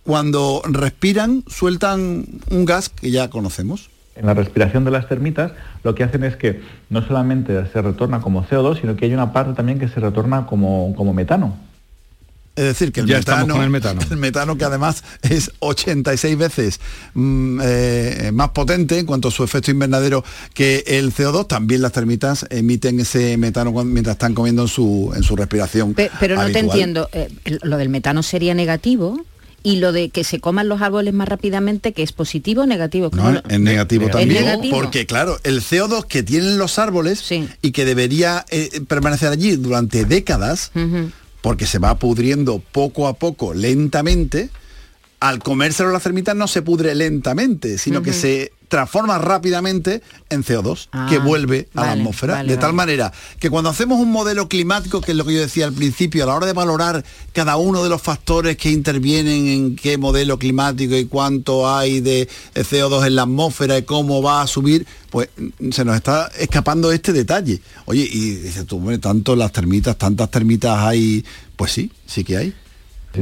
Cuando 0.07 0.61
respiran, 0.65 1.43
sueltan 1.47 2.25
un 2.49 2.63
gas 2.65 2.87
que 2.87 3.11
ya 3.11 3.29
conocemos. 3.29 3.89
En 4.15 4.25
la 4.25 4.33
respiración 4.33 4.85
de 4.85 4.91
las 4.91 5.07
termitas 5.09 5.51
lo 5.83 5.93
que 5.95 6.03
hacen 6.05 6.23
es 6.23 6.37
que 6.37 6.61
no 6.89 7.05
solamente 7.05 7.53
se 7.73 7.81
retorna 7.81 8.21
como 8.21 8.45
CO2, 8.47 8.79
sino 8.79 8.95
que 8.95 9.03
hay 9.05 9.13
una 9.13 9.33
parte 9.33 9.53
también 9.53 9.79
que 9.79 9.89
se 9.89 9.99
retorna 9.99 10.45
como, 10.45 10.93
como 10.95 11.13
metano. 11.13 11.57
Es 12.55 12.63
decir, 12.63 12.91
que 12.93 13.01
el 13.01 13.05
Ya 13.07 13.17
metano, 13.17 13.53
con 13.55 13.63
el 13.63 13.69
metano. 13.69 13.99
el 14.09 14.15
metano 14.17 14.57
que 14.57 14.63
además 14.63 15.03
es 15.23 15.51
86 15.59 16.37
veces 16.37 16.79
mm, 17.13 17.59
eh, 17.61 18.31
más 18.33 18.49
potente 18.51 18.97
en 18.97 19.05
cuanto 19.05 19.27
a 19.27 19.31
su 19.31 19.43
efecto 19.43 19.69
invernadero 19.71 20.23
que 20.55 20.83
el 20.87 21.13
CO2, 21.13 21.45
también 21.47 21.81
las 21.81 21.91
termitas 21.91 22.47
emiten 22.49 22.99
ese 23.01 23.35
metano 23.37 23.73
cuando- 23.73 23.93
mientras 23.93 24.15
están 24.15 24.33
comiendo 24.33 24.61
en 24.63 24.67
su, 24.69 25.11
en 25.15 25.21
su 25.21 25.35
respiración. 25.35 25.93
Pe- 25.93 26.09
pero 26.19 26.37
no 26.37 26.45
te 26.49 26.59
entiendo, 26.59 27.09
eh, 27.11 27.27
lo 27.61 27.75
del 27.77 27.89
metano 27.89 28.23
sería 28.23 28.55
negativo 28.55 29.19
y 29.63 29.77
lo 29.77 29.91
de 29.91 30.09
que 30.09 30.23
se 30.23 30.39
coman 30.39 30.69
los 30.69 30.81
árboles 30.81 31.13
más 31.13 31.27
rápidamente, 31.27 31.91
que 31.91 32.03
es 32.03 32.11
positivo 32.13 32.61
o 32.61 32.65
negativo. 32.65 33.09
¿Cómo 33.09 33.23
No, 33.23 33.31
lo- 33.33 33.43
es 33.49 33.59
negativo 33.59 34.05
¿Es 34.05 34.11
también, 34.11 34.45
negativo? 34.45 34.77
porque 34.77 35.05
claro, 35.05 35.39
el 35.43 35.61
CO2 35.61 36.05
que 36.05 36.23
tienen 36.23 36.57
los 36.57 36.79
árboles 36.79 37.23
y 37.61 37.71
que 37.71 37.83
debería 37.85 38.45
eh, 38.49 38.81
permanecer 38.87 39.29
allí 39.29 39.55
durante 39.57 40.05
décadas, 40.05 40.71
porque 41.41 41.65
se 41.65 41.79
va 41.79 41.97
pudriendo 41.99 42.59
poco 42.71 43.07
a 43.07 43.13
poco, 43.13 43.53
lentamente, 43.53 44.49
al 45.19 45.39
comérselo 45.39 45.91
las 45.91 46.03
termitas 46.03 46.35
no 46.35 46.47
se 46.47 46.61
pudre 46.61 46.93
lentamente, 46.95 47.77
sino 47.77 48.01
que 48.03 48.13
se 48.13 48.51
transforma 48.67 49.17
rápidamente 49.17 50.01
en 50.29 50.43
CO2, 50.43 50.89
Ah, 50.91 51.07
que 51.09 51.19
vuelve 51.19 51.69
a 51.75 51.85
la 51.85 51.91
atmósfera. 51.93 52.33
vale, 52.35 52.49
de 52.51 52.57
tal 52.57 52.73
manera 52.73 53.11
que 53.39 53.49
cuando 53.49 53.69
hacemos 53.69 53.99
un 53.99 54.11
modelo 54.11 54.47
climático, 54.49 55.01
que 55.01 55.11
es 55.11 55.17
lo 55.17 55.25
que 55.25 55.33
yo 55.33 55.39
decía 55.41 55.65
al 55.65 55.73
principio, 55.73 56.23
a 56.23 56.27
la 56.27 56.35
hora 56.35 56.45
de 56.45 56.53
valorar 56.53 57.03
cada 57.33 57.57
uno 57.57 57.83
de 57.83 57.89
los 57.89 58.01
factores 58.01 58.57
que 58.57 58.69
intervienen 58.71 59.47
en 59.47 59.75
qué 59.75 59.97
modelo 59.97 60.37
climático 60.37 60.95
y 60.95 61.05
cuánto 61.05 61.69
hay 61.69 62.01
de 62.01 62.21
eh, 62.21 62.63
CO2 62.63 63.07
en 63.07 63.15
la 63.15 63.21
atmósfera 63.23 63.77
y 63.77 63.83
cómo 63.83 64.21
va 64.21 64.41
a 64.41 64.47
subir, 64.47 64.85
pues 65.09 65.29
mm, 65.37 65.71
se 65.71 65.85
nos 65.85 65.95
está 65.95 66.29
escapando 66.37 66.91
este 66.91 67.13
detalle. 67.13 67.61
Oye, 67.85 68.07
y 68.11 68.31
dices 68.35 68.65
tú, 68.65 68.77
hombre, 68.77 68.97
tanto 68.97 69.35
las 69.35 69.51
termitas, 69.51 69.97
tantas 69.97 70.29
termitas 70.29 70.77
hay, 70.79 71.23
pues 71.55 71.71
sí, 71.71 71.91
sí 72.05 72.23
que 72.23 72.37
hay. 72.37 72.53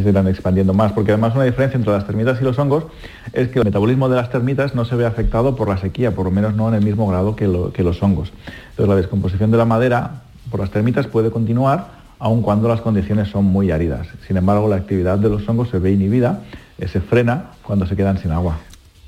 Se 0.04 0.10
irán 0.10 0.28
expandiendo 0.28 0.74
más, 0.74 0.92
porque 0.94 1.12
además 1.12 1.34
una 1.36 1.44
diferencia 1.46 1.78
entre 1.78 1.92
las 1.94 2.06
termitas 2.06 2.40
y 2.42 2.44
los 2.44 2.58
hongos 2.60 2.86
es 3.34 3.50
que 3.50 3.60
el 3.60 3.66
metabolismo 3.66 4.10
de 4.10 4.16
las 4.16 4.30
termitas 4.30 4.76
no 4.76 4.86
se 4.86 4.96
ve 4.96 5.06
afectado 5.06 5.56
por 5.56 5.68
la 5.70 5.78
sequía, 5.78 6.14
por 6.16 6.26
lo 6.26 6.32
menos 6.32 6.56
no 6.56 6.68
en 6.70 6.76
el 6.76 6.84
mismo 6.84 7.08
grado 7.08 7.36
que, 7.36 7.48
lo- 7.48 7.72
que 7.74 7.84
los 7.84 8.02
hongos. 8.04 8.32
Entonces 8.72 8.88
la 8.90 8.96
descomposición 8.96 9.52
de 9.52 9.58
la 9.58 9.66
madera 9.66 10.22
por 10.52 10.60
las 10.60 10.72
termitas 10.72 11.08
puede 11.08 11.32
continuar 11.32 12.04
aun 12.20 12.42
cuando 12.42 12.68
las 12.70 12.82
condiciones 12.82 13.30
son 13.30 13.44
muy 13.46 13.72
áridas. 13.72 14.08
Sin 14.28 14.38
embargo, 14.38 14.70
la 14.70 14.78
actividad 14.78 15.18
de 15.18 15.30
los 15.30 15.48
hongos 15.50 15.70
se 15.70 15.80
ve 15.80 15.92
inhibida, 15.92 16.44
eh, 16.78 16.88
se 16.88 17.02
frena 17.02 17.52
cuando 17.64 17.86
se 17.88 17.96
quedan 17.96 18.22
sin 18.22 18.32
agua. 18.32 18.58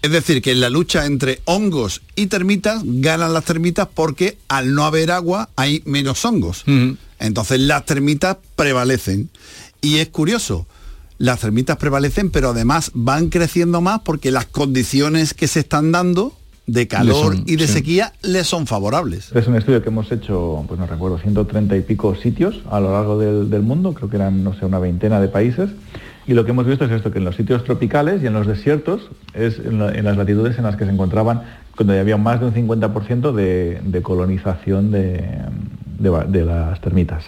Es 0.01 0.11
decir, 0.11 0.41
que 0.41 0.51
en 0.51 0.59
la 0.61 0.69
lucha 0.69 1.05
entre 1.05 1.39
hongos 1.45 2.01
y 2.15 2.27
termitas 2.27 2.81
ganan 2.85 3.33
las 3.33 3.45
termitas 3.45 3.87
porque 3.93 4.37
al 4.47 4.73
no 4.75 4.83
haber 4.85 5.11
agua 5.11 5.49
hay 5.55 5.81
menos 5.85 6.23
hongos. 6.25 6.63
Entonces 7.19 7.59
las 7.61 7.85
termitas 7.85 8.37
prevalecen. 8.55 9.29
Y 9.81 9.97
es 9.97 10.09
curioso, 10.09 10.67
las 11.17 11.39
termitas 11.39 11.77
prevalecen, 11.77 12.29
pero 12.29 12.49
además 12.49 12.91
van 12.93 13.29
creciendo 13.29 13.81
más 13.81 14.01
porque 14.01 14.31
las 14.31 14.45
condiciones 14.45 15.33
que 15.33 15.47
se 15.47 15.59
están 15.61 15.91
dando 15.91 16.33
de 16.67 16.87
calor 16.87 17.35
son- 17.35 17.43
y 17.47 17.55
de 17.55 17.65
sí. 17.67 17.73
sequía 17.73 18.13
les 18.21 18.45
son 18.45 18.67
favorables. 18.67 19.31
Es 19.33 19.47
un 19.47 19.55
estudio 19.55 19.81
que 19.81 19.87
hemos 19.89 20.11
hecho, 20.11 20.63
pues 20.67 20.79
no 20.79 20.85
recuerdo, 20.85 21.17
130 21.17 21.77
y 21.77 21.81
pico 21.81 22.13
sitios 22.15 22.61
a 22.69 22.79
lo 22.81 22.91
largo 22.91 23.17
del, 23.17 23.49
del 23.49 23.61
mundo, 23.61 23.93
creo 23.93 24.09
que 24.09 24.17
eran, 24.17 24.43
no 24.43 24.53
sé, 24.53 24.65
una 24.65 24.77
veintena 24.79 25.19
de 25.21 25.29
países. 25.29 25.69
Y 26.27 26.33
lo 26.33 26.43
que 26.43 26.51
hemos 26.51 26.65
visto 26.67 26.83
es 26.83 26.91
esto, 26.91 27.09
que 27.09 27.19
en 27.19 27.23
los 27.23 27.37
sitios 27.37 27.63
tropicales 27.63 28.21
y 28.21 28.27
en 28.27 28.33
los 28.33 28.45
desiertos, 28.45 29.09
es 29.33 29.59
en, 29.59 29.79
la- 29.79 29.93
en 29.93 30.03
las 30.03 30.17
latitudes 30.17 30.57
en 30.57 30.65
las 30.65 30.75
que 30.75 30.83
se 30.83 30.91
encontraban, 30.91 31.43
cuando 31.75 31.93
había 31.97 32.17
más 32.17 32.41
de 32.41 32.47
un 32.47 32.53
50% 32.53 33.31
de, 33.31 33.79
de 33.85 34.01
colonización 34.01 34.91
de, 34.91 35.23
de 35.99 36.09
va- 36.09 36.25
de 36.25 36.43
las 36.43 36.81
termitas. 36.81 37.23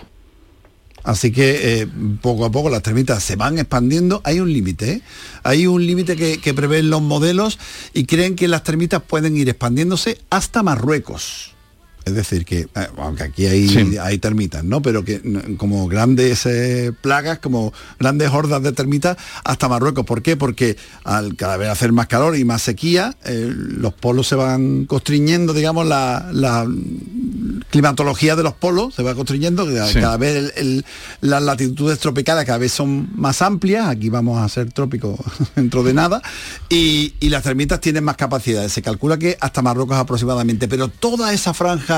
Así 1.04 1.32
que 1.32 1.82
eh, 1.82 1.88
poco 2.22 2.45
a 2.45 2.52
poco 2.52 2.70
las 2.70 2.84
termitas 2.84 3.24
se 3.24 3.36
van 3.36 3.58
expandiendo. 3.58 4.22
Hay 4.24 4.39
un 4.39 4.52
límite, 4.52 4.91
¿eh? 4.91 5.02
hay 5.43 5.68
un 5.68 5.86
límite 5.86 6.16
que, 6.16 6.39
que 6.39 6.54
prevén 6.54 6.89
los 6.89 7.02
modelos 7.02 7.60
y 7.93 8.06
creen 8.06 8.36
que 8.36 8.47
las 8.47 8.64
termitas 8.64 9.02
pueden 9.02 9.38
ir 9.38 9.50
expandiéndose 9.50 10.20
hasta 10.30 10.64
Marruecos. 10.64 11.56
Es 12.06 12.14
decir, 12.16 12.45
que, 12.45 12.62
eh, 12.62 12.88
aunque 12.97 13.24
aquí 13.24 13.45
hay, 13.45 13.68
Sí. 13.68 13.97
hay 13.97 14.18
termitas, 14.18 14.64
¿no? 14.64 14.82
Pero 14.82 15.04
que 15.04 15.22
como 15.58 15.88
grandes 15.88 16.45
eh, 16.45 16.91
plagas, 17.02 17.39
como 17.39 17.74
grandes 18.00 18.30
hordas 18.32 18.64
de 18.64 18.72
termitas, 18.72 19.18
hasta 19.43 19.68
Marruecos. 19.70 20.06
¿Por 20.06 20.22
qué? 20.22 20.36
Porque 20.38 20.78
al 21.04 21.36
cada 21.36 21.58
vez 21.58 21.70
hacer 21.70 21.91
más 21.91 22.08
calor 22.08 22.36
y 22.38 22.45
más 22.45 22.62
sequía, 22.62 23.16
eh, 23.26 23.52
los 23.54 23.93
polos 23.93 24.28
se 24.28 24.36
van 24.36 24.86
constriñendo, 24.86 25.54
digamos, 25.54 25.86
la, 25.88 26.30
la 26.34 26.66
climatología 27.70 28.36
de 28.36 28.43
los 28.43 28.54
polos 28.54 28.95
se 28.95 29.04
va 29.04 29.14
Sí. 29.89 30.00
cada 30.00 30.18
vez 30.18 30.36
el- 30.36 30.52
el- 30.56 30.86
las 31.22 31.41
latitudes 31.43 32.00
tropicales 32.00 32.45
cada 32.45 32.58
vez 32.58 32.72
son 32.72 33.10
más 33.16 33.41
amplias, 33.41 33.88
aquí 33.88 34.10
vamos 34.10 34.41
a 34.41 34.47
ser 34.50 34.72
trópicos 34.72 35.20
dentro 35.56 35.84
de 35.84 35.93
nada, 35.93 36.22
y, 36.70 37.14
y 37.20 37.30
las 37.30 37.43
termitas 37.43 37.80
tienen 37.82 38.04
más 38.04 38.16
capacidades, 38.16 38.72
se 38.72 38.82
calcula 38.82 39.18
que 39.18 39.38
hasta 39.41 39.62
Marruecos 39.62 39.97
aproximadamente, 39.97 40.68
pero 40.68 40.88
toda 40.88 41.34
esa 41.34 41.54
franja 41.54 41.89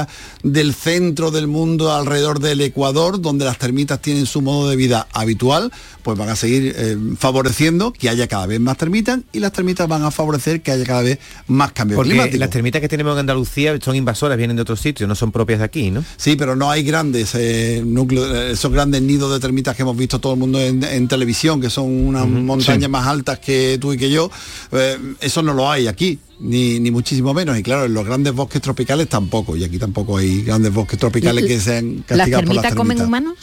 del 0.44 0.74
centro 0.74 1.32
del 1.32 1.48
mundo 1.48 1.94
alrededor 1.94 2.40
del 2.40 2.62
Ecuador, 2.62 3.22
donde 3.22 3.46
las 3.46 3.58
termitas 3.58 4.02
tienen 4.02 4.26
su 4.26 4.42
modo 4.42 4.70
de 4.70 4.76
vida 4.76 5.08
habitual, 5.14 5.72
pues 6.04 6.18
van 6.18 6.30
a 6.30 6.36
seguir 6.36 6.74
eh, 6.78 6.98
favoreciendo 7.18 7.94
que 7.94 8.10
haya 8.10 8.28
cada 8.28 8.46
vez 8.48 8.60
más 8.60 8.78
termitas 8.78 9.20
y 9.32 9.40
las 9.40 9.52
termitas 9.54 9.88
van 9.88 10.04
a 10.04 10.12
favorecer 10.12 10.62
que 10.62 10.72
haya 10.72 10.86
cada 10.86 11.02
vez 11.04 11.20
más 11.48 11.72
cambio 11.72 11.98
Porque 11.98 12.12
climático. 12.12 12.38
las 12.40 12.50
termitas 12.50 12.82
que 12.82 12.88
tenemos 12.90 13.14
en 13.14 13.20
Andalucía 13.20 13.78
son 13.82 13.96
invasoras, 13.96 14.38
vienen 14.38 14.56
de 14.56 14.62
otros 14.64 14.80
sitios, 14.80 15.08
no 15.08 15.16
son 15.16 15.32
propias 15.32 15.60
de 15.60 15.66
aquí, 15.66 15.92
¿no? 15.92 16.04
Sí, 16.18 16.36
pero 16.36 16.56
no 16.56 16.72
hay 16.72 16.84
grandes 16.84 17.36
eh, 17.36 17.84
núcleos, 17.86 18.30
eh, 18.34 18.52
esos 18.52 18.72
grandes 18.72 19.02
nidos 19.02 19.32
de 19.32 19.40
termitas 19.40 19.76
que 19.76 19.84
hemos 19.84 19.96
visto 19.98 20.20
todo 20.20 20.34
el 20.34 20.40
mundo 20.40 20.60
en, 20.60 20.84
en 20.84 21.08
televisión, 21.08 21.62
que 21.62 21.70
son 21.70 21.86
unas 22.08 22.28
montañas 22.28 22.84
sí. 22.84 22.88
más 22.90 23.08
altas 23.08 23.40
que 23.40 23.78
tú 23.80 23.94
y 23.94 23.98
que 23.98 24.10
yo. 24.10 24.30
eh, 24.72 24.98
eso 25.20 25.42
no 25.44 25.54
lo 25.54 25.70
hay 25.70 25.88
aquí, 25.88 26.20
ni, 26.42 26.80
ni 26.80 26.92
muchísimo 26.92 27.34
menos. 27.34 27.58
Y 27.58 27.64
claro, 27.64 27.86
en 27.86 27.94
los 27.94 28.06
grandes 28.06 28.34
bosques 28.34 28.62
tropicales 28.62 29.08
tampoco. 29.08 29.56
Y 29.56 29.64
aquí 29.64 29.78
tampoco 29.78 30.18
hay 30.18 30.44
grandes 30.44 30.74
bosques 30.74 31.00
tropicales 31.00 31.46
que 31.46 31.60
sean 31.60 31.98
¿Las 32.08 32.18
castigados 32.18 32.46
por 32.46 32.56
las 32.56 32.64
termitas 32.64 32.76
comen 32.76 33.02
humanos? 33.02 33.34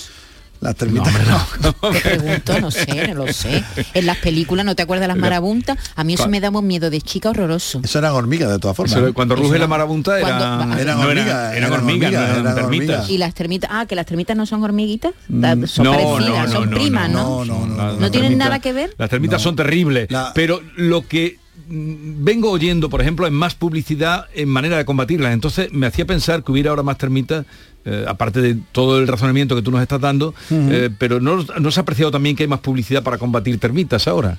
Las 0.61 0.75
termitas 0.75 1.15
Te 1.93 2.01
pregunto, 2.01 2.61
no 2.61 2.73
sé, 2.73 3.07
no 3.15 3.27
lo 3.27 3.33
sé. 3.33 3.63
En 3.95 4.07
las 4.07 4.17
películas, 4.17 4.67
¿no 4.67 4.75
te 4.75 4.83
acuerdas 4.83 5.03
de 5.05 5.07
las 5.09 5.17
marabuntas? 5.17 5.79
A 5.95 6.03
mí 6.03 6.15
eso 6.15 6.25
Cua- 6.25 6.31
me 6.31 6.41
daba 6.41 6.59
un 6.59 6.67
miedo 6.67 6.91
de 6.91 7.01
chica 7.01 7.31
horroroso. 7.31 7.81
Eso 7.85 8.01
eran 8.01 8.11
hormigas 8.13 8.51
de 8.51 8.59
todas 8.59 8.77
formas. 8.77 8.97
Eso, 8.97 9.15
cuando 9.15 9.37
ruge 9.37 9.57
la 9.61 9.69
marabunta 9.69 10.19
Cuando- 10.19 10.45
eran, 10.75 10.79
Eran 10.81 10.99
no 11.01 11.07
hormigas, 11.07 11.29
eran, 11.29 11.57
eran 11.57 11.73
hormigas, 11.73 12.11
no 12.13 12.19
hormigas, 12.19 12.31
eran 12.31 12.41
eran 12.41 12.55
termitas. 12.57 12.89
hormigas. 12.97 13.11
Y 13.11 13.19
las 13.19 13.35
termitas, 13.35 13.71
ah, 13.73 13.87
que 13.87 13.95
las 13.95 14.07
termitas 14.07 14.37
no 14.37 14.47
son 14.47 14.65
hormiguitas, 14.65 15.13
Mm, 15.29 15.65
son 15.67 15.85
no, 15.85 15.93
parecidas, 15.93 16.47
no, 16.49 16.53
son 16.53 16.71
no, 16.71 16.77
primas, 16.77 17.09
no, 17.09 17.45
¿no? 17.45 17.67
no, 17.67 17.67
no, 17.69 17.93
¿No 17.93 18.11
tienen 18.11 18.37
nada 18.37 18.59
que 18.59 18.73
ver? 18.73 18.97
Las 18.99 19.11
termitas 19.11 19.41
son 19.41 19.55
terribles, 19.55 20.09
pero 20.35 20.61
lo 20.75 21.07
que 21.07 21.39
vengo 21.69 22.51
oyendo, 22.51 22.89
por 22.89 23.01
ejemplo, 23.01 23.27
es 23.27 23.33
más 23.33 23.55
publicidad 23.55 24.27
en 24.35 24.49
manera 24.49 24.77
de 24.77 24.85
combatirlas. 24.85 25.33
Entonces 25.33 25.73
me 25.73 25.87
hacía 25.87 26.07
pensar 26.07 26.43
que 26.43 26.53
hubiera 26.53 26.71
ahora 26.71 26.83
más 26.83 26.99
termitas, 26.99 27.45
eh, 27.85 28.05
aparte 28.09 28.41
de 28.41 28.57
todo 28.73 28.99
el 28.99 29.07
razonamiento 29.07 29.55
que 29.55 29.63
tú 29.63 29.71
nos 29.71 29.83
estás 29.83 30.01
dando, 30.01 30.35
eh, 30.51 30.91
pero 30.99 31.21
no, 31.21 31.45
no 31.61 31.71
se 31.71 31.81
ha 31.81 31.83
apreciado 31.83 32.11
también 32.11 32.37
que 32.37 32.45
hay 32.45 32.49
más 32.49 32.61
publicidad 32.61 33.03
para 33.03 33.19
combatir 33.19 33.59
termitas 33.59 34.09
ahora. 34.09 34.39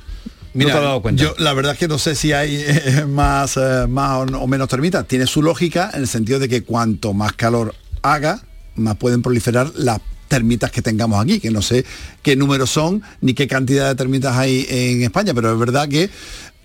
¿No 0.54 0.66
te 0.66 0.72
has 0.72 0.82
dado 0.82 1.02
cuenta? 1.02 1.22
Yo 1.22 1.36
la 1.38 1.54
verdad 1.54 1.74
es 1.74 1.80
que 1.80 1.88
no 1.88 2.00
sé 2.00 2.16
si 2.16 2.34
hay 2.34 2.56
eh, 2.56 3.06
más, 3.08 3.60
más 3.88 4.12
o, 4.14 4.40
o 4.40 4.48
menos 4.48 4.68
termitas. 4.68 5.08
Tiene 5.08 5.28
su 5.28 5.44
lógica 5.44 5.92
en 5.94 6.02
el 6.02 6.08
sentido 6.08 6.40
de 6.40 6.50
que 6.50 6.64
cuanto 6.64 7.14
más 7.14 7.34
calor 7.34 7.76
haga, 8.02 8.42
más 8.76 8.96
pueden 8.98 9.22
proliferar 9.22 9.72
las 9.76 10.00
termitas 10.30 10.72
que 10.72 10.82
tengamos 10.82 11.22
aquí, 11.22 11.40
que 11.40 11.52
no 11.52 11.62
sé 11.62 11.84
qué 12.22 12.36
números 12.38 12.70
son 12.70 13.02
ni 13.20 13.34
qué 13.34 13.48
cantidad 13.48 13.90
de 13.90 13.96
termitas 13.96 14.38
hay 14.38 14.66
en 14.70 15.02
España, 15.02 15.34
pero 15.34 15.52
es 15.52 15.60
verdad 15.60 15.90
que 15.90 16.10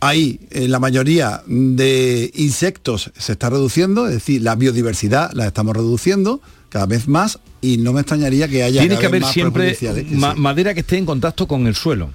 hay 0.07 0.41
eh, 0.51 0.69
la 0.69 0.79
mayoría 0.79 1.43
de 1.47 2.31
insectos 2.35 3.11
se 3.17 3.33
está 3.33 3.51
reduciendo, 3.51 4.07
es 4.07 4.15
decir, 4.15 4.43
la 4.43 4.55
biodiversidad 4.55 5.33
la 5.33 5.47
estamos 5.47 5.75
reduciendo 5.77 6.41
cada 6.69 6.87
vez 6.87 7.09
más 7.09 7.39
y 7.61 7.79
no 7.79 7.93
me 7.93 8.01
extrañaría 8.01 8.49
que 8.49 8.63
haya 8.63 8.81
Tiene 8.81 8.99
que 8.99 9.07
haber 9.07 9.25
siempre 9.25 9.77
ma- 10.11 10.35
madera 10.35 10.75
que 10.75 10.81
esté 10.81 10.99
en 10.99 11.07
contacto 11.07 11.47
con 11.47 11.67
el 11.67 11.75
suelo. 11.75 12.11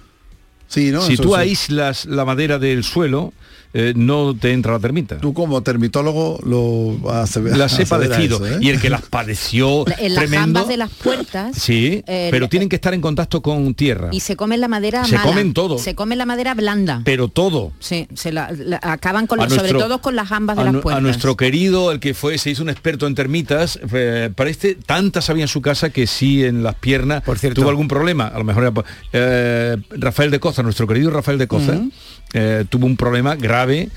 Sí, 0.68 0.92
¿no? 0.92 1.02
si 1.02 1.14
Eso 1.14 1.24
tú 1.24 1.30
sí. 1.30 1.36
aíslas 1.40 2.06
la 2.06 2.26
madera 2.26 2.60
del 2.60 2.84
suelo, 2.84 3.34
eh, 3.74 3.94
no 3.96 4.36
te 4.36 4.52
entra 4.52 4.74
la 4.74 4.80
termita. 4.80 5.18
Tú 5.20 5.34
como 5.34 5.62
termitólogo 5.62 6.40
lo 6.44 6.98
vas 7.00 7.38
a 7.38 7.40
Las 7.42 7.78
he 7.80 7.86
padecido 7.88 8.38
eso, 8.46 8.56
¿eh? 8.56 8.60
y 8.62 8.70
el 8.70 8.80
que 8.82 8.90
las 8.90 9.04
padeció 9.04 9.86
En 10.00 10.16
las 10.16 10.24
tremendo. 10.24 10.40
jambas 10.60 10.68
de 10.68 10.78
las 10.78 10.90
puertas 10.92 11.56
Sí, 11.58 12.04
eh, 12.08 12.30
pero 12.32 12.50
tienen 12.50 12.68
que 12.70 12.76
estar 12.76 12.94
en 12.94 13.02
contacto 13.02 13.42
con 13.42 13.74
tierra. 13.76 14.10
y 14.12 14.20
se 14.22 14.36
comen 14.36 14.60
la 14.62 14.68
madera 14.68 15.04
Se 15.06 15.16
mala. 15.16 15.30
comen 15.30 15.54
todo. 15.54 15.78
Se 15.78 15.94
come 15.96 16.16
la 16.16 16.26
madera 16.26 16.54
blanda. 16.56 17.02
Pero 17.06 17.28
todo. 17.28 17.72
Sí, 17.80 18.08
se 18.16 18.32
la, 18.32 18.52
la- 18.52 18.80
acaban 18.82 19.28
con 19.28 19.38
la- 19.40 19.50
sobre 19.50 19.62
nuestro- 19.72 19.80
todo 19.80 20.02
con 20.02 20.16
las 20.16 20.28
jambas 20.30 20.56
de 20.56 20.62
a, 20.62 20.66
las 20.66 20.74
nu- 20.74 20.80
a 20.80 20.82
puertas. 20.84 21.04
nuestro 21.04 21.38
querido, 21.38 21.92
el 21.92 22.00
que 22.00 22.14
fue, 22.14 22.38
se 22.38 22.50
hizo 22.50 22.64
un 22.64 22.70
experto 22.70 23.06
en 23.08 23.16
termitas, 23.16 23.80
eh, 23.94 24.30
parece 24.36 24.76
tantas 24.76 25.30
había 25.30 25.44
en 25.44 25.48
su 25.48 25.62
casa 25.62 25.90
que 25.92 26.08
sí 26.08 26.44
en 26.44 26.64
las 26.64 26.76
piernas 26.76 27.24
tuvo 27.54 27.70
algún 27.70 27.88
problema. 27.88 28.28
A 28.28 28.38
lo 28.38 28.44
mejor 28.44 28.64
era 28.64 28.72
por- 28.72 28.86
eh, 29.14 29.78
Rafael 29.92 30.32
de 30.32 30.40
Coza, 30.40 30.64
nuestro 30.64 30.88
querido 30.88 31.12
Rafael 31.12 31.38
de 31.38 31.48
Coza, 31.48 31.74
Ujú. 31.74 31.92
Eh, 32.34 32.66
tuvo 32.70 32.86
un 32.86 32.98
problema 32.98 33.36
grave 33.36 33.90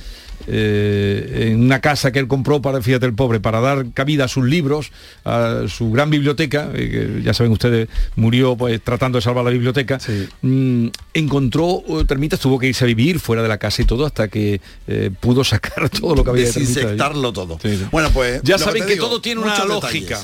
eh, 0.46 1.50
en 1.52 1.62
una 1.62 1.80
casa 1.80 2.10
que 2.10 2.18
él 2.18 2.26
compró 2.26 2.60
para, 2.60 2.82
fíjate 2.82 3.06
el 3.06 3.14
pobre, 3.14 3.40
para 3.40 3.60
dar 3.60 3.86
cabida 3.92 4.24
a 4.24 4.28
sus 4.28 4.44
libros, 4.44 4.90
a 5.24 5.64
su 5.68 5.90
gran 5.92 6.10
biblioteca, 6.10 6.70
eh, 6.74 6.90
que 6.90 7.22
ya 7.22 7.32
saben 7.32 7.52
ustedes, 7.52 7.88
murió 8.16 8.56
pues 8.56 8.80
tratando 8.82 9.18
de 9.18 9.22
salvar 9.22 9.44
la 9.44 9.50
biblioteca, 9.50 9.98
mm, 10.42 10.88
encontró 11.14 11.82
termitas, 12.06 12.40
tuvo 12.40 12.58
que 12.58 12.66
irse 12.68 12.84
a 12.84 12.86
vivir 12.86 13.20
fuera 13.20 13.42
de 13.42 13.48
la 13.48 13.58
casa 13.58 13.82
y 13.82 13.84
todo 13.84 14.04
hasta 14.04 14.28
que 14.28 14.60
eh, 14.88 15.10
pudo 15.20 15.44
sacar 15.44 15.88
todo 16.00 16.16
lo 16.16 16.24
que 16.24 16.30
había 16.30 16.42
de. 16.44 16.48
Desinsectarlo 16.48 17.32
todo. 17.32 17.58
Bueno, 17.90 18.10
pues 18.12 18.42
Ya 18.42 18.58
saben 18.58 18.84
que 18.84 18.94
digo, 18.94 19.06
todo 19.06 19.20
tiene 19.20 19.40
una 19.40 19.64
lógica. 19.64 20.18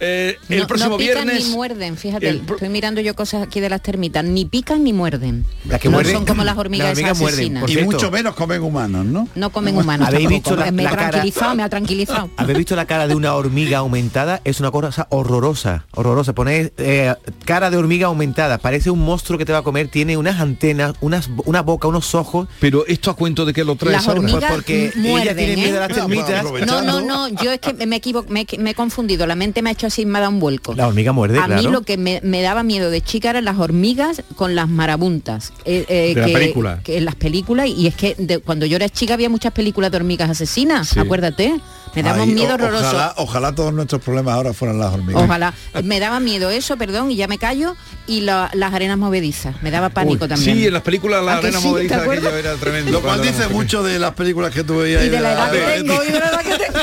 Eh, 0.00 0.38
el 0.48 0.60
No- 0.60 0.66
próximo 0.66 0.90
no 0.92 0.96
pican 0.96 1.24
viernes... 1.26 1.46
ni 1.48 1.54
muerden, 1.54 1.96
fíjate, 1.96 2.28
el 2.28 2.40
estoy 2.48 2.68
mirando 2.70 3.00
yo 3.00 3.14
cosas 3.14 3.42
aquí 3.42 3.60
de 3.60 3.68
las 3.68 3.82
termitas, 3.82 4.24
ni 4.24 4.44
pican 4.46 4.82
ni 4.82 4.92
muerden. 4.92 5.44
Las 5.68 5.80
que 5.80 5.88
no 5.88 5.98
muerden- 5.98 6.12
son 6.14 6.24
como 6.24 6.42
las 6.42 6.56
hormigas, 6.56 6.88
las 6.88 6.96
hormigas 6.98 7.18
muerden, 7.18 7.62
Y 7.68 7.84
mucho 7.84 8.10
menos 8.10 8.34
comen 8.34 8.62
humanos, 8.62 9.04
¿no? 9.04 9.28
No 9.34 9.50
comen 9.50 9.76
humanos. 9.76 10.08
¿Habéis 10.08 10.28
visto 10.28 10.56
la- 10.56 10.70
me 10.70 10.82
la 10.84 10.90
ha 10.90 10.94
cara? 10.96 11.10
tranquilizado, 11.10 11.54
me 11.54 11.62
ha 11.62 11.68
tranquilizado. 11.68 12.30
¿Habéis 12.36 12.58
visto 12.58 12.74
la 12.76 12.86
cara 12.86 13.06
de 13.06 13.14
una 13.14 13.34
hormiga 13.34 13.78
aumentada? 13.78 14.40
Es 14.44 14.58
una 14.60 14.70
cosa 14.70 15.06
horrorosa, 15.10 15.84
horrorosa. 15.92 16.32
Ponéis 16.34 16.72
eh, 16.78 17.14
cara 17.44 17.70
de 17.70 17.76
hormiga 17.76 18.06
aumentada, 18.06 18.58
parece 18.58 18.90
un 18.90 19.00
monstruo 19.00 19.38
que 19.38 19.44
te 19.44 19.52
va 19.52 19.58
a 19.58 19.62
comer, 19.62 19.88
tiene 19.88 20.16
unas 20.16 20.40
antenas, 20.40 20.94
unas, 21.02 21.28
una 21.44 21.60
boca, 21.62 21.88
unos 21.88 22.14
ojos. 22.14 22.48
Pero 22.58 22.86
esto 22.86 23.10
a 23.10 23.16
cuento 23.16 23.44
de 23.44 23.52
que 23.52 23.64
lo 23.64 23.76
traes 23.76 23.96
Las 23.96 24.08
ahora. 24.08 24.20
hormigas 24.20 24.40
Pues 24.40 24.52
porque 24.54 24.92
muerden, 24.96 25.22
ella 25.22 25.36
tiene 25.36 25.52
¿eh? 25.52 25.56
miedo 25.56 25.76
a 25.76 25.88
las 25.88 25.96
termitas. 25.96 26.44
No, 26.66 26.80
no, 26.82 27.00
no, 27.02 27.28
yo 27.28 27.52
es 27.52 27.60
que 27.60 27.74
me, 27.86 28.00
equivo- 28.00 28.24
me, 28.28 28.46
me 28.58 28.70
he 28.70 28.74
confundido, 28.74 29.26
la 29.26 29.34
mente 29.34 29.60
me 29.60 29.70
ha 29.70 29.72
hecho 29.74 29.89
así, 29.92 30.06
me 30.06 30.18
ha 30.18 30.22
dado 30.22 30.32
un 30.32 30.40
vuelco. 30.40 30.74
La 30.74 30.88
hormiga 30.88 31.12
muerde, 31.12 31.38
A 31.38 31.46
mí 31.48 31.62
lo 31.62 31.82
que 31.82 31.96
me, 31.96 32.20
me 32.24 32.42
daba 32.42 32.62
miedo 32.62 32.90
de 32.90 33.00
chica 33.02 33.30
eran 33.30 33.44
las 33.44 33.58
hormigas 33.58 34.22
con 34.36 34.54
las 34.54 34.68
marabuntas. 34.68 35.52
eh, 35.64 35.84
eh, 35.88 36.14
De 36.14 36.20
la 36.20 36.26
que, 36.26 36.32
película. 36.32 36.80
que 36.82 36.96
en 36.98 37.04
las 37.04 37.14
películas, 37.14 37.68
y 37.68 37.86
es 37.86 37.94
que 37.94 38.14
de- 38.18 38.38
cuando 38.38 38.66
yo 38.66 38.76
era 38.76 38.88
chica 38.88 39.14
había 39.14 39.28
muchas 39.28 39.52
películas 39.52 39.90
de 39.90 39.98
hormigas 39.98 40.30
asesinas, 40.30 40.88
Sí. 40.88 40.98
acuérdate. 40.98 41.54
Me 41.94 42.02
daba 42.02 42.22
un 42.22 42.34
miedo 42.34 42.50
o- 42.52 42.54
horroroso. 42.54 42.86
Ojalá, 42.86 43.14
ojalá 43.16 43.54
todos 43.54 43.72
nuestros 43.72 44.00
problemas 44.02 44.34
ahora 44.34 44.52
fueran 44.52 44.78
las 44.78 44.92
hormigas. 44.94 45.22
Ojalá. 45.22 45.54
Me 45.82 45.98
daba 46.00 46.20
miedo 46.20 46.50
eso, 46.50 46.76
perdón, 46.76 47.10
y 47.10 47.16
ya 47.16 47.26
me 47.28 47.38
callo, 47.38 47.76
y 48.06 48.20
la- 48.20 48.50
las 48.54 48.72
arenas 48.74 48.98
movedizas. 48.98 49.60
Me 49.62 49.70
daba 49.70 49.88
pánico 49.90 50.24
Uy, 50.24 50.28
también. 50.28 50.56
Sí, 50.56 50.66
en 50.66 50.72
las 50.72 50.82
películas 50.82 51.24
la 51.24 51.36
¿A 51.36 51.40
que 51.40 51.46
arena 51.48 51.58
sí? 51.60 51.64
¿Te 51.64 51.70
movediza 51.70 51.96
acuerdas? 52.02 52.26
aquello 52.32 52.48
era 52.48 52.56
tremendo. 52.58 52.92
Lo 52.92 53.00
cual 53.00 53.22
dice 53.22 53.48
mucho 53.48 53.82
de 53.82 53.98
las 53.98 54.12
películas 54.14 54.52
que 54.54 54.62
tú 54.64 54.78
veías. 54.78 55.04
Y 55.04 55.08
de 55.08 55.20
la 55.20 55.32
edad 55.32 55.50
que 55.50 55.58
tengo, 55.58 56.04
y 56.04 56.12
de 56.12 56.18
la 56.20 56.28
edad 56.28 56.40
que 56.40 56.56
tengo. 56.58 56.80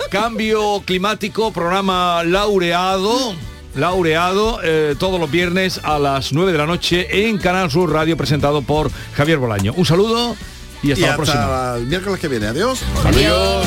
Cambio 0.10 0.82
climático, 0.84 1.52
programa 1.52 2.22
laureado. 2.24 3.34
Laureado 3.76 4.58
eh, 4.64 4.96
todos 4.98 5.20
los 5.20 5.30
viernes 5.30 5.80
a 5.84 5.98
las 6.00 6.32
9 6.32 6.50
de 6.50 6.58
la 6.58 6.66
noche 6.66 7.28
en 7.28 7.38
Canal 7.38 7.70
Sur 7.70 7.92
Radio 7.92 8.16
presentado 8.16 8.62
por 8.62 8.90
Javier 9.14 9.38
Bolaño. 9.38 9.72
Un 9.76 9.86
saludo 9.86 10.34
y 10.82 10.90
hasta 10.90 11.04
y 11.06 11.08
la 11.08 11.14
próxima. 11.16 11.42
hasta 11.44 11.76
el 11.76 11.86
miércoles 11.86 12.18
que 12.18 12.26
viene. 12.26 12.48
Adiós. 12.48 12.80
Adiós. 13.04 13.66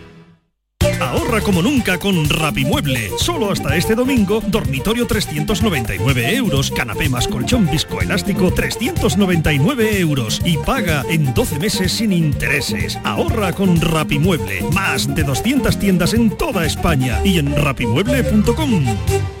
Ahorra 1.01 1.41
como 1.41 1.61
nunca 1.63 1.97
con 1.97 2.29
Rapimueble. 2.29 3.11
Solo 3.17 3.51
hasta 3.51 3.75
este 3.75 3.95
domingo, 3.95 4.41
dormitorio 4.45 5.07
399 5.07 6.35
euros, 6.35 6.69
canapé 6.69 7.09
más 7.09 7.27
colchón 7.27 7.67
viscoelástico 7.69 8.53
399 8.53 9.99
euros 9.99 10.41
y 10.45 10.57
paga 10.57 11.03
en 11.09 11.33
12 11.33 11.59
meses 11.59 11.91
sin 11.91 12.13
intereses. 12.13 12.99
Ahorra 13.03 13.51
con 13.51 13.81
Rapimueble. 13.81 14.61
Más 14.73 15.13
de 15.13 15.23
200 15.23 15.79
tiendas 15.79 16.13
en 16.13 16.29
toda 16.37 16.65
España 16.65 17.19
y 17.25 17.39
en 17.39 17.55
rapimueble.com. 17.55 19.40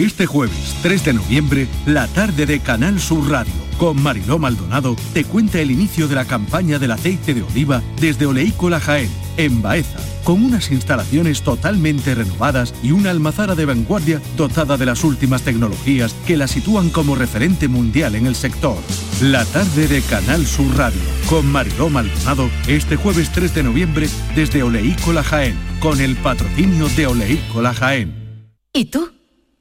Este 0.00 0.24
jueves 0.24 0.76
3 0.80 1.04
de 1.04 1.12
noviembre, 1.12 1.68
la 1.84 2.06
tarde 2.08 2.46
de 2.46 2.60
Canal 2.60 2.98
Sur 2.98 3.28
Radio, 3.28 3.52
con 3.76 4.02
Mariló 4.02 4.38
Maldonado, 4.38 4.96
te 5.12 5.24
cuenta 5.24 5.60
el 5.60 5.70
inicio 5.70 6.08
de 6.08 6.14
la 6.14 6.24
campaña 6.24 6.78
del 6.78 6.92
aceite 6.92 7.34
de 7.34 7.42
oliva 7.42 7.82
desde 8.00 8.24
Oleícola 8.24 8.80
Jaén, 8.80 9.10
en 9.36 9.60
Baeza, 9.60 9.98
con 10.24 10.42
unas 10.42 10.70
instalaciones 10.70 11.42
totalmente 11.42 12.14
renovadas 12.14 12.72
y 12.82 12.92
una 12.92 13.10
almazara 13.10 13.54
de 13.54 13.66
vanguardia 13.66 14.22
dotada 14.38 14.78
de 14.78 14.86
las 14.86 15.04
últimas 15.04 15.42
tecnologías 15.42 16.14
que 16.26 16.38
la 16.38 16.48
sitúan 16.48 16.88
como 16.88 17.14
referente 17.14 17.68
mundial 17.68 18.14
en 18.14 18.24
el 18.24 18.36
sector. 18.36 18.78
La 19.20 19.44
tarde 19.44 19.86
de 19.86 20.00
Canal 20.00 20.46
Sur 20.46 20.74
Radio, 20.78 21.02
con 21.28 21.44
Mariló 21.44 21.90
Maldonado, 21.90 22.48
este 22.68 22.96
jueves 22.96 23.30
3 23.32 23.54
de 23.54 23.62
noviembre 23.64 24.08
desde 24.34 24.62
Oleícola 24.62 25.22
Jaén, 25.22 25.58
con 25.78 26.00
el 26.00 26.16
patrocinio 26.16 26.88
de 26.88 27.06
Oleícola 27.06 27.74
Jaén. 27.74 28.48
¿Y 28.72 28.86
tú? 28.86 29.19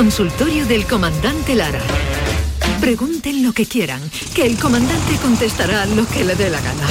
Consultorio 0.00 0.66
del 0.66 0.86
comandante 0.86 1.54
Lara. 1.54 1.80
Pregunten 2.82 3.42
lo 3.42 3.54
que 3.54 3.64
quieran, 3.64 4.02
que 4.34 4.44
el 4.44 4.58
comandante 4.58 5.16
contestará 5.22 5.86
lo 5.86 6.06
que 6.06 6.22
le 6.22 6.34
dé 6.34 6.50
la 6.50 6.60
gana. 6.60 6.86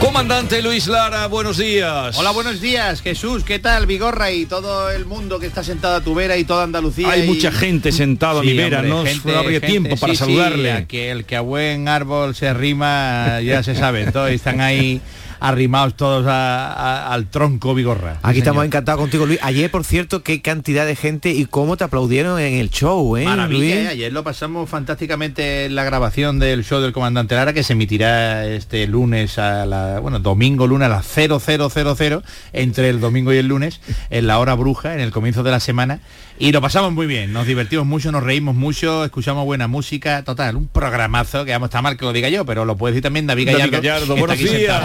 Comandante 0.00 0.62
Luis 0.62 0.86
Lara, 0.86 1.26
buenos 1.26 1.58
días. 1.58 2.16
Hola, 2.16 2.30
buenos 2.30 2.60
días, 2.60 3.02
Jesús. 3.02 3.42
¿Qué 3.42 3.58
tal, 3.58 3.86
Vigorra 3.86 4.30
y 4.30 4.46
todo 4.46 4.90
el 4.92 5.04
mundo 5.04 5.40
que 5.40 5.46
está 5.46 5.64
sentado 5.64 5.96
a 5.96 6.00
tu 6.00 6.14
vera 6.14 6.36
y 6.36 6.44
toda 6.44 6.62
Andalucía? 6.62 7.10
Hay 7.10 7.22
y- 7.22 7.26
mucha 7.26 7.50
gente 7.50 7.90
sentada 7.90 8.38
a 8.40 8.42
mi 8.44 8.50
Sí, 8.50 8.56
vera, 8.56 8.78
hombre, 8.78 8.90
no 8.90 9.04
gente- 9.04 9.32
no 9.32 9.38
habría 9.38 9.58
gente, 9.58 9.66
tiempo 9.66 9.96
para 9.96 10.12
sí, 10.12 10.16
saludarle. 10.18 10.86
que 10.86 11.10
el 11.10 11.24
que 11.24 11.34
a 11.34 11.40
buen 11.40 11.88
árbol 11.88 12.36
se 12.36 12.46
arrima, 12.46 13.40
ya 13.42 13.64
se 13.64 13.74
sabe, 13.74 14.06
todos 14.12 14.30
están 14.30 14.60
ahí 14.60 15.00
arrimados 15.40 15.94
todos 15.96 16.26
a- 16.26 16.72
a- 16.72 17.12
al 17.12 17.26
tronco 17.26 17.74
Vigorra. 17.74 18.14
Sí, 18.14 18.18
Aquí 18.22 18.38
estamos 18.38 18.64
encantados 18.64 19.00
contigo, 19.00 19.26
Luis. 19.26 19.38
Ayer, 19.42 19.70
por 19.70 19.84
cierto, 19.84 20.22
qué 20.22 20.40
cantidad 20.42 20.86
de 20.86 20.96
gente 20.96 21.30
y 21.30 21.44
cómo 21.46 21.76
te 21.76 21.84
aplaudieron 21.84 22.40
en 22.40 22.54
el 22.54 22.70
show, 22.70 23.16
¿eh, 23.16 23.24
Maravilla, 23.24 23.58
Luis? 23.58 23.74
¿eh? 23.74 23.88
ayer 23.88 24.12
lo 24.12 24.24
pasamos 24.24 24.68
fantásticamente 24.68 25.66
en 25.66 25.74
la 25.74 25.84
grabación 25.84 26.38
del 26.38 26.64
show 26.64 26.80
del 26.80 26.92
comandante 26.92 27.34
Lara 27.34 27.52
que 27.52 27.62
se 27.62 27.72
emitirá 27.74 28.46
este 28.46 28.86
lunes 28.86 29.38
a 29.38 29.66
la, 29.66 30.00
bueno, 30.00 30.18
domingo, 30.18 30.66
lunes 30.66 30.86
a 30.86 30.88
las 30.88 31.06
0000 31.06 32.22
entre 32.52 32.88
el 32.88 33.00
domingo 33.00 33.32
y 33.32 33.36
el 33.38 33.46
lunes 33.48 33.80
en 34.10 34.26
la 34.26 34.38
hora 34.38 34.54
bruja, 34.54 34.94
en 34.94 35.00
el 35.00 35.10
comienzo 35.10 35.42
de 35.42 35.50
la 35.50 35.60
semana 35.60 36.00
y 36.40 36.52
lo 36.52 36.60
pasamos 36.60 36.92
muy 36.92 37.06
bien, 37.06 37.32
nos 37.32 37.46
divertimos 37.46 37.84
mucho, 37.84 38.12
nos 38.12 38.22
reímos 38.22 38.54
mucho, 38.54 39.04
escuchamos 39.04 39.44
buena 39.44 39.66
música, 39.66 40.22
total, 40.22 40.54
un 40.56 40.68
programazo 40.68 41.44
que 41.44 41.50
vamos 41.52 41.66
está 41.68 41.82
mal 41.82 41.96
que 41.96 42.04
lo 42.04 42.12
diga 42.12 42.28
yo, 42.28 42.44
pero 42.46 42.64
lo 42.64 42.76
puede 42.76 42.92
decir 42.92 43.02
también 43.02 43.26
David 43.26 43.50
David 43.50 43.72
Gallardo. 43.72 44.16
Buenos 44.16 44.38
días. 44.38 44.80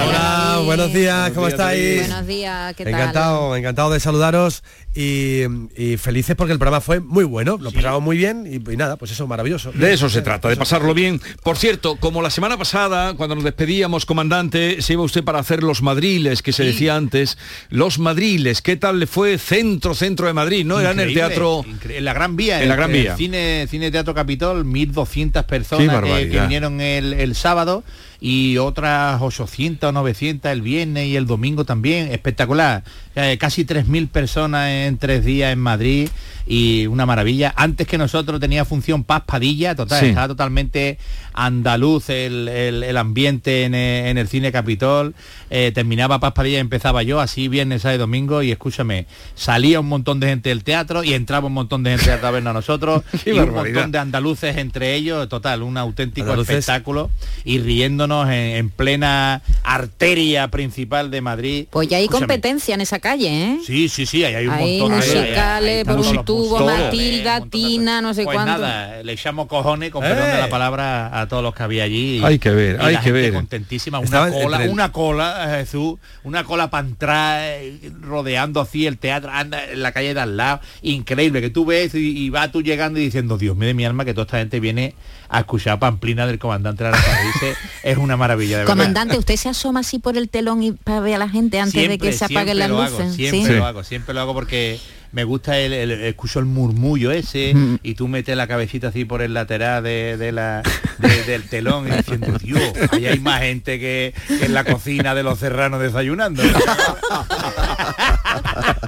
Hola, 0.46 0.60
buenos 0.66 0.94
días, 0.94 1.30
¿cómo 1.30 1.42
Buenos 1.48 1.58
días, 1.58 1.72
estáis? 1.74 2.08
Buenos 2.10 2.28
días, 2.28 2.76
¿qué 2.76 2.84
tal? 2.84 2.94
Encantado, 2.94 3.56
encantado 3.56 3.92
de 3.92 4.00
saludaros 4.02 4.64
y, 4.94 5.42
y 5.78 5.96
felices 5.98 6.36
porque 6.36 6.52
el 6.52 6.60
programa 6.60 6.82
fue 6.82 7.00
muy 7.00 7.24
bueno, 7.24 7.58
lo 7.62 7.72
pasamos 7.72 8.02
muy 8.02 8.18
bien 8.18 8.46
y, 8.46 8.56
y 8.72 8.76
nada, 8.78 8.98
pues 8.98 9.12
eso, 9.12 9.26
maravilloso. 9.26 9.72
De 9.72 9.94
eso 9.94 10.10
se 10.10 10.22
trata, 10.22 10.50
de 10.50 10.58
pasarlo 10.58 10.94
bien. 10.94 11.22
Por 11.44 11.58
cierto, 11.58 11.96
como 11.96 12.22
la 12.22 12.30
semana 12.30 12.58
pasada, 12.58 13.14
cuando 13.14 13.36
nos 13.36 13.44
despedíamos, 13.46 14.06
comandante, 14.06 14.82
se 14.82 14.94
iba 14.94 15.04
usted 15.04 15.24
para 15.24 15.40
hacer 15.40 15.64
los 15.64 15.82
madriles, 15.82 16.42
que 16.42 16.52
se 16.52 16.64
decía 16.66 16.96
antes. 16.98 17.38
Los 17.70 17.98
madriles, 17.98 18.62
¿qué 18.62 18.76
tal 18.76 19.00
le 19.00 19.08
fue 19.08 19.38
centro, 19.38 19.96
centro 19.96 20.28
de 20.28 20.34
Madrid? 20.34 20.66
¿No? 20.66 20.80
Era 20.80 20.92
en 20.92 21.00
el 21.00 21.14
teatro... 21.14 21.64
en 21.88 22.04
la 22.06 22.14
Gran 22.14 22.36
Vía 22.36 22.62
En 22.62 22.68
la 22.68 22.74
el- 22.76 22.78
Gran 22.80 22.92
el 22.92 23.02
Vía. 23.02 23.16
cine 23.16 23.66
cine 23.70 23.92
teatro 23.92 24.14
capitol 24.14 24.66
1200 24.66 25.44
Qué 25.44 25.48
personas 25.48 25.88
que, 25.88 25.94
barbaridad. 25.94 26.32
que 26.32 26.42
vinieron 26.42 26.82
el, 26.82 27.14
el 27.14 27.34
sábado 27.36 27.84
y 28.26 28.58
otras 28.58 29.22
800 29.22 29.90
o 29.90 29.92
900 29.92 30.50
el 30.50 30.62
viernes 30.62 31.08
y 31.08 31.18
el 31.18 31.28
domingo 31.28 31.66
también 31.66 32.10
espectacular 32.10 32.86
Eh, 33.16 33.38
casi 33.40 33.64
3000 33.64 34.08
personas 34.08 34.70
en, 34.70 34.98
tres 34.98 35.24
días 35.24 35.54
en 35.54 35.60
Madrid 35.60 36.10
y 36.48 36.88
una 36.88 37.06
maravilla. 37.06 37.54
Antes 37.56 37.88
que 37.88 37.98
nosotros 37.98 38.40
tenía 38.40 38.66
función 38.66 39.04
Paz 39.04 39.24
Padilla, 39.26 39.76
total, 39.76 40.00
Sí. 40.02 40.08
estaba 40.08 40.28
totalmente 40.30 40.98
andaluz 41.34 42.10
el, 42.10 42.48
el- 42.48 42.84
el 42.84 42.98
ambiente 42.98 43.64
en, 43.64 43.76
eh, 43.76 44.10
en 44.10 44.18
el 44.18 44.28
cine 44.28 44.52
Capitol. 44.52 45.14
Eh, 45.50 45.72
terminaba 45.74 46.20
Paz 46.20 46.34
Padilla 46.34 46.58
y 46.58 46.62
empezaba 46.62 47.02
yo, 47.04 47.20
así 47.22 47.48
viernes, 47.48 47.84
sábado 47.84 47.96
y 47.98 48.00
domingo, 48.00 48.42
y 48.44 48.52
escúchame, 48.52 49.06
salía 49.36 49.80
un 49.80 49.88
montón 49.88 50.20
de 50.20 50.28
gente 50.28 50.50
del 50.50 50.64
teatro 50.64 51.04
y 51.04 51.14
entraba 51.14 51.48
un 51.48 51.54
montón 51.54 51.84
de 51.84 51.98
gente 51.98 52.12
a 52.12 52.32
vernos 52.32 52.52
a 52.52 52.54
nosotros 52.54 53.04
y 53.26 53.32
un 53.32 53.52
montón 53.54 53.92
de 53.92 54.00
andaluces 54.00 54.58
entre 54.58 54.96
ellos, 54.96 55.30
total, 55.30 55.62
un 55.64 55.78
auténtico 55.78 56.26
Andaluces. 56.26 56.56
espectáculo 56.58 57.10
y 57.46 57.60
riéndonos 57.60 58.28
en, 58.28 58.34
en 58.58 58.70
plena 58.70 59.42
arteria 59.64 60.50
principal 60.50 61.10
de 61.12 61.22
Madrid. 61.22 61.68
Pues 61.72 61.88
ya 61.88 61.98
hay 61.98 62.04
Escúchame, 62.06 62.28
competencia 62.28 62.76
en 62.76 62.82
esa 62.82 63.00
calle, 63.04 63.28
¿eh? 63.28 63.60
Sí, 63.64 63.88
sí, 63.90 64.08
sí, 64.08 64.24
ahí 64.24 64.34
hay 64.34 64.48
un 64.48 64.54
Hay 64.54 64.80
montón 64.80 65.00
de 65.00 65.06
musicales, 65.06 65.84
por 65.86 66.00
un 66.00 66.26
tubo, 66.26 66.60
musicales, 66.60 66.86
Matilda, 66.86 67.42
Tina, 67.42 68.02
no 68.02 68.14
sé 68.16 68.24
pues 68.24 68.34
cuánto. 68.36 68.54
nada, 68.54 69.04
le 69.04 69.14
echamos 69.14 69.46
cojones, 69.48 69.92
con 69.92 70.02
perdón 70.02 70.30
de 70.32 70.38
¡Eh! 70.38 70.40
la 70.40 70.50
palabra, 70.50 71.20
a 71.22 71.28
todos 71.28 71.44
los 71.44 71.54
que 71.54 71.62
había 71.64 71.84
allí. 71.84 72.20
Hay 72.24 72.40
que 72.40 72.50
ver, 72.50 72.82
hay 72.82 72.94
la 72.94 73.00
que 73.02 73.06
gente 73.06 73.22
ver. 73.22 73.34
contentísima, 73.34 74.00
una 74.00 74.06
Estaban 74.06 74.32
cola, 74.32 74.64
el- 74.64 74.70
una 74.72 74.92
cola, 74.92 75.46
eh, 75.60 75.66
Jesús, 75.66 76.00
una 76.24 76.44
cola 76.46 76.70
para 76.72 76.88
entrar, 76.88 77.40
eh, 77.44 77.92
rodeando 78.02 78.62
así 78.62 78.88
el 78.88 78.98
teatro, 78.98 79.30
anda 79.32 79.64
en 79.70 79.84
la 79.84 79.92
calle 79.92 80.14
de 80.16 80.22
al 80.22 80.36
lado, 80.38 80.62
increíble, 80.82 81.42
que 81.42 81.50
tú 81.52 81.66
ves 81.66 81.94
y, 81.96 82.18
y 82.26 82.30
vas 82.32 82.52
tú 82.52 82.62
llegando 82.64 83.00
y 83.00 83.04
diciendo, 83.04 83.38
Dios 83.38 83.56
mío 83.56 83.68
de 83.68 83.74
mi 83.76 83.86
alma, 83.86 84.06
que 84.06 84.14
toda 84.14 84.24
esta 84.26 84.38
gente 84.40 84.60
viene 84.60 84.96
a 85.34 85.40
escuchar 85.40 85.80
Pamplina 85.80 86.28
del 86.28 86.40
comandante 86.40 86.84
Lara 86.84 86.98
Dice, 86.98 87.56
es 87.84 87.98
una 87.98 88.16
maravilla, 88.16 88.58
de 88.58 88.64
verdad. 88.64 88.74
Comandante, 88.74 89.18
¿usted 89.18 89.36
se 89.36 89.50
asoma 89.50 89.82
así 89.82 90.00
por 90.00 90.16
el 90.18 90.30
telón 90.30 90.62
y 90.62 90.72
para 90.74 91.00
ver 91.00 91.16
a 91.16 91.18
la 91.18 91.30
gente 91.30 91.60
antes 91.60 91.90
de 91.90 91.98
que 91.98 92.14
se 92.14 92.26
apaguen 92.26 92.60
las 92.60 92.70
luces? 92.70 93.00
Hago, 93.00 93.14
siempre 93.14 93.54
¿Sí? 93.54 93.58
lo 93.58 93.66
hago, 93.66 93.84
siempre 93.84 94.14
lo 94.14 94.22
hago 94.22 94.34
porque 94.34 94.80
me 95.14 95.24
gusta 95.24 95.58
el, 95.58 95.72
el- 95.74 95.92
escucho 95.92 96.40
el 96.40 96.46
murmullo 96.46 97.12
ese 97.12 97.54
y 97.84 97.94
tú 97.96 98.08
metes 98.08 98.36
la 98.36 98.48
cabecita 98.48 98.90
así 98.90 99.06
por 99.06 99.22
el 99.22 99.34
lateral 99.34 99.84
de, 99.84 100.18
de 100.18 100.32
la, 100.32 100.62
de- 101.00 101.24
del 101.24 101.44
telón 101.44 101.88
y 101.88 101.92
diciendo, 101.92 102.38
Dios, 102.40 102.62
ahí 102.92 103.06
hay 103.06 103.20
más 103.20 103.42
gente 103.42 103.80
que, 103.80 104.14
que 104.28 104.46
en 104.46 104.54
la 104.54 104.64
cocina 104.66 105.16
de 105.16 105.24
los 105.24 105.40
serranos 105.40 105.80
desayunando. 105.82 106.44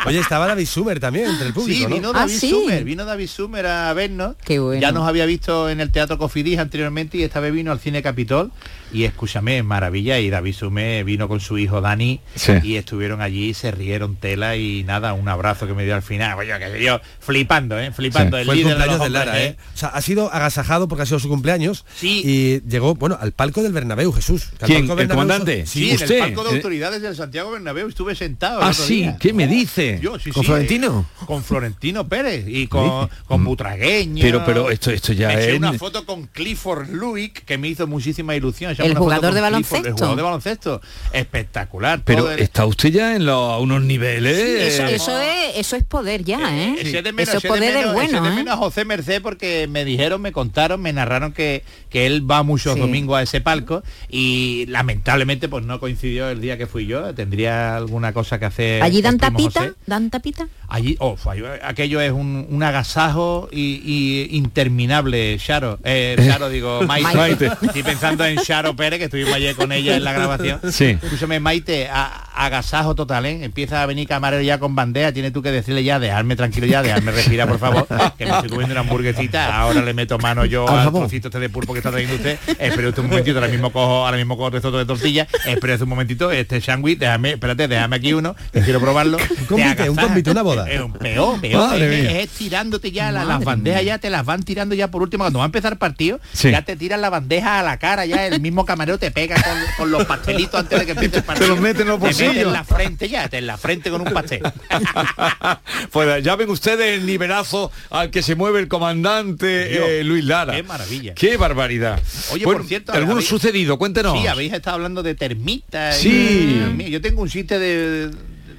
Oye, 0.06 0.20
estaba 0.20 0.46
David 0.48 0.68
Sumer 0.68 1.00
también 1.00 1.30
entre 1.30 1.48
el 1.48 1.54
público, 1.54 1.78
Sí, 1.80 1.88
¿no? 1.90 1.96
vino 1.96 2.10
Ah, 2.14 2.20
David 2.20 2.34
sí. 2.34 2.50
Sumer, 2.52 2.84
vino 2.84 3.06
David 3.06 3.28
Sumer 3.28 3.66
a 3.66 3.94
vernos. 3.94 4.36
Qué 4.44 4.60
bueno. 4.60 4.80
Ya 4.82 4.92
nos 4.92 5.08
había 5.08 5.26
visto 5.26 5.68
en 5.70 5.80
el 5.82 5.92
Teatro 5.92 6.18
Cofidis 6.20 6.60
anteriormente 6.60 7.18
y 7.18 7.24
esta 7.24 7.40
vez 7.40 7.52
vino 7.52 7.72
al 7.72 7.80
Cine 7.80 8.04
Capitol 8.04 8.52
y 8.94 9.04
escúchame, 9.06 9.64
maravilla, 9.64 10.20
y 10.20 10.30
David 10.30 10.54
Sumer 10.54 11.04
vino 11.04 11.28
con 11.28 11.40
su 11.40 11.58
hijo 11.58 11.82
Dani 11.82 12.20
Sí. 12.36 12.54
y 12.64 12.76
estuvieron 12.76 13.20
allí, 13.22 13.54
se 13.56 13.72
rieron 13.72 14.16
tela 14.16 14.56
y 14.58 14.84
nada, 14.84 15.14
un 15.14 15.28
abrazo 15.28 15.66
que 15.68 15.74
me 15.74 15.84
dio 15.86 15.96
al 15.96 16.04
final, 16.04 16.15
oye, 16.22 16.58
que 16.60 16.66
se 16.68 16.78
dio 16.78 17.02
flipando, 17.20 17.80
¿eh? 17.80 17.92
Flipando, 17.92 18.38
el 18.38 18.46
Fue 18.46 18.54
el 18.56 18.60
líder 18.62 18.78
de 18.78 18.86
cumpleaños 18.86 18.98
los 19.00 19.06
de 19.08 19.10
Lara, 19.12 19.32
hombres, 19.32 19.50
¿eh? 19.52 19.58
O 19.74 19.78
sea, 19.78 19.90
ha 19.90 20.02
sido 20.02 20.32
agasajado 20.34 20.88
porque 20.88 21.04
ha 21.04 21.06
sido 21.06 21.20
su 21.20 21.30
cumpleaños 21.30 21.86
Sí. 21.96 22.22
y 22.26 22.62
llegó, 22.70 22.96
bueno, 22.96 23.18
al 23.20 23.32
palco 23.32 23.62
del 23.64 23.72
Bernabéu, 23.74 24.12
Jesús. 24.12 24.48
Que 24.58 24.66
al 24.66 24.68
¿Quién? 24.68 24.80
palco 24.88 24.94
¿El 24.94 25.08
Bernabéu 25.08 25.16
comandante? 25.28 25.66
Sí, 25.66 25.80
Sí, 25.86 25.90
en 25.92 25.96
usted, 25.96 26.12
el 26.16 26.20
palco 26.20 26.44
de 26.44 26.50
eh. 26.52 26.56
autoridades 26.56 27.02
del 27.02 27.16
Santiago 27.16 27.52
Bernabéu 27.52 27.88
estuve 27.88 28.16
sentado. 28.16 28.62
Ah, 28.62 28.74
sí. 28.74 29.10
¿qué 29.20 29.34
me 29.34 29.48
dice? 29.48 30.00
Yo, 30.02 30.18
sí, 30.20 30.32
¿Con 30.32 30.44
sí, 30.44 30.48
Florentino? 30.48 31.06
eh, 31.22 31.26
con 31.26 31.44
Florentino 31.44 32.08
Pérez 32.08 32.46
y 32.48 32.68
con, 32.68 33.10
con 33.28 33.44
Butragueño. 33.44 34.22
Pero, 34.22 34.44
pero 34.46 34.70
esto, 34.70 34.92
esto 34.92 35.14
ya 35.14 35.28
Me 35.30 35.34
eché 35.36 35.52
es... 35.54 35.58
una 35.58 35.74
foto 35.74 36.06
con 36.06 36.28
Clifford 36.28 36.90
Luick 36.90 37.46
que 37.46 37.58
me 37.58 37.68
hizo 37.68 37.88
muchísima 37.88 38.36
ilusión. 38.36 38.76
El 38.78 38.96
jugador 38.96 39.34
de 39.34 39.42
Clifford, 39.42 39.44
baloncesto. 39.44 39.88
El 39.88 39.94
jugador 39.94 40.16
de 40.18 40.22
baloncesto. 40.24 40.82
Espectacular. 41.14 42.02
Pero 42.06 42.32
está 42.32 42.66
usted 42.66 42.90
ya 42.90 43.16
en 43.16 43.26
los- 43.26 43.36
a 43.54 43.58
unos 43.60 43.82
niveles... 43.84 44.38
Eso, 44.38 44.84
eh, 44.86 44.96
eso 44.96 45.20
es, 45.20 45.58
eso 45.58 45.76
es 45.76 45.84
poder 45.84 46.05
ya, 46.24 46.40
¿eh? 46.58 46.76
Eché 46.80 47.02
de 47.02 47.12
menos, 47.14 47.30
eso 47.30 47.38
es 47.40 47.46
poder 47.46 47.74
menos- 47.74 47.84
del 47.86 47.94
bueno, 47.94 48.18
eché 48.20 48.22
de 48.28 48.34
¿eh? 48.34 48.36
menos 48.36 48.54
a 48.54 48.58
José 48.58 48.86
Merced 48.86 49.22
porque 49.22 49.68
me 49.70 49.84
dijeron, 49.86 50.22
me 50.22 50.32
contaron, 50.32 50.82
me 50.82 50.94
narraron 50.94 51.34
que, 51.34 51.64
que 51.90 52.06
él 52.06 52.30
va 52.30 52.44
muchos 52.44 52.74
Sí. 52.76 52.80
domingos 52.80 53.18
a 53.18 53.22
ese 53.22 53.42
palco 53.42 53.84
y 54.10 54.66
lamentablemente 54.68 55.48
pues 55.50 55.66
no 55.66 55.80
coincidió 55.80 56.30
el 56.30 56.42
día 56.42 56.58
que 56.58 56.68
fui 56.68 56.86
yo. 56.86 57.14
Tendría 57.16 57.76
alguna 57.78 58.14
cosa 58.14 58.40
que 58.40 58.46
hacer. 58.46 58.84
Allí 58.84 59.02
dan 59.02 59.18
tapita, 59.18 59.60
José. 59.62 59.74
dan 59.86 60.10
tapita. 60.10 60.48
Allí, 60.68 60.96
oh, 61.00 61.16
aquello 61.64 62.02
es 62.02 62.12
un, 62.12 62.46
un 62.50 62.64
agasajo 62.64 63.50
y, 63.52 63.82
y 63.86 64.36
interminable, 64.36 65.38
Sharo. 65.38 65.80
Eh, 65.84 66.16
Sharo, 66.20 66.50
digo, 66.50 66.82
Maite. 66.88 67.16
Maite. 67.18 67.46
Estoy 67.62 67.84
pensando 67.84 68.26
en 68.26 68.38
Sharo 68.38 68.76
Pérez, 68.76 69.00
que 69.00 69.06
estuvimos 69.06 69.34
ayer 69.34 69.56
con 69.56 69.72
ella 69.72 69.96
en 69.96 70.04
la 70.04 70.14
grabación. 70.14 70.60
Sí. 70.72 70.98
Escúchame, 71.02 71.40
Maite, 71.40 71.88
a- 71.90 72.24
agasajo 72.46 72.96
total, 72.96 73.26
¿eh? 73.28 73.44
Empieza 73.46 73.82
a 73.82 73.86
venir 73.86 74.08
camarero 74.08 74.42
ya 74.44 74.60
con 74.60 74.76
bandeja, 74.76 75.12
tienes 75.14 75.32
tú 75.32 75.42
que 75.42 75.52
decirle 75.52 75.84
ya, 75.84 75.95
dejarme 76.00 76.36
tranquilo 76.36 76.68
ya, 76.68 76.82
dejarme 76.82 77.12
respirar, 77.12 77.48
por 77.48 77.60
favor, 77.60 77.88
que 78.18 78.26
me 78.26 78.32
estoy 78.32 78.50
comiendo 78.50 78.74
una 78.74 78.82
hamburguesita, 78.82 79.56
ahora 79.58 79.82
le 79.82 79.94
meto 79.94 80.18
mano 80.18 80.46
yo 80.46 80.68
Al 80.68 80.92
trocito 80.92 81.28
este 81.30 81.40
de 81.40 81.50
pulpo 81.50 81.74
que 81.74 81.80
está 81.80 81.92
trayendo 81.92 82.16
usted. 82.16 82.38
Espere 82.60 82.88
usted 82.90 83.02
un 83.04 83.10
momentito, 83.10 83.38
ahora 83.38 83.52
mismo 83.52 83.72
cojo, 83.72 84.06
ahora 84.06 84.18
mismo 84.18 84.38
cojo 84.38 84.56
esto 84.56 84.72
de 84.72 84.86
tortilla, 84.86 85.28
espere 85.46 85.76
un 85.76 85.90
momentito, 85.90 86.32
este 86.32 86.62
sándwich, 86.62 87.00
déjame, 87.00 87.32
espérate, 87.32 87.68
déjame 87.68 87.96
aquí 87.98 88.14
uno, 88.14 88.36
que 88.54 88.62
quiero 88.62 88.80
probarlo. 88.80 89.18
Un 89.18 89.46
convite, 89.46 89.90
un 89.90 89.96
convite, 89.96 90.32
una 90.32 90.42
boda. 90.42 90.70
Es 90.70 90.82
un 90.82 90.94
peor, 90.94 91.40
peor. 91.42 91.82
Es, 91.82 92.30
tirándote 92.30 92.92
ya 92.92 93.12
la- 93.12 93.24
las 93.26 93.44
bandejas 93.44 93.84
ya 93.84 93.98
te 94.00 94.10
las 94.10 94.26
van 94.26 94.44
tirando 94.44 94.76
ya 94.76 94.90
por 94.90 95.02
último 95.02 95.24
cuando 95.24 95.40
va 95.40 95.46
a 95.46 95.48
empezar 95.48 95.74
el 95.74 95.78
partido 95.78 96.20
Sí. 96.34 96.52
ya 96.52 96.62
te 96.62 96.76
tiran 96.76 97.02
la 97.02 97.10
bandeja 97.10 97.60
a 97.60 97.64
la 97.64 97.78
cara 97.78 98.06
ya 98.06 98.26
el 98.28 98.40
mismo 98.42 98.66
camarero 98.66 98.98
te 98.98 99.12
pega 99.12 99.36
con, 99.36 99.54
con 99.78 99.92
los 99.92 100.06
pastelitos 100.06 100.60
antes 100.60 100.80
de 100.80 100.86
que 100.86 100.92
empiece 100.92 101.18
el 101.18 101.24
partido 101.24 101.48
los 101.56 101.58
en 101.58 101.64
los 101.64 101.76
Te 101.76 101.84
mete 101.88 102.00
bolsillos. 102.24 102.36
en 102.48 102.54
la 102.54 102.64
frente 102.64 103.10
ya 103.10 103.28
te 103.30 103.38
en 103.38 103.48
la 103.48 103.58
frente 103.58 103.90
con 103.90 104.02
un 104.02 104.14
pastel 104.14 104.42
pues 105.92 106.24
ya 106.24 106.36
ven 106.36 106.50
ustedes 106.50 106.98
el 107.00 107.06
nivelazo 107.06 107.72
al 107.90 108.10
que 108.10 108.22
se 108.22 108.36
mueve 108.36 108.60
el 108.60 108.68
comandante 108.68 110.00
eh, 110.00 110.04
Luis 110.04 110.24
Lara. 110.26 110.54
qué 110.56 110.64
maravilla. 110.64 111.14
Qué 111.16 111.38
barbaridad. 111.38 112.02
Oye, 112.32 112.46
Bueno, 112.46 112.60
por 112.62 112.68
cierto, 112.68 112.92
¿Alguno 112.94 113.14
habéis- 113.20 113.28
sucedido? 113.28 113.78
Cuéntenos. 113.78 114.20
sí 114.20 114.28
habéis 114.28 114.54
estado 114.54 114.76
hablando 114.76 115.04
de 115.04 115.16
termitas 115.16 115.98
Sí. 115.98 116.62
y- 116.80 116.90
yo 116.90 117.02
tengo 117.02 117.22
un 117.22 117.30
chiste 117.30 117.60
de, 117.60 118.12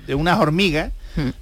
de 0.07 0.15
unas 0.15 0.39
hormigas 0.39 0.93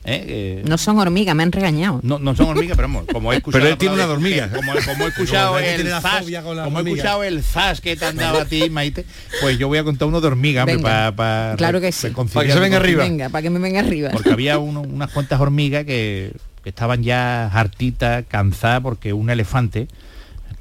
¿eh? 0.05 0.61
que- 0.65 0.69
No 0.69 0.79
son 0.79 0.99
hormigas, 0.99 1.35
me 1.35 1.43
han 1.43 1.53
regañado. 1.53 2.01
no, 2.03 2.19
no 2.19 2.35
son 2.37 2.49
hormigas, 2.49 2.77
pero 2.77 2.89
vamos, 2.89 3.05
como 3.13 3.33
he 3.33 3.37
escuchado... 3.39 3.61
Pero 3.63 3.73
él 3.73 3.79
tiene 3.79 3.95
una 3.95 4.07
hormiga. 4.07 4.47
eh, 4.47 4.51
Como, 4.55 4.73
como 4.87 5.05
he 5.05 5.09
escuchado 5.09 5.59
el 5.59 5.89
zas, 5.89 6.21
fobia 6.21 6.43
con 6.43 6.57
las 6.57 6.65
como 6.65 6.79
he 6.79 6.81
hormigas. 6.81 6.99
escuchado 6.99 7.25
el 7.25 7.43
zas 7.43 7.81
que 7.81 7.97
te 7.97 8.05
han 8.05 8.17
dado 8.17 8.41
a 8.41 8.45
ti, 8.45 8.69
Maite, 8.71 9.05
pues 9.41 9.59
yo 9.59 9.69
voy 9.69 9.79
a 9.79 9.85
contar 9.85 10.09
uno 10.09 10.21
de 10.21 10.27
hormiga, 10.27 10.63
hombre, 10.63 10.77
Venga. 10.77 11.13
para... 11.15 11.55
Claro 11.57 11.81
que 11.81 11.93
sí. 11.93 12.09
Para 12.33 12.47
que 12.47 12.53
se 12.53 12.61
venga 12.61 12.77
arriba. 12.77 13.05
Venga, 13.05 13.29
para 13.29 13.43
que 13.43 13.51
me 13.51 13.59
venga 13.59 13.81
arriba. 13.81 14.11
Porque 14.13 14.31
había 14.31 14.59
uno- 14.59 14.83
unas 14.83 15.11
cuantas 15.11 15.41
hormigas 15.41 15.85
que, 15.85 16.33
que 16.63 16.69
estaban 16.69 17.03
ya 17.03 17.47
hartitas, 17.47 18.25
cansadas, 18.29 18.81
porque 18.83 19.13
un 19.13 19.31
elefante 19.31 19.89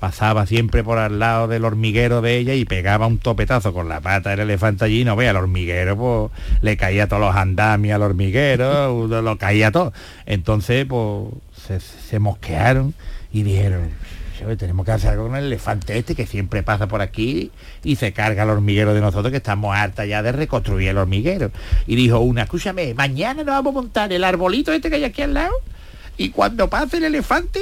pasaba 0.04 0.46
siempre 0.46 0.84
por 0.84 0.98
al 0.98 1.18
lado 1.18 1.48
del 1.48 1.64
hormiguero 1.64 2.22
de 2.22 2.38
ella 2.38 2.54
y 2.56 2.66
pegaba 2.66 3.08
un 3.08 3.20
topetazo 3.20 3.72
con 3.74 3.88
la 3.88 4.02
pata 4.02 4.32
del 4.32 4.42
elefante 4.42 4.84
allí, 4.84 5.06
no 5.06 5.16
vea, 5.16 5.32
el 5.32 5.38
hormiguero 5.38 5.96
pues 5.96 6.60
le 6.62 6.76
caía 6.76 7.08
todos 7.08 7.22
los 7.22 7.34
andamios 7.34 7.96
al 7.96 8.02
hormiguero, 8.02 9.08
lo 9.22 9.38
caía 9.38 9.72
todo. 9.72 9.94
Entonces 10.26 10.86
pues 10.90 11.30
se, 11.56 11.80
se 11.80 12.20
mosquearon 12.20 12.94
y 13.32 13.44
dijeron, 13.44 13.92
"Joder, 14.42 14.58
tenemos 14.58 14.86
que 14.86 14.92
hacer 14.92 15.12
algo 15.12 15.28
con 15.28 15.38
el 15.38 15.46
elefante 15.46 15.98
este 15.98 16.16
que 16.16 16.28
siempre 16.28 16.64
pasa 16.64 16.90
por 16.90 17.00
aquí 17.00 17.52
y 17.82 17.96
se 17.96 18.12
carga 18.12 18.44
el 18.44 18.50
hormiguero 18.50 18.94
de 18.94 19.00
nosotros 19.00 19.32
que 19.32 19.38
estamos 19.38 19.74
hartas 19.74 20.06
ya 20.06 20.22
de 20.22 20.34
reconstruir 20.34 20.90
el 20.90 20.98
hormiguero. 20.98 21.50
Y 21.88 21.96
dijo 21.96 22.20
una, 22.20 22.42
escúchame, 22.42 22.94
mañana 22.94 23.46
nos 23.46 23.56
vamos 23.56 23.72
a 23.72 23.76
montar 23.76 24.12
el 24.12 24.26
arbolito 24.26 24.74
este 24.74 24.90
que 24.90 24.98
hay 24.98 25.06
aquí 25.06 25.22
al 25.22 25.34
lado 25.34 25.54
y 26.18 26.32
cuando 26.32 26.70
pase 26.70 26.98
el 26.98 27.06
elefante 27.06 27.62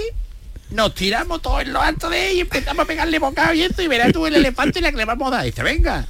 nos 0.71 0.95
tiramos 0.95 1.41
todos 1.41 1.61
en 1.61 1.73
lo 1.73 1.81
alto 1.81 2.09
de 2.09 2.31
él 2.31 2.37
y 2.37 2.39
empezamos 2.41 2.83
a 2.83 2.87
pegarle 2.87 3.19
bocado 3.19 3.53
y 3.53 3.61
esto 3.61 3.81
y 3.81 3.87
verás 3.87 4.11
tú 4.13 4.25
el 4.25 4.35
elefante 4.35 4.81
la 4.81 4.91
que 4.91 4.97
le 4.97 5.05
vamos 5.05 5.33
a. 5.33 5.43
Y 5.43 5.51
dice, 5.51 5.63
venga. 5.63 6.05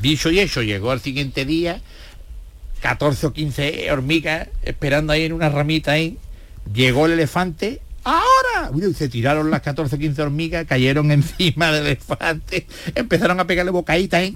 Dicho 0.00 0.30
y 0.30 0.40
eso, 0.40 0.62
llegó 0.62 0.90
al 0.90 1.00
siguiente 1.00 1.44
día 1.44 1.80
14 2.84 3.28
o 3.28 3.32
15 3.32 3.90
hormigas 3.92 4.48
esperando 4.62 5.12
ahí 5.12 5.24
en 5.24 5.32
una 5.32 5.48
ramita 5.48 5.92
ahí. 5.92 6.18
Llegó 6.72 7.06
el 7.06 7.12
elefante. 7.12 7.80
¡Ahora! 8.04 8.70
Uy, 8.70 8.92
se 8.94 9.08
tiraron 9.08 9.50
las 9.50 9.62
14 9.62 9.96
o 9.96 9.98
15 9.98 10.22
hormigas, 10.22 10.66
cayeron 10.66 11.10
encima 11.10 11.72
del 11.72 11.86
elefante, 11.86 12.66
empezaron 12.94 13.40
a 13.40 13.46
pegarle 13.46 13.70
bocaditas 13.70 14.20
ahí. 14.20 14.34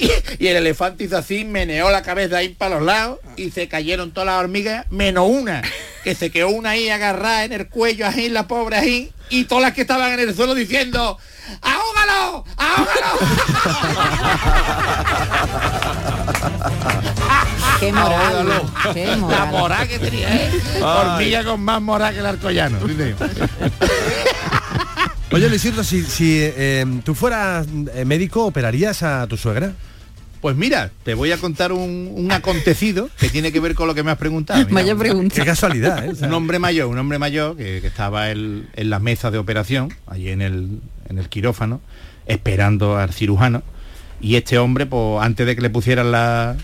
Y, 0.00 0.44
y 0.44 0.46
el 0.48 0.56
elefante 0.56 1.04
hizo 1.04 1.18
así, 1.18 1.44
meneó 1.44 1.90
la 1.90 2.02
cabeza 2.02 2.38
ahí 2.38 2.48
para 2.50 2.76
los 2.76 2.84
lados 2.84 3.18
y 3.36 3.50
se 3.50 3.68
cayeron 3.68 4.12
todas 4.12 4.26
las 4.26 4.40
hormigas, 4.40 4.90
menos 4.90 5.28
una, 5.28 5.62
que 6.02 6.14
se 6.14 6.30
quedó 6.30 6.48
una 6.48 6.70
ahí 6.70 6.88
agarrada 6.88 7.44
en 7.44 7.52
el 7.52 7.68
cuello, 7.68 8.06
ahí, 8.06 8.28
la 8.30 8.48
pobre 8.48 8.76
ahí, 8.76 9.12
y 9.28 9.44
todas 9.44 9.62
las 9.62 9.72
que 9.74 9.82
estaban 9.82 10.12
en 10.12 10.20
el 10.20 10.34
suelo 10.34 10.54
diciendo, 10.54 11.18
¡ahógalo! 11.60 12.44
¡ahógalo! 12.56 13.18
Qué 17.86 17.92
moral. 17.92 18.12
Ahógalo. 18.36 18.70
Qué 18.94 19.06
La 19.06 19.16
moral. 19.16 19.48
moral 19.50 19.88
que 19.88 19.98
tenía, 19.98 20.28
¿eh? 20.46 20.50
Hormiga 20.82 21.44
con 21.44 21.60
más 21.60 21.80
moral 21.82 22.12
que 22.14 22.20
el 22.20 22.26
arcollano. 22.26 22.78
Oye, 25.32 25.48
Luisito, 25.48 25.82
si, 25.84 26.02
si 26.02 26.38
eh, 26.40 26.84
tú 27.04 27.14
fueras 27.14 27.66
eh, 27.94 28.04
médico, 28.04 28.44
¿operarías 28.46 29.02
a 29.02 29.26
tu 29.26 29.36
suegra? 29.36 29.72
Pues 30.40 30.54
mira, 30.56 30.90
te 31.02 31.14
voy 31.14 31.32
a 31.32 31.38
contar 31.38 31.72
un, 31.72 32.12
un 32.14 32.30
acontecido 32.30 33.08
que 33.18 33.28
tiene 33.28 33.50
que 33.50 33.58
ver 33.58 33.74
con 33.74 33.88
lo 33.88 33.94
que 33.94 34.02
me 34.04 34.12
has 34.12 34.18
preguntado. 34.18 34.60
Mira, 34.60 34.72
Vaya 34.72 34.94
pregunta. 34.94 35.34
Qué 35.34 35.44
casualidad, 35.44 36.04
¿eh? 36.04 36.12
Un 36.22 36.32
hombre 36.32 36.58
mayor, 36.60 36.86
un 36.86 36.98
hombre 36.98 37.18
mayor 37.18 37.56
que, 37.56 37.80
que 37.80 37.86
estaba 37.88 38.30
el- 38.30 38.68
en 38.76 38.90
la 38.90 39.00
mesa 39.00 39.30
de 39.32 39.38
operación, 39.38 39.92
allí 40.06 40.28
en 40.30 40.42
el, 40.42 40.80
en 41.08 41.18
el 41.18 41.28
quirófano, 41.28 41.80
esperando 42.26 42.96
al 42.96 43.12
cirujano. 43.12 43.62
Y 44.20 44.36
este 44.36 44.58
hombre, 44.58 44.86
pues 44.86 45.22
antes 45.24 45.46
de 45.46 45.56
que 45.56 45.62
le 45.62 45.70
pusieran 45.70 46.12
la, 46.12 46.56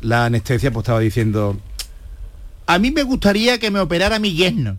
la 0.00 0.26
anestesia, 0.26 0.70
pues 0.70 0.84
estaba 0.84 1.00
diciendo, 1.00 1.58
a 2.66 2.78
mí 2.78 2.90
me 2.90 3.02
gustaría 3.02 3.58
que 3.58 3.70
me 3.70 3.80
operara 3.80 4.18
mi 4.18 4.34
yerno, 4.34 4.78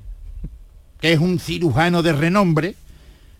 que 1.00 1.14
es 1.14 1.20
un 1.20 1.40
cirujano 1.40 2.04
de 2.04 2.14
renombre, 2.14 2.76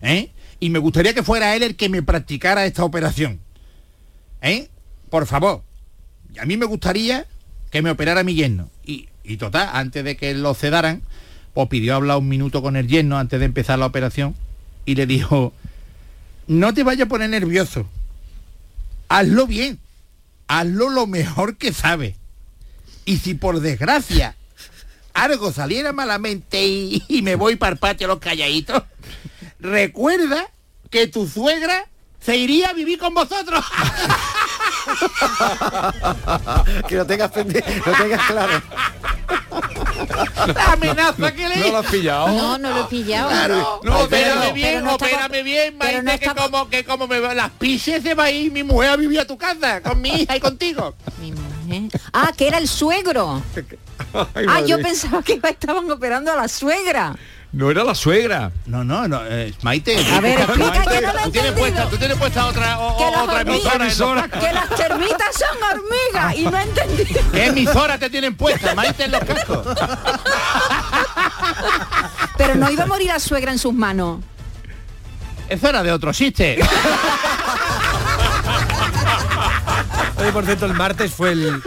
¿eh? 0.00 0.30
y 0.60 0.70
me 0.70 0.78
gustaría 0.78 1.14
que 1.14 1.22
fuera 1.22 1.56
él 1.56 1.62
el 1.62 1.76
que 1.76 1.88
me 1.88 2.02
practicara 2.02 2.66
esta 2.66 2.84
operación. 2.84 3.40
¿Eh? 4.42 4.68
Por 5.10 5.26
favor. 5.26 5.62
A 6.40 6.44
mí 6.44 6.56
me 6.56 6.66
gustaría 6.66 7.26
que 7.70 7.82
me 7.82 7.90
operara 7.90 8.22
mi 8.24 8.34
yerno. 8.34 8.70
Y, 8.84 9.08
y 9.24 9.36
total, 9.36 9.70
antes 9.72 10.04
de 10.04 10.16
que 10.16 10.34
lo 10.34 10.54
sedaran, 10.54 11.02
pues 11.54 11.68
pidió 11.68 11.96
hablar 11.96 12.18
un 12.18 12.28
minuto 12.28 12.62
con 12.62 12.76
el 12.76 12.88
yerno 12.88 13.18
antes 13.18 13.38
de 13.38 13.46
empezar 13.46 13.78
la 13.78 13.86
operación 13.86 14.34
y 14.84 14.94
le 14.94 15.06
dijo, 15.06 15.52
no 16.46 16.74
te 16.74 16.82
vayas 16.82 17.06
a 17.06 17.08
poner 17.08 17.30
nervioso. 17.30 17.86
Hazlo 19.08 19.46
bien. 19.46 19.78
Hazlo 20.52 20.90
lo 20.90 21.06
mejor 21.06 21.56
que 21.56 21.72
sabes. 21.72 22.14
Y 23.06 23.16
si 23.16 23.32
por 23.32 23.60
desgracia 23.60 24.36
algo 25.14 25.50
saliera 25.50 25.94
malamente 25.94 26.66
y, 26.66 27.22
me 27.22 27.36
voy 27.36 27.56
para 27.56 27.72
el 27.72 27.78
patio 27.78 28.06
los 28.06 28.18
calladitos, 28.18 28.82
recuerda 29.60 30.46
que 30.90 31.06
tu 31.06 31.26
suegra 31.26 31.88
se 32.20 32.36
iría 32.36 32.68
a 32.68 32.74
vivir 32.74 32.98
con 32.98 33.14
vosotros. 33.14 33.64
que 36.86 36.96
lo 36.96 37.06
tengas 37.06 37.30
lo 37.34 37.44
tengas 37.44 38.26
claro. 38.26 38.62
La 40.54 40.72
amenaza 40.72 41.32
que 41.32 41.48
le 41.48 41.56
¿No 41.56 41.68
lo 41.68 41.78
has 41.78 41.86
pillado? 41.86 42.28
No, 42.28 42.58
no 42.58 42.70
lo 42.70 42.80
he 42.82 42.84
pillado. 42.84 43.28
Claro. 43.30 43.80
No, 43.84 44.00
opérame 44.00 44.40
pero- 44.42 44.54
bien, 44.54 44.84
no 44.84 44.94
opérame 44.94 45.42
bien, 45.42 45.76
Maite, 45.78 46.02
no 46.02 46.18
que 46.18 46.26
como 46.40 46.68
que 46.68 46.84
como 46.84 47.06
me 47.06 47.20
va- 47.20 47.34
las 47.34 47.50
pises 47.52 48.02
se 48.02 48.14
va 48.14 48.24
a 48.24 48.30
ir 48.30 48.50
mi 48.52 48.62
mujer 48.62 48.90
a 48.90 48.96
vivir 48.96 49.20
a 49.20 49.26
tu 49.26 49.36
casa, 49.38 49.80
con 49.82 50.00
mi 50.00 50.10
hija 50.22 50.36
y 50.36 50.40
contigo. 50.40 50.94
¿Eh? 51.70 51.88
Ah, 52.12 52.32
que 52.36 52.48
era 52.48 52.58
el 52.58 52.68
suegro. 52.68 53.42
Ay, 54.34 54.46
ah, 54.48 54.60
yo 54.66 54.80
pensaba 54.82 55.22
que 55.22 55.40
estaban 55.42 55.90
operando 55.90 56.32
a 56.32 56.36
la 56.36 56.48
suegra. 56.48 57.16
No 57.52 57.70
era 57.70 57.84
la 57.84 57.94
suegra. 57.94 58.50
No, 58.64 58.82
no, 58.82 59.06
no, 59.06 59.20
eh, 59.26 59.52
Maite. 59.62 59.94
A 60.10 60.20
ver, 60.20 60.40
explica 60.40 60.72
que 60.72 61.00
no 61.02 61.12
lo 61.12 61.18
he 61.18 61.22
tú 61.24 61.30
tienes 61.32 61.52
puesta, 61.52 61.88
tú 61.90 61.96
tienes 61.98 62.16
puesta 62.16 62.46
otra, 62.46 62.78
o- 62.80 62.96
Que 62.96 63.04
otra 63.04 63.40
hormigas- 63.42 63.74
emisora. 63.74 64.28
Que 64.28 64.52
las 64.54 64.68
termitas 64.70 65.28
son 65.36 65.58
hormigas 65.62 66.36
y 66.36 66.44
no 66.46 66.56
he 66.58 66.62
entendido. 66.62 67.20
¿Qué 67.30 67.46
emisora 67.46 67.98
te 67.98 68.08
tienen 68.08 68.34
puesta, 68.36 68.74
Maite, 68.74 69.04
en 69.04 69.12
los 69.12 69.20
cascos? 69.24 69.66
Pero 72.38 72.54
no 72.54 72.70
iba 72.70 72.84
a 72.84 72.86
morir 72.86 73.08
la 73.08 73.18
suegra 73.20 73.52
en 73.52 73.58
sus 73.58 73.74
manos. 73.74 74.20
Eso 75.50 75.68
era 75.68 75.82
de 75.82 75.92
otro 75.92 76.10
chiste. 76.14 76.58
Oye, 80.16 80.32
por 80.32 80.44
cierto, 80.46 80.64
el 80.66 80.74
martes 80.74 81.12
fue 81.12 81.32
el, 81.32 81.62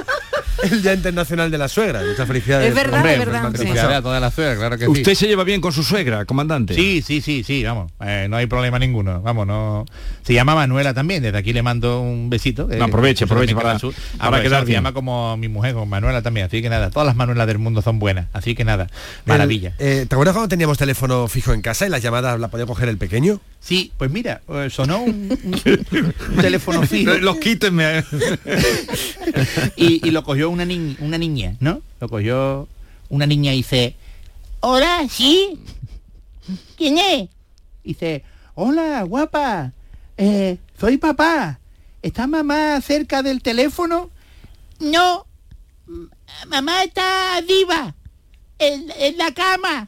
el 0.71 0.81
Día 0.81 0.93
Internacional 0.93 1.51
de 1.51 1.57
la 1.57 1.67
Suegra. 1.67 2.01
Muchas 2.07 2.27
felicidades. 2.27 2.69
Es 2.69 2.75
verdad, 2.75 2.95
Hombre, 2.99 3.13
es 3.13 3.19
verdad, 3.19 3.35
el 3.37 3.41
martes 3.43 3.61
sí. 3.61 3.67
pasado. 3.67 3.75
Felicidades 3.87 3.99
a 3.99 4.01
todas 4.03 4.21
las 4.21 4.33
suegras, 4.33 4.57
claro 4.57 4.77
que 4.77 4.87
¿Usted 4.87 5.11
sí. 5.11 5.15
se 5.15 5.27
lleva 5.27 5.43
bien 5.43 5.61
con 5.61 5.71
su 5.71 5.83
suegra, 5.83 6.25
comandante? 6.25 6.73
Sí, 6.73 7.01
sí, 7.01 7.21
sí, 7.21 7.43
sí, 7.43 7.63
vamos. 7.63 7.91
eh, 8.01 8.27
no 8.29 8.37
hay 8.37 8.45
problema 8.47 8.79
ninguno. 8.79 9.21
Vamos, 9.21 9.47
no. 9.47 9.85
Se 10.23 10.33
llama 10.33 10.55
Manuela 10.55 10.93
también. 10.93 11.23
Desde 11.23 11.37
aquí 11.37 11.53
le 11.53 11.61
mando 11.63 12.01
un 12.01 12.29
besito. 12.29 12.69
eh, 12.71 12.77
No, 12.77 12.85
aproveche, 12.85 13.25
aproveche 13.25 13.53
para- 13.55 13.77
para 13.77 13.93
Aproveche, 14.19 14.43
quedar 14.49 14.65
Se 14.65 14.71
llama 14.71 14.91
como 14.93 15.37
mi 15.37 15.47
mujer, 15.47 15.73
como 15.73 15.85
Manuela 15.85 16.21
también. 16.21 16.47
Así 16.47 16.61
que 16.61 16.69
nada, 16.69 16.89
todas 16.89 17.05
las 17.05 17.15
Manuelas 17.15 17.47
del 17.47 17.59
mundo 17.59 17.81
son 17.81 17.99
buenas. 17.99 18.27
Así 18.33 18.55
que 18.55 18.63
nada, 18.65 18.87
maravilla. 19.25 19.73
El, 19.79 19.87
eh, 19.87 20.05
¿Te 20.05 20.15
acuerdas 20.15 20.33
cuando 20.33 20.49
teníamos 20.49 20.77
teléfono 20.77 21.27
fijo 21.27 21.53
en 21.53 21.61
casa 21.61 21.85
y 21.85 21.89
las 21.89 22.01
llamadas 22.01 22.39
la 22.39 22.47
podía 22.49 22.65
coger 22.65 22.89
el 22.89 22.97
pequeño? 22.97 23.39
Sí, 23.65 23.91
pues 23.97 24.11
mira, 24.11 24.43
eh, 24.47 24.69
sonó 24.69 25.01
un, 25.01 25.35
un- 25.43 26.35
teléfono 26.41 26.83
fijo. 26.83 27.15
Los 27.15 27.37
quítenme. 27.37 28.03
y, 29.75 30.07
y 30.07 30.11
lo 30.11 30.23
cogió 30.23 30.51
una, 30.51 30.65
ni- 30.65 30.95
una 30.99 31.17
niña, 31.17 31.55
¿no? 31.59 31.81
Lo 31.99 32.07
cogió 32.07 32.67
una 33.09 33.25
niña 33.25 33.53
y 33.53 33.57
dice, 33.57 33.95
hola, 34.59 35.07
sí. 35.09 35.59
¿Quién 36.77 36.99
es? 36.99 37.29
Dice, 37.83 38.23
hola, 38.53 39.01
guapa. 39.01 39.71
eh, 40.17 40.57
soy 40.79 40.97
papá. 40.97 41.59
¿Está 42.03 42.27
mamá 42.27 42.79
cerca 42.81 43.23
del 43.23 43.41
teléfono? 43.41 44.11
No. 44.79 45.25
Mamá 46.49 46.83
está 46.83 47.37
arriba. 47.37 47.95
En, 48.59 48.91
en 48.99 49.17
la 49.17 49.31
cama. 49.31 49.87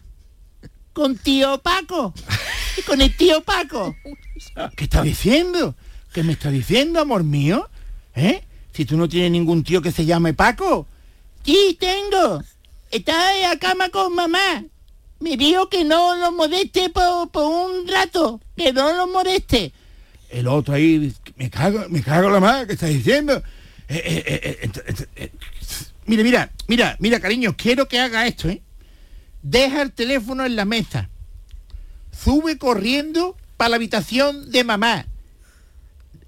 Con 0.98 1.16
tío 1.16 1.60
Paco. 1.60 2.12
Con 2.88 3.02
el 3.02 3.16
tío 3.16 3.44
Paco. 3.44 3.96
¿Qué 4.76 4.86
está 4.86 5.04
diciendo? 5.04 5.76
¿Qué 6.12 6.24
me 6.24 6.34
está 6.34 6.50
diciendo, 6.50 7.00
amor 7.00 7.24
mío? 7.24 7.70
¿Eh? 8.16 8.42
Si 8.74 8.84
tú 8.84 8.98
no 8.98 9.08
tienes 9.08 9.30
ningún 9.30 9.64
tío 9.64 9.80
que 9.80 9.92
se 9.92 10.08
llame 10.08 10.34
Paco. 10.34 10.88
Sí, 11.46 11.78
tengo. 11.80 12.42
Está 12.90 13.36
en 13.36 13.44
la 13.44 13.60
cama 13.60 13.90
con 13.90 14.16
mamá. 14.16 14.64
Me 15.20 15.38
dijo 15.38 15.70
que 15.70 15.84
no 15.84 16.16
lo 16.16 16.32
moleste 16.32 16.90
por, 16.90 17.30
por 17.30 17.46
un 17.46 17.88
rato. 17.88 18.42
Que 18.56 18.74
no 18.74 18.92
lo 18.94 19.06
moleste. 19.06 19.72
El 20.32 20.48
otro 20.48 20.74
ahí, 20.74 21.14
me 21.36 21.52
cago, 21.52 21.86
me 21.90 22.02
cago 22.02 22.32
la 22.32 22.40
madre, 22.40 22.66
¿qué 22.66 22.74
está 22.74 22.88
diciendo? 22.88 23.44
Eh, 23.88 24.02
eh, 24.04 24.60
eh, 24.66 25.08
eh, 25.16 25.32
mira, 26.08 26.50
mira, 26.68 26.98
mira, 26.98 27.20
cariño, 27.20 27.56
quiero 27.56 27.88
que 27.88 28.00
haga 28.00 28.26
esto, 28.26 28.50
¿eh? 28.50 28.64
Deja 29.42 29.82
el 29.82 29.92
teléfono 29.92 30.46
en 30.46 30.56
la 30.56 30.66
mesa. 30.66 31.10
Sube 32.12 32.58
corriendo 32.58 33.36
para 33.58 33.70
la 33.70 33.76
habitación 33.78 34.52
de 34.52 34.64
mamá. 34.64 35.06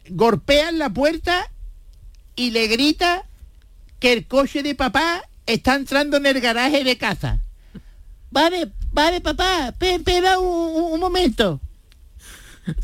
Golpea 0.10 0.70
en 0.70 0.80
la 0.80 0.90
puerta 0.90 1.50
y 2.36 2.52
le 2.52 2.68
grita 2.68 3.24
que 4.00 4.14
el 4.14 4.26
coche 4.28 4.64
de 4.64 4.76
papá 4.76 5.24
está 5.46 5.76
entrando 5.76 6.18
en 6.18 6.26
el 6.26 6.40
garaje 6.42 6.84
de 6.84 6.98
casa. 6.98 7.40
Vale, 8.32 8.72
vale, 8.92 9.22
papá, 9.22 9.74
pe- 9.78 9.96
espera 9.96 10.40
un- 10.40 10.94
un 10.94 11.00
momento. 11.00 11.60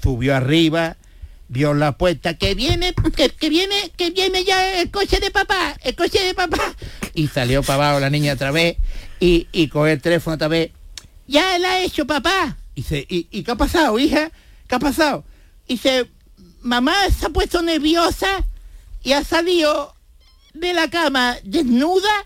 Subió 0.02 0.36
arriba, 0.36 0.98
vio 1.48 1.74
la 1.76 1.98
puerta, 1.98 2.36
que 2.38 2.56
viene, 2.56 2.94
que, 3.16 3.30
que 3.30 3.50
viene, 3.50 3.92
que 3.96 4.10
viene 4.10 4.44
ya 4.44 4.82
el 4.82 4.90
coche 4.92 5.20
de 5.20 5.30
papá, 5.32 5.78
el 5.84 5.96
coche 5.96 6.24
de 6.24 6.34
papá. 6.34 6.76
Y 7.14 7.28
salió 7.28 7.62
para 7.64 7.76
abajo 7.90 8.00
la 8.00 8.10
niña 8.10 8.34
otra 8.34 8.52
vez 8.52 8.78
y, 9.20 9.48
y 9.52 9.68
cogió 9.68 9.88
el 9.88 10.02
teléfono 10.02 10.36
otra 10.36 10.48
vez. 10.48 10.72
Ya 11.28 11.58
la 11.58 11.72
ha 11.74 11.80
hecho 11.82 12.06
papá. 12.06 12.58
Y 12.76 12.82
dice, 12.82 13.06
¿y, 13.10 13.28
y 13.32 13.44
qué 13.44 13.52
ha 13.52 13.56
pasado, 13.56 13.98
hija? 14.00 14.32
¿Qué 14.68 14.76
ha 14.76 14.80
pasado? 14.80 15.24
Y 15.68 15.74
dice, 15.76 16.10
mamá 16.62 16.96
se 17.18 17.26
ha 17.26 17.30
puesto 17.30 17.62
nerviosa 17.62 18.46
y 19.04 19.14
ha 19.14 19.24
salido 19.24 19.96
de 20.54 20.74
la 20.74 20.90
cama 20.90 21.38
desnuda 21.44 22.26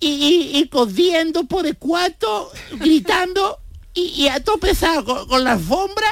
y, 0.00 0.08
y, 0.08 0.58
y 0.58 0.68
corriendo 0.68 1.44
por 1.44 1.66
el 1.66 1.76
cuarto, 1.76 2.50
gritando 2.72 3.58
y, 3.94 4.02
y 4.02 4.28
ha 4.28 4.40
tropezado 4.42 5.04
con, 5.04 5.28
con 5.28 5.44
la 5.44 5.52
alfombra 5.52 6.08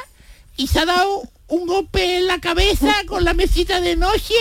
y 0.57 0.67
se 0.67 0.81
ha 0.81 0.87
dado 0.87 1.23
un 1.49 1.67
golpe 1.67 2.19
en 2.19 2.27
la 2.27 2.39
cabeza 2.39 2.95
con 3.07 3.25
la 3.25 3.35
mesita 3.35 3.81
de 3.81 3.97
noche 3.97 4.35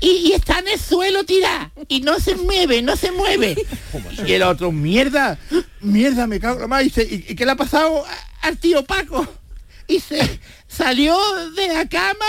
y, 0.00 0.32
está 0.32 0.60
en 0.60 0.68
el 0.68 0.78
suelo 0.78 1.24
tirada 1.24 1.70
y 1.88 2.00
no 2.00 2.20
se 2.20 2.36
mueve, 2.36 2.82
no 2.82 2.96
se 2.96 3.12
mueve. 3.12 3.56
Y 4.26 4.32
el 4.32 4.42
otro, 4.42 4.72
mierda, 4.72 5.38
mierda, 5.80 6.26
me 6.26 6.40
cago 6.40 6.56
en 6.56 6.70
la. 6.70 6.82
Y, 6.82 6.86
¿y, 6.86 7.24
y 7.28 7.34
qué 7.34 7.44
le 7.44 7.52
ha 7.52 7.56
pasado 7.56 8.04
al 8.42 8.58
tío 8.58 8.84
Paco? 8.84 9.26
Y 9.86 10.00
se 10.00 10.40
salió 10.66 11.16
de 11.56 11.68
la 11.68 11.88
cama 11.88 12.26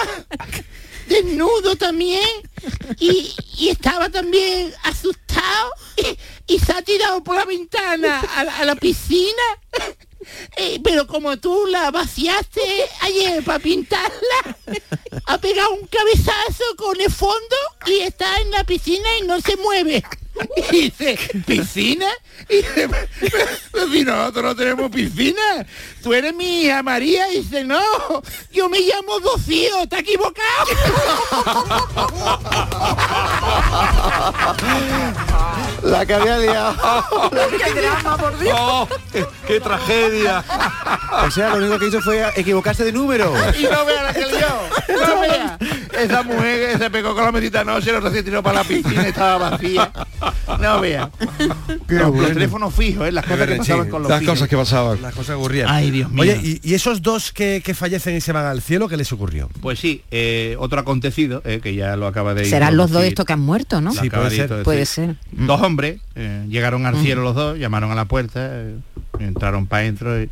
desnudo 1.09 1.75
también 1.75 2.27
y, 2.99 3.33
estaba 3.67 4.09
también 4.09 4.71
asustado 4.83 5.71
y, 6.47 6.59
se 6.59 6.71
ha 6.71 6.81
tirado 6.81 7.23
por 7.23 7.35
la 7.35 7.45
ventana 7.45 8.19
a 8.19 8.65
la 8.65 8.75
piscina 8.75 9.43
Eh, 10.57 10.79
pero 10.83 11.07
como 11.07 11.37
tú 11.37 11.65
la 11.67 11.91
vaciaste 11.91 12.61
ayer 13.01 13.43
para 13.43 13.59
pintarla 13.59 14.57
ha 15.25 15.37
pegado 15.37 15.73
un 15.73 15.87
cabezazo 15.87 16.63
con 16.77 16.99
el 16.99 17.11
fondo 17.11 17.55
y 17.87 17.99
está 17.99 18.39
en 18.41 18.51
la 18.51 18.63
piscina 18.63 19.07
y 19.19 19.27
no 19.27 19.39
se 19.41 19.55
mueve 19.57 20.03
y 20.55 20.61
dice 20.71 21.17
¿piscina? 21.45 22.07
y 22.47 22.57
dice 22.57 22.89
pero 23.71 23.91
si 23.91 24.03
nosotros 24.03 24.43
no 24.43 24.55
tenemos 24.55 24.91
piscina 24.91 25.65
tú 26.01 26.13
eres 26.13 26.33
mi 26.33 26.63
hija 26.63 26.83
María 26.83 27.31
y 27.31 27.41
dice 27.41 27.63
no 27.63 27.81
yo 28.51 28.69
me 28.69 28.79
llamo 28.79 29.19
Rocío 29.19 29.83
está 29.83 29.99
equivocado 29.99 30.39
La 35.83 36.05
que 36.05 36.13
había 36.13 36.37
liado. 36.37 37.29
¡Qué 37.31 37.73
drama, 37.73 38.17
por 38.17 38.37
Dios! 38.37 38.57
Oh, 38.59 38.87
qué, 39.11 39.25
qué 39.47 39.59
tragedia! 39.59 40.43
O 41.25 41.31
sea, 41.31 41.49
lo 41.49 41.57
único 41.57 41.79
que 41.79 41.87
hizo 41.87 42.01
fue 42.01 42.25
equivocarse 42.35 42.83
de 42.83 42.91
número. 42.91 43.33
Y 43.57 43.63
no 43.63 43.85
vea 43.85 44.03
la 44.03 44.13
que 44.13 44.25
lió. 44.25 44.47
No 44.99 45.21
vea. 45.21 45.57
Esa 45.97 46.23
mujer 46.23 46.71
que 46.71 46.77
se 46.77 46.89
pegó 46.89 47.13
con 47.13 47.23
la 47.23 47.31
medita 47.31 47.63
no 47.63 47.81
se 47.81 47.91
lo 47.91 47.99
recién 47.99 48.25
tiró 48.25 48.43
para 48.43 48.59
la 48.59 48.63
piscina 48.63 49.03
y 49.03 49.09
estaba 49.09 49.49
vacía. 49.49 49.91
No 50.59 50.81
vea. 50.81 51.09
Los, 51.87 52.15
los 52.15 52.27
teléfonos 52.33 52.73
fijos, 52.73 53.07
¿eh? 53.07 53.11
las 53.11 53.25
cosas 53.25 53.47
que 53.47 53.55
pasaban 53.55 53.89
con 53.89 54.01
los 54.01 54.09
Las 54.09 54.19
fijos. 54.19 54.33
cosas 54.35 54.49
que 54.49 54.57
pasaban. 54.57 55.01
Las 55.01 55.13
cosas 55.15 55.35
ocurrían. 55.37 55.67
Ay, 55.69 55.91
Dios 55.91 56.11
mío. 56.11 56.21
Oye, 56.23 56.39
¿y, 56.43 56.59
y 56.63 56.73
esos 56.73 57.01
dos 57.01 57.31
que, 57.31 57.61
que 57.63 57.73
fallecen 57.73 58.15
y 58.15 58.21
se 58.21 58.31
van 58.31 58.45
al 58.45 58.61
cielo, 58.61 58.87
qué 58.87 58.97
les 58.97 59.11
ocurrió? 59.13 59.49
Pues 59.61 59.79
sí, 59.79 60.03
eh, 60.11 60.55
otro 60.59 60.79
acontecido, 60.79 61.41
eh, 61.45 61.59
que 61.61 61.75
ya 61.75 61.95
lo 61.95 62.07
acaba 62.07 62.33
de 62.33 62.45
Serán 62.45 62.77
los 62.77 62.91
dos 62.91 63.03
estos 63.03 63.25
que 63.25 63.33
han 63.33 63.39
muerto, 63.41 63.81
¿no? 63.81 63.93
Lo 63.93 64.01
acaba 64.01 64.29
de 64.29 64.35
introducir. 64.37 64.63
Puede 64.65 64.85
ser. 64.85 65.15
Dos 65.31 65.61
hombres 65.61 66.01
eh, 66.15 66.45
llegaron 66.49 66.85
al 66.85 66.95
Mm. 66.95 67.01
cielo 67.03 67.21
los 67.23 67.35
dos, 67.35 67.57
llamaron 67.57 67.91
a 67.91 67.95
la 67.95 68.05
puerta, 68.05 68.39
eh, 68.51 68.75
entraron 69.19 69.67
para 69.67 69.83
adentro 69.83 70.21
y, 70.21 70.29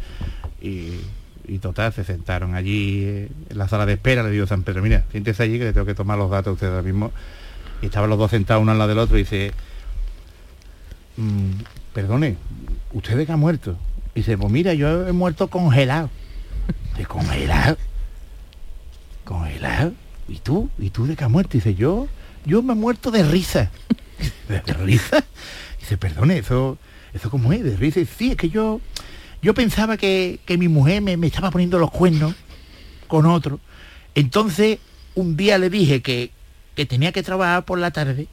y- 0.62 1.02
y 1.50 1.60
total, 1.60 1.94
se 1.94 2.04
sentaron 2.04 2.56
allí 2.56 3.04
eh, 3.06 3.30
en 3.50 3.58
la 3.58 3.70
sala 3.70 3.86
de 3.86 3.94
espera, 3.94 4.22
le 4.22 4.32
digo 4.32 4.46
San 4.48 4.64
Pedro, 4.64 4.82
mira, 4.82 5.06
siéntese 5.12 5.44
allí 5.44 5.58
que 5.58 5.64
le 5.66 5.74
tengo 5.74 5.86
que 5.86 5.94
tomar 5.94 6.18
los 6.18 6.30
datos 6.30 6.48
a 6.50 6.54
usted 6.56 6.68
ahora 6.68 6.82
mismo. 6.82 7.14
Y 7.82 7.86
estaban 7.86 8.10
los 8.10 8.20
dos 8.20 8.32
sentados 8.32 8.62
uno 8.62 8.72
al 8.74 8.78
lado 8.78 8.90
del 8.90 8.98
otro 8.98 9.18
y 9.18 9.22
dice, 9.22 9.54
"Mm, 11.18 11.52
perdone, 11.94 12.38
¿usted 12.94 13.18
de 13.18 13.26
qué 13.26 13.32
ha 13.32 13.38
muerto? 13.38 13.76
Y 14.14 14.22
dice, 14.22 14.38
pues 14.38 14.52
mira, 14.52 14.74
yo 14.74 15.08
he 15.08 15.12
muerto 15.12 15.48
congelado. 15.48 16.10
¿De 16.98 17.06
congelado? 17.06 17.78
¿Congelado? 19.24 19.94
¿Y 20.28 20.40
tú? 20.40 20.70
¿Y 20.80 20.90
tú 20.90 21.06
de 21.06 21.16
qué 21.16 21.24
has 21.24 21.30
muerto? 21.30 21.58
Y 21.58 21.60
dice, 21.60 21.76
yo, 21.76 22.08
yo 22.46 22.62
me 22.62 22.74
he 22.74 22.76
muerto 22.76 23.12
de 23.12 23.24
risa. 23.24 23.70
¿De, 24.48 24.62
risa? 24.74 25.24
Y 25.78 25.82
dice, 25.82 25.98
perdone, 25.98 26.38
eso, 26.38 26.78
eso 27.14 27.30
cómo 27.30 27.54
es, 27.54 27.64
de 27.64 27.76
risa. 27.78 28.00
Y 28.00 28.06
sí, 28.06 28.32
es 28.32 28.38
que 28.38 28.50
yo, 28.50 28.82
yo 29.42 29.54
pensaba 29.54 29.98
que, 29.98 30.40
que 30.46 30.58
mi 30.58 30.68
mujer 30.68 31.02
me, 31.02 31.18
me 31.18 31.28
estaba 31.28 31.52
poniendo 31.52 31.80
los 31.80 31.92
cuernos 31.92 32.34
con 33.08 33.26
otro. 33.26 33.60
Entonces, 34.16 34.80
un 35.16 35.38
día 35.38 35.58
le 35.58 35.70
dije 35.70 36.02
que, 36.02 36.32
que 36.76 36.86
tenía 36.86 37.12
que 37.12 37.24
trabajar 37.24 37.66
por 37.66 37.80
la 37.80 37.92
tarde 37.92 38.28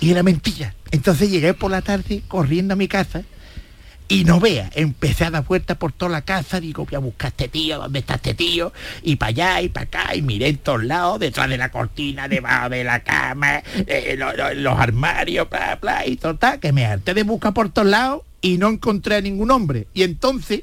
y 0.00 0.10
era 0.10 0.22
mentira. 0.22 0.74
Entonces 0.90 1.30
llegué 1.30 1.54
por 1.54 1.70
la 1.70 1.82
tarde 1.82 2.22
corriendo 2.28 2.74
a 2.74 2.76
mi 2.76 2.88
casa 2.88 3.22
y 4.10 4.24
no 4.24 4.40
vea, 4.40 4.70
empecé 4.74 5.26
a 5.26 5.30
dar 5.30 5.44
vueltas 5.44 5.76
por 5.76 5.92
toda 5.92 6.10
la 6.10 6.22
casa, 6.22 6.60
digo, 6.60 6.86
voy 6.86 6.94
a 6.94 6.98
buscar 6.98 7.26
a 7.26 7.28
este 7.28 7.48
tío, 7.48 7.76
¿dónde 7.78 7.98
está 7.98 8.14
este 8.14 8.32
tío? 8.32 8.72
Y 9.02 9.16
para 9.16 9.28
allá 9.28 9.60
y 9.60 9.68
para 9.68 9.84
acá, 9.84 10.14
y 10.16 10.22
miré 10.22 10.48
en 10.48 10.56
todos 10.56 10.82
lados, 10.82 11.20
detrás 11.20 11.50
de 11.50 11.58
la 11.58 11.70
cortina, 11.70 12.26
debajo 12.26 12.70
de 12.70 12.84
la 12.84 13.00
cama, 13.00 13.62
eh, 13.86 14.14
lo- 14.16 14.32
lo- 14.32 14.54
los 14.54 14.78
armarios, 14.78 15.50
bla, 15.50 15.78
bla, 15.80 16.06
y 16.06 16.16
total, 16.16 16.58
que 16.58 16.72
me 16.72 16.86
harté 16.86 17.12
de 17.12 17.22
buscar 17.22 17.52
por 17.52 17.68
todos 17.68 17.88
lados 17.88 18.22
y 18.40 18.56
no 18.56 18.68
encontré 18.68 19.16
a 19.16 19.20
ningún 19.20 19.50
hombre. 19.50 19.88
Y 19.92 20.04
entonces 20.04 20.62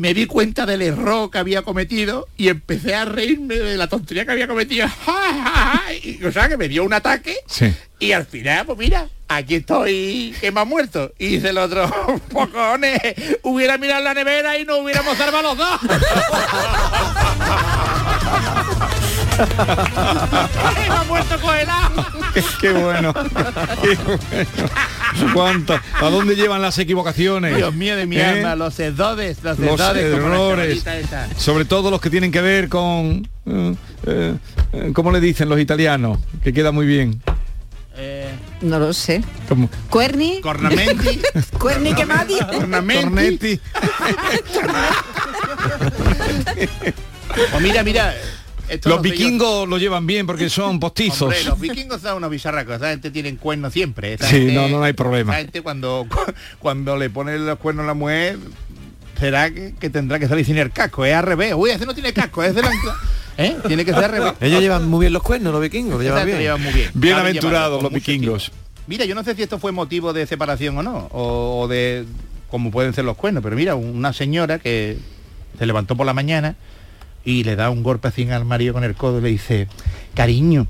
me 0.00 0.14
di 0.14 0.24
cuenta 0.24 0.64
del 0.64 0.80
error 0.80 1.30
que 1.30 1.36
había 1.36 1.60
cometido 1.60 2.26
y 2.38 2.48
empecé 2.48 2.94
a 2.94 3.04
reírme 3.04 3.56
de 3.56 3.76
la 3.76 3.86
tontería 3.86 4.24
que 4.24 4.32
había 4.32 4.48
cometido. 4.48 4.86
y, 6.02 6.24
o 6.24 6.32
sea, 6.32 6.48
que 6.48 6.56
me 6.56 6.68
dio 6.68 6.84
un 6.84 6.94
ataque 6.94 7.36
Sí. 7.46 7.70
y 7.98 8.12
al 8.12 8.24
final, 8.24 8.64
pues 8.64 8.78
mira, 8.78 9.08
aquí 9.28 9.56
estoy 9.56 10.34
que 10.40 10.50
me 10.52 10.60
ha 10.60 10.64
muerto. 10.64 11.12
Y 11.18 11.26
dice 11.26 11.50
el 11.50 11.58
otro, 11.58 11.86
pocones, 12.32 12.98
hubiera 13.42 13.76
mirado 13.76 14.02
la 14.02 14.14
nevera 14.14 14.58
y 14.58 14.64
no 14.64 14.78
hubiéramos 14.78 15.18
salvado 15.18 15.54
los 15.54 15.58
dos. 15.58 15.80
me 19.46 20.94
ha 20.94 21.04
muerto 21.04 21.40
congelado. 21.40 22.06
qué, 22.34 22.42
qué 22.60 22.70
bueno. 22.72 23.14
Qué 23.14 23.96
bueno. 24.04 25.32
¿Cuánto? 25.34 25.74
¿A 26.00 26.08
dónde 26.10 26.36
llevan 26.36 26.62
las 26.62 26.78
equivocaciones? 26.78 27.56
Dios 27.56 27.74
mío 27.74 27.96
de 27.96 28.06
mi 28.06 28.16
¿Eh? 28.16 28.24
alma, 28.24 28.54
los 28.54 28.78
errores, 28.78 29.38
los, 29.42 29.58
Los 29.58 29.80
errores. 29.80 30.84
Sobre 31.36 31.64
todo 31.64 31.90
los 31.90 32.00
que 32.00 32.10
tienen 32.10 32.30
que 32.30 32.40
ver 32.40 32.68
con... 32.68 33.28
eh, 33.46 33.74
eh, 34.06 34.34
eh, 34.72 34.90
¿Cómo 34.94 35.10
le 35.10 35.20
dicen 35.20 35.48
los 35.48 35.58
italianos? 35.58 36.18
Que 36.42 36.52
queda 36.52 36.70
muy 36.72 36.86
bien. 36.86 37.20
No 38.62 38.78
lo 38.78 38.92
sé. 38.92 39.22
Como- 39.48 39.68
Cuerni. 39.88 40.40
Cornamenti. 40.40 41.20
Cuerni 41.58 41.94
que 41.94 42.06
más 42.06 42.26
Cornamenti. 42.50 43.60
Pues 47.50 47.60
mira, 47.62 47.82
mira. 47.82 48.14
Esto 48.70 48.88
Los 48.88 48.98
no 48.98 49.02
sé 49.02 49.08
yo. 49.10 49.14
vikingos 49.24 49.68
lo 49.68 49.78
llevan 49.78 50.06
bien 50.06 50.26
porque 50.26 50.48
son 50.48 50.78
postizos. 50.80 51.22
Hombre, 51.22 51.44
los 51.44 51.58
vikingos 51.60 52.00
son 52.00 52.16
unos 52.18 52.30
bizarracos, 52.30 52.76
esa 52.76 52.90
gente 52.90 53.10
tiene 53.10 53.34
cuernos 53.36 53.72
siempre. 53.72 54.14
esa 54.14 54.26
Sí, 54.26 54.36
gente- 54.36 54.54
no, 54.54 54.68
no 54.68 54.82
hay 54.82 54.92
problema. 54.92 55.32
Esa 55.32 55.42
gente 55.42 55.62
cuando, 55.62 56.06
cuando 56.58 56.96
le 56.96 57.10
pone 57.10 57.38
los 57.38 57.58
cuernos 57.58 57.84
a 57.84 57.88
la 57.88 57.94
mujer, 57.94 58.38
será 59.18 59.50
que, 59.50 59.74
que 59.78 59.90
tendrá 59.90 60.18
que 60.18 60.28
salir 60.28 60.44
sin 60.46 60.56
el 60.58 60.70
casco, 60.70 61.04
es 61.04 61.14
al 61.14 61.24
revés. 61.24 61.54
Uy, 61.56 61.70
ese 61.70 61.84
no 61.86 61.94
tiene 61.94 62.12
casco, 62.12 62.42
es 62.42 62.54
de 62.54 62.62
la... 62.62 62.70
¿Eh? 63.38 63.56
Tiene 63.66 63.84
que 63.84 63.92
ser 63.94 64.04
al 64.04 64.10
revés. 64.10 64.32
Ellos 64.40 64.60
llevan 64.60 64.88
muy 64.88 65.00
bien 65.00 65.12
los 65.12 65.22
cuernos, 65.22 65.52
los 65.52 65.62
vikingos, 65.62 65.94
lo 65.94 66.02
llevan 66.02 66.26
bien. 66.26 66.38
llevan 66.38 66.62
muy 66.62 66.72
bien. 66.72 66.90
Bienaventurados 66.94 67.82
los 67.82 67.92
vikingos. 67.92 68.52
Mira, 68.86 69.04
yo 69.04 69.14
no 69.14 69.22
sé 69.24 69.34
si 69.34 69.42
esto 69.42 69.58
fue 69.58 69.72
motivo 69.72 70.12
de 70.12 70.26
separación 70.26 70.76
o 70.78 70.82
no, 70.82 71.08
o, 71.12 71.60
o 71.60 71.68
de 71.68 72.04
como 72.50 72.70
pueden 72.70 72.92
ser 72.92 73.04
los 73.04 73.16
cuernos, 73.16 73.42
pero 73.42 73.54
mira, 73.56 73.76
una 73.76 74.12
señora 74.12 74.58
que 74.58 74.98
se 75.58 75.64
levantó 75.66 75.96
por 75.96 76.04
la 76.06 76.12
mañana 76.12 76.56
y 77.24 77.44
le 77.44 77.56
da 77.56 77.70
un 77.70 77.82
golpe 77.82 78.08
así 78.08 78.28
al 78.30 78.44
marido 78.44 78.74
con 78.74 78.84
el 78.84 78.94
codo 78.94 79.18
y 79.18 79.22
le 79.22 79.28
dice, 79.28 79.68
cariño, 80.14 80.66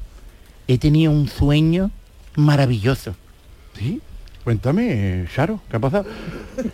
he 0.68 0.78
tenido 0.78 1.12
un 1.12 1.28
sueño 1.28 1.90
maravilloso. 2.36 3.14
¿Sí? 3.78 4.01
Cuéntame, 4.44 5.26
Charo, 5.34 5.61
¿qué 5.70 5.76
ha 5.76 5.80
pasado? 5.80 6.07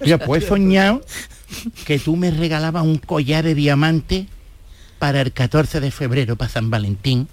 Ya 0.05 0.19
pues 0.19 0.45
he 0.45 0.49
soñado 0.49 1.03
que 1.85 1.99
tú 1.99 2.17
me 2.17 2.31
regalabas 2.31 2.85
un 2.85 2.99
collar 2.99 3.45
de 3.45 3.55
diamante 3.55 4.29
para 4.99 5.21
el 5.21 5.33
14 5.33 5.81
de 5.81 5.91
febrero, 5.91 6.37
para 6.37 6.51
San 6.51 6.71
Valentín, 6.71 7.29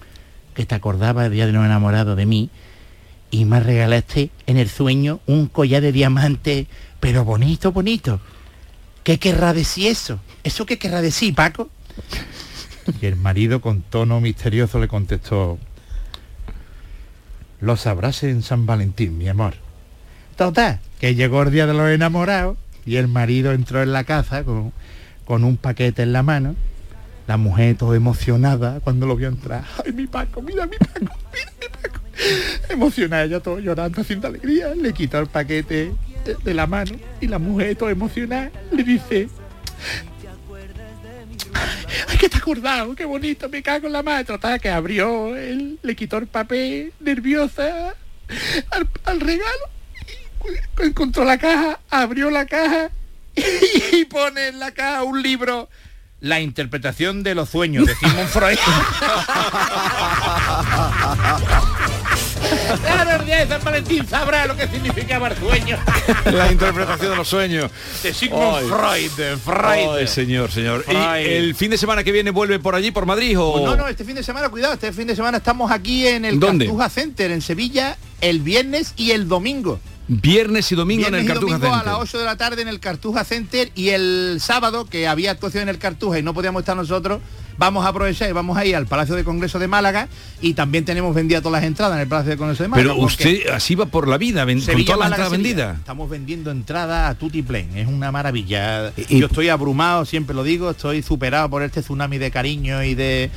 que 0.53 0.65
te 0.65 0.75
acordaba 0.75 1.25
el 1.25 1.31
día 1.31 1.45
de 1.45 1.51
los 1.51 1.63
enamorados 1.63 2.17
de 2.17 2.25
mí, 2.25 2.49
y 3.31 3.45
me 3.45 3.59
regalaste 3.59 4.29
en 4.45 4.57
el 4.57 4.69
sueño 4.69 5.19
un 5.27 5.47
collar 5.47 5.81
de 5.81 5.91
diamante, 5.91 6.67
pero 6.99 7.23
bonito, 7.25 7.71
bonito. 7.71 8.19
¿Qué 9.03 9.17
querrá 9.17 9.53
decir 9.53 9.87
eso? 9.87 10.19
¿Eso 10.43 10.65
qué 10.65 10.77
querrá 10.77 11.01
decir, 11.01 11.33
Paco? 11.33 11.69
Y 13.01 13.05
el 13.05 13.15
marido 13.15 13.61
con 13.61 13.81
tono 13.81 14.19
misterioso 14.19 14.79
le 14.79 14.87
contestó, 14.87 15.57
lo 17.61 17.77
sabrás 17.77 18.23
en 18.23 18.41
San 18.41 18.65
Valentín, 18.65 19.17
mi 19.17 19.29
amor. 19.29 19.53
Total, 20.35 20.79
que 20.99 21.15
llegó 21.15 21.43
el 21.43 21.51
día 21.51 21.65
de 21.65 21.73
los 21.73 21.89
enamorados 21.89 22.57
y 22.85 22.97
el 22.97 23.07
marido 23.07 23.53
entró 23.53 23.81
en 23.81 23.93
la 23.93 24.03
casa 24.03 24.43
con, 24.43 24.73
con 25.25 25.43
un 25.43 25.57
paquete 25.57 26.01
en 26.03 26.11
la 26.13 26.23
mano. 26.23 26.55
La 27.25 27.37
mujer 27.37 27.77
toda 27.77 27.95
emocionada 27.95 28.81
cuando 28.81 29.05
lo 29.07 29.15
vio 29.15 29.29
entrar. 29.29 29.63
Ay, 29.85 29.93
mi 29.93 30.07
Paco, 30.07 30.41
mira 30.41 30.65
mi 30.65 30.75
Paco, 30.77 30.99
mira 30.99 31.51
mi 31.61 31.67
Paco. 31.81 31.99
Emocionada, 32.69 33.23
ella 33.23 33.39
todo 33.39 33.59
llorando 33.59 34.03
sin 34.03 34.25
alegría. 34.25 34.75
Le 34.75 34.91
quitó 34.91 35.19
el 35.19 35.27
paquete 35.27 35.93
de- 36.43 36.53
la 36.53 36.67
mano 36.67 36.91
y 37.21 37.27
la 37.27 37.39
mujer 37.39 37.77
toda 37.77 37.91
emocionada 37.91 38.51
le 38.73 38.83
dice, 38.83 39.29
ay, 42.07 42.17
que 42.17 42.27
has 42.27 42.35
acordado, 42.35 42.95
qué 42.95 43.05
bonito, 43.05 43.49
me 43.49 43.63
cago 43.63 43.87
en 43.87 43.93
la 43.93 44.03
madre. 44.03 44.25
Total, 44.25 44.59
que 44.59 44.69
abrió, 44.69 45.35
él 45.35 45.79
le 45.81 45.95
quitó 45.95 46.17
el 46.17 46.27
papel, 46.27 46.93
nerviosa, 46.99 47.95
al, 48.71 48.87
al 49.05 49.19
regalo, 49.19 49.69
encontró 50.79 51.25
la 51.25 51.37
caja, 51.37 51.79
abrió 51.89 52.29
la 52.29 52.45
caja 52.45 52.89
y 53.91 54.05
pone 54.05 54.47
en 54.47 54.59
la 54.59 54.71
caja 54.71 55.03
un 55.03 55.21
libro, 55.21 55.69
La 56.19 56.39
interpretación 56.39 57.23
de 57.23 57.35
los 57.35 57.49
sueños, 57.49 57.85
de 57.85 57.95
Sigmund 57.95 58.29
Freud. 58.29 58.57
Claro, 62.81 63.21
el 63.21 63.25
día 63.25 63.39
de 63.39 63.47
San 63.47 63.63
Valentín 63.63 64.07
sabrá 64.07 64.45
lo 64.45 64.55
que 64.55 64.67
significaba 64.67 65.29
el 65.29 65.37
sueño. 65.37 65.77
La 66.25 66.51
interpretación 66.51 67.11
de 67.11 67.15
los 67.15 67.27
sueños. 67.27 67.71
De 68.01 68.13
Sigmund. 68.13 68.67
Freud, 68.67 69.37
Freud. 69.43 69.97
Ay, 69.97 70.07
señor, 70.07 70.51
señor. 70.51 70.83
Freud. 70.83 70.97
¿Y 70.97 71.29
el 71.33 71.55
fin 71.55 71.71
de 71.71 71.77
semana 71.77 72.03
que 72.03 72.11
viene 72.11 72.31
vuelve 72.31 72.59
por 72.59 72.75
allí, 72.75 72.91
por 72.91 73.05
Madrid 73.05 73.39
o...? 73.39 73.53
Pues 73.53 73.63
no, 73.63 73.75
no, 73.75 73.87
este 73.87 74.03
fin 74.03 74.15
de 74.15 74.23
semana, 74.23 74.49
cuidado, 74.49 74.73
este 74.73 74.91
fin 74.91 75.07
de 75.07 75.15
semana 75.15 75.37
estamos 75.37 75.71
aquí 75.71 76.07
en 76.07 76.25
el 76.25 76.39
¿Dónde? 76.39 76.65
Cartuja 76.65 76.89
Center, 76.89 77.31
en 77.31 77.41
Sevilla, 77.41 77.97
el 78.21 78.39
viernes 78.41 78.93
y 78.95 79.11
el 79.11 79.27
domingo. 79.27 79.79
Viernes 80.07 80.69
y 80.71 80.75
domingo 80.75 81.01
Viernes 81.01 81.21
en 81.21 81.25
el 81.25 81.31
y 81.31 81.33
Cartuja 81.33 81.57
domingo 81.57 81.73
a 81.73 81.79
Center. 81.79 81.93
las 81.93 82.01
8 82.01 82.17
de 82.19 82.25
la 82.25 82.35
tarde 82.35 82.61
en 82.61 82.67
el 82.67 82.79
Cartuja 82.79 83.23
Center 83.23 83.71
y 83.73 83.89
el 83.89 84.37
sábado, 84.41 84.85
que 84.85 85.07
había 85.07 85.31
actuación 85.31 85.63
en 85.63 85.69
el 85.69 85.77
Cartuja 85.77 86.19
y 86.19 86.23
no 86.23 86.33
podíamos 86.33 86.61
estar 86.61 86.75
nosotros, 86.75 87.21
vamos 87.57 87.85
a 87.85 87.89
aprovechar 87.89 88.29
y 88.29 88.33
vamos 88.33 88.57
a 88.57 88.65
ir 88.65 88.75
al 88.75 88.85
Palacio 88.87 89.15
de 89.15 89.23
Congreso 89.23 89.59
de 89.59 89.67
Málaga 89.67 90.07
y 90.41 90.53
también 90.53 90.85
tenemos 90.85 91.13
vendidas 91.15 91.41
todas 91.43 91.61
las 91.61 91.67
entradas 91.67 91.95
en 91.95 92.01
el 92.01 92.07
Palacio 92.07 92.31
de 92.31 92.37
Congreso 92.37 92.63
de 92.63 92.69
Málaga. 92.69 92.89
Pero 92.93 93.03
usted 93.05 93.47
así 93.49 93.75
va 93.75 93.85
por 93.85 94.07
la 94.07 94.17
vida, 94.17 94.45
ven- 94.45 94.59
con 94.61 94.85
todas 94.85 94.99
las 94.99 95.09
entradas 95.09 95.31
vendidas. 95.31 95.77
Estamos 95.79 96.09
vendiendo 96.09 96.51
entradas 96.51 97.11
a 97.11 97.15
tutti 97.17 97.41
plen, 97.41 97.75
es 97.77 97.87
una 97.87 98.11
maravilla. 98.11 98.91
Y- 99.09 99.19
Yo 99.19 99.27
estoy 99.27 99.49
abrumado, 99.49 100.05
siempre 100.05 100.35
lo 100.35 100.43
digo, 100.43 100.71
estoy 100.71 101.01
superado 101.01 101.49
por 101.49 101.63
este 101.63 101.81
tsunami 101.81 102.17
de 102.17 102.31
cariño 102.31 102.83
y 102.83 102.95
de 102.95 103.29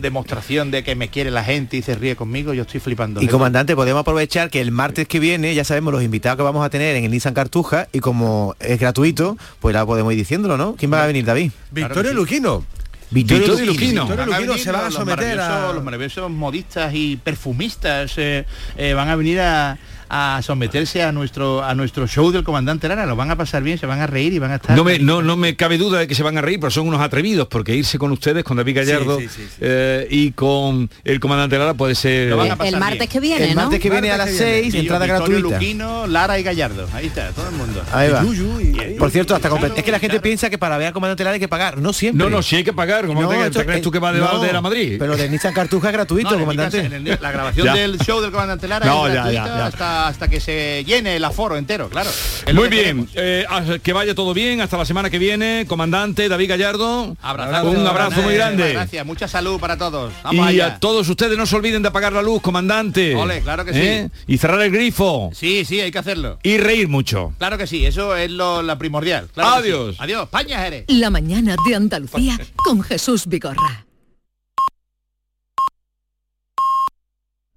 demostración 0.00 0.70
de 0.70 0.82
que 0.84 0.94
me 0.94 1.08
quiere 1.08 1.30
la 1.30 1.44
gente 1.44 1.76
y 1.76 1.82
se 1.82 1.94
ríe 1.94 2.16
conmigo, 2.16 2.52
yo 2.54 2.62
estoy 2.62 2.80
flipando. 2.80 3.22
Y 3.22 3.26
comandante, 3.28 3.74
podemos 3.74 4.00
aprovechar 4.00 4.50
que 4.50 4.60
el 4.60 4.70
martes 4.72 5.08
que 5.08 5.18
viene 5.20 5.54
ya 5.54 5.64
sabemos 5.64 5.92
los 5.92 6.02
invitados 6.02 6.36
que 6.36 6.42
vamos 6.42 6.64
a 6.64 6.70
tener 6.70 6.96
en 6.96 7.04
el 7.04 7.10
Nissan 7.10 7.34
Cartuja 7.34 7.88
y 7.92 8.00
como 8.00 8.54
es 8.60 8.78
gratuito, 8.78 9.36
pues 9.60 9.74
ya 9.74 9.84
podemos 9.86 10.12
ir 10.12 10.18
diciéndolo, 10.18 10.56
¿no? 10.56 10.74
¿Quién 10.76 10.92
va 10.92 11.04
a 11.04 11.06
venir, 11.06 11.24
David? 11.24 11.50
Victorio 11.70 12.12
Luquino. 12.14 12.64
Victorio 13.10 13.42
Victorio 13.46 13.66
Luquino. 13.72 14.02
Victorio 14.06 14.16
Van 14.16 14.20
a 14.20 14.36
Luquino 14.38 14.52
venir 14.52 14.64
se 14.64 14.72
va 14.72 14.78
a 14.80 14.84
los 14.84 14.94
someter 14.94 15.40
a... 15.40 15.48
maravillosos- 15.48 15.74
Los 15.74 15.84
maravillosos 15.84 16.30
modistas 16.30 16.94
y 16.94 17.16
perfumistas 17.16 18.12
eh, 18.16 18.44
eh, 18.76 18.92
van 18.94 19.08
a 19.08 19.16
venir 19.16 19.40
a, 19.40 19.78
a 20.10 20.40
someterse 20.42 21.02
a 21.02 21.12
nuestro 21.12 21.62
a 21.62 21.74
nuestro 21.74 22.06
show 22.06 22.30
del 22.30 22.42
comandante 22.44 22.88
Lara. 22.88 23.06
Lo 23.06 23.16
van 23.16 23.30
a 23.30 23.36
pasar 23.36 23.62
bien, 23.62 23.78
se 23.78 23.86
van 23.86 24.00
a 24.00 24.06
reír 24.06 24.32
y 24.32 24.38
van 24.38 24.52
a 24.52 24.56
estar... 24.56 24.76
No 24.76 24.84
me, 24.84 24.98
no, 24.98 25.22
no 25.22 25.36
me 25.36 25.56
cabe 25.56 25.76
duda 25.78 25.98
de 26.00 26.06
que 26.08 26.14
se 26.14 26.22
van 26.22 26.36
a 26.38 26.42
reír, 26.42 26.58
pero 26.60 26.70
son 26.70 26.86
unos 26.88 27.00
atrevidos, 27.00 27.48
porque 27.48 27.74
irse 27.74 27.98
con 27.98 28.10
ustedes, 28.12 28.44
con 28.44 28.56
David 28.56 28.76
Gallardo 28.76 29.18
Sí, 29.18 29.28
sí, 29.28 29.34
sí, 29.36 29.42
sí. 29.48 29.56
eh, 29.60 30.06
y 30.10 30.32
con 30.32 30.90
el 31.04 31.20
comandante 31.20 31.58
Lara 31.58 31.74
puede 31.74 31.94
ser... 31.94 32.28
Lo 32.30 32.36
van 32.36 32.52
a 32.60 32.64
El 32.66 32.76
martes 32.78 32.98
bien. 32.98 33.08
que 33.10 33.20
viene, 33.20 33.44
El 33.50 33.54
¿no? 33.54 33.62
martes 33.62 33.80
que 33.80 33.90
viene 33.90 34.10
a 34.10 34.16
las 34.18 34.30
6, 34.30 34.72
Sí, 34.72 34.78
entrada 34.80 35.04
Victorio 35.06 35.36
gratuita. 35.38 35.56
Luquino, 35.58 36.06
Lara 36.06 36.38
y 36.38 36.42
Gallardo. 36.42 36.88
Ahí 36.92 37.06
está, 37.06 37.30
todo 37.30 37.48
el 37.48 37.56
mundo. 37.56 37.82
Ahí 37.92 38.10
va. 38.10 38.22
Yuyu 38.22 38.60
y- 38.60 38.97
Por 39.08 39.12
cierto, 39.12 39.34
hasta 39.34 39.48
es 39.74 39.82
que 39.82 39.90
la 39.90 39.98
gente 39.98 40.20
piensa 40.20 40.50
que 40.50 40.58
para 40.58 40.76
ver 40.76 40.88
al 40.88 40.92
comandante 40.92 41.24
Lara 41.24 41.34
hay 41.34 41.40
que 41.40 41.48
pagar. 41.48 41.78
No 41.78 41.94
siempre. 41.94 42.22
No, 42.22 42.28
no, 42.28 42.42
si 42.42 42.56
hay 42.56 42.64
que 42.64 42.74
pagar, 42.74 43.06
como 43.06 43.22
No, 43.22 43.50
te, 43.50 43.64
crees 43.64 43.80
tú 43.80 43.90
que 43.90 43.98
va 43.98 44.12
de, 44.12 44.20
no, 44.20 44.40
de 44.42 44.52
la 44.52 44.60
Madrid. 44.60 44.96
Pero 44.98 45.16
de 45.16 45.30
Nissan 45.30 45.54
Cartuja 45.54 45.88
es 45.88 45.92
gratuito, 45.94 46.32
No, 46.32 46.40
comandante. 46.40 46.82
casa, 46.82 46.94
en 46.96 47.06
el- 47.06 47.18
la 47.18 47.32
grabación 47.32 47.72
del 47.74 47.98
show 48.00 48.20
del 48.20 48.30
comandante 48.30 48.68
Lara 48.68 48.84
No, 48.84 49.06
es 49.06 49.14
ya, 49.14 49.22
gratuita 49.22 49.46
ya, 49.46 49.56
ya. 49.56 49.66
Hasta, 49.66 50.08
hasta 50.08 50.28
que 50.28 50.40
se 50.40 50.84
llene 50.84 51.16
el 51.16 51.24
aforo 51.24 51.56
entero, 51.56 51.88
claro. 51.88 52.10
Muy 52.52 52.64
que 52.64 52.68
bien, 52.68 53.08
eh, 53.14 53.46
que 53.82 53.92
vaya 53.94 54.14
todo 54.14 54.34
bien, 54.34 54.60
hasta 54.60 54.76
la 54.76 54.84
semana 54.84 55.08
que 55.08 55.18
viene, 55.18 55.64
comandante 55.66 56.28
David 56.28 56.50
Gallardo. 56.50 57.16
Abrazazo, 57.22 57.70
un 57.70 57.86
abrazo 57.86 58.20
muy 58.20 58.34
grande. 58.34 58.74
Gracias, 58.74 59.06
mucha 59.06 59.26
salud 59.26 59.58
para 59.58 59.78
todos. 59.78 60.12
Vamos 60.22 60.46
Y 60.46 60.48
allá. 60.50 60.66
a 60.66 60.78
todos 60.78 61.08
ustedes 61.08 61.38
no 61.38 61.46
se 61.46 61.56
olviden 61.56 61.80
de 61.80 61.88
apagar 61.88 62.12
la 62.12 62.20
luz, 62.20 62.42
comandante. 62.42 63.14
Ole, 63.14 63.40
claro 63.40 63.64
que 63.64 63.70
¿Eh? 63.74 64.10
Y 64.26 64.36
cerrar 64.38 64.60
el 64.60 64.70
grifo. 64.70 65.30
Sí, 65.32 65.64
sí, 65.64 65.80
hay 65.80 65.90
que 65.90 65.98
hacerlo. 65.98 66.38
Y 66.42 66.58
reír 66.58 66.88
mucho. 66.88 67.32
Claro 67.38 67.56
que 67.56 67.66
sí, 67.66 67.86
eso 67.86 68.14
es 68.16 68.30
lo 68.30 68.60
la 68.62 68.76
primordial. 68.76 68.97
Claro 69.32 69.62
que 69.62 69.68
sí. 69.68 69.74
Adiós. 69.74 69.96
Adiós, 69.98 70.22
España, 70.24 70.60
Jerez. 70.60 70.84
La 70.88 71.10
mañana 71.10 71.56
de 71.66 71.74
Andalucía 71.74 72.38
con 72.56 72.82
Jesús 72.82 73.26
Vigorra. 73.26 73.87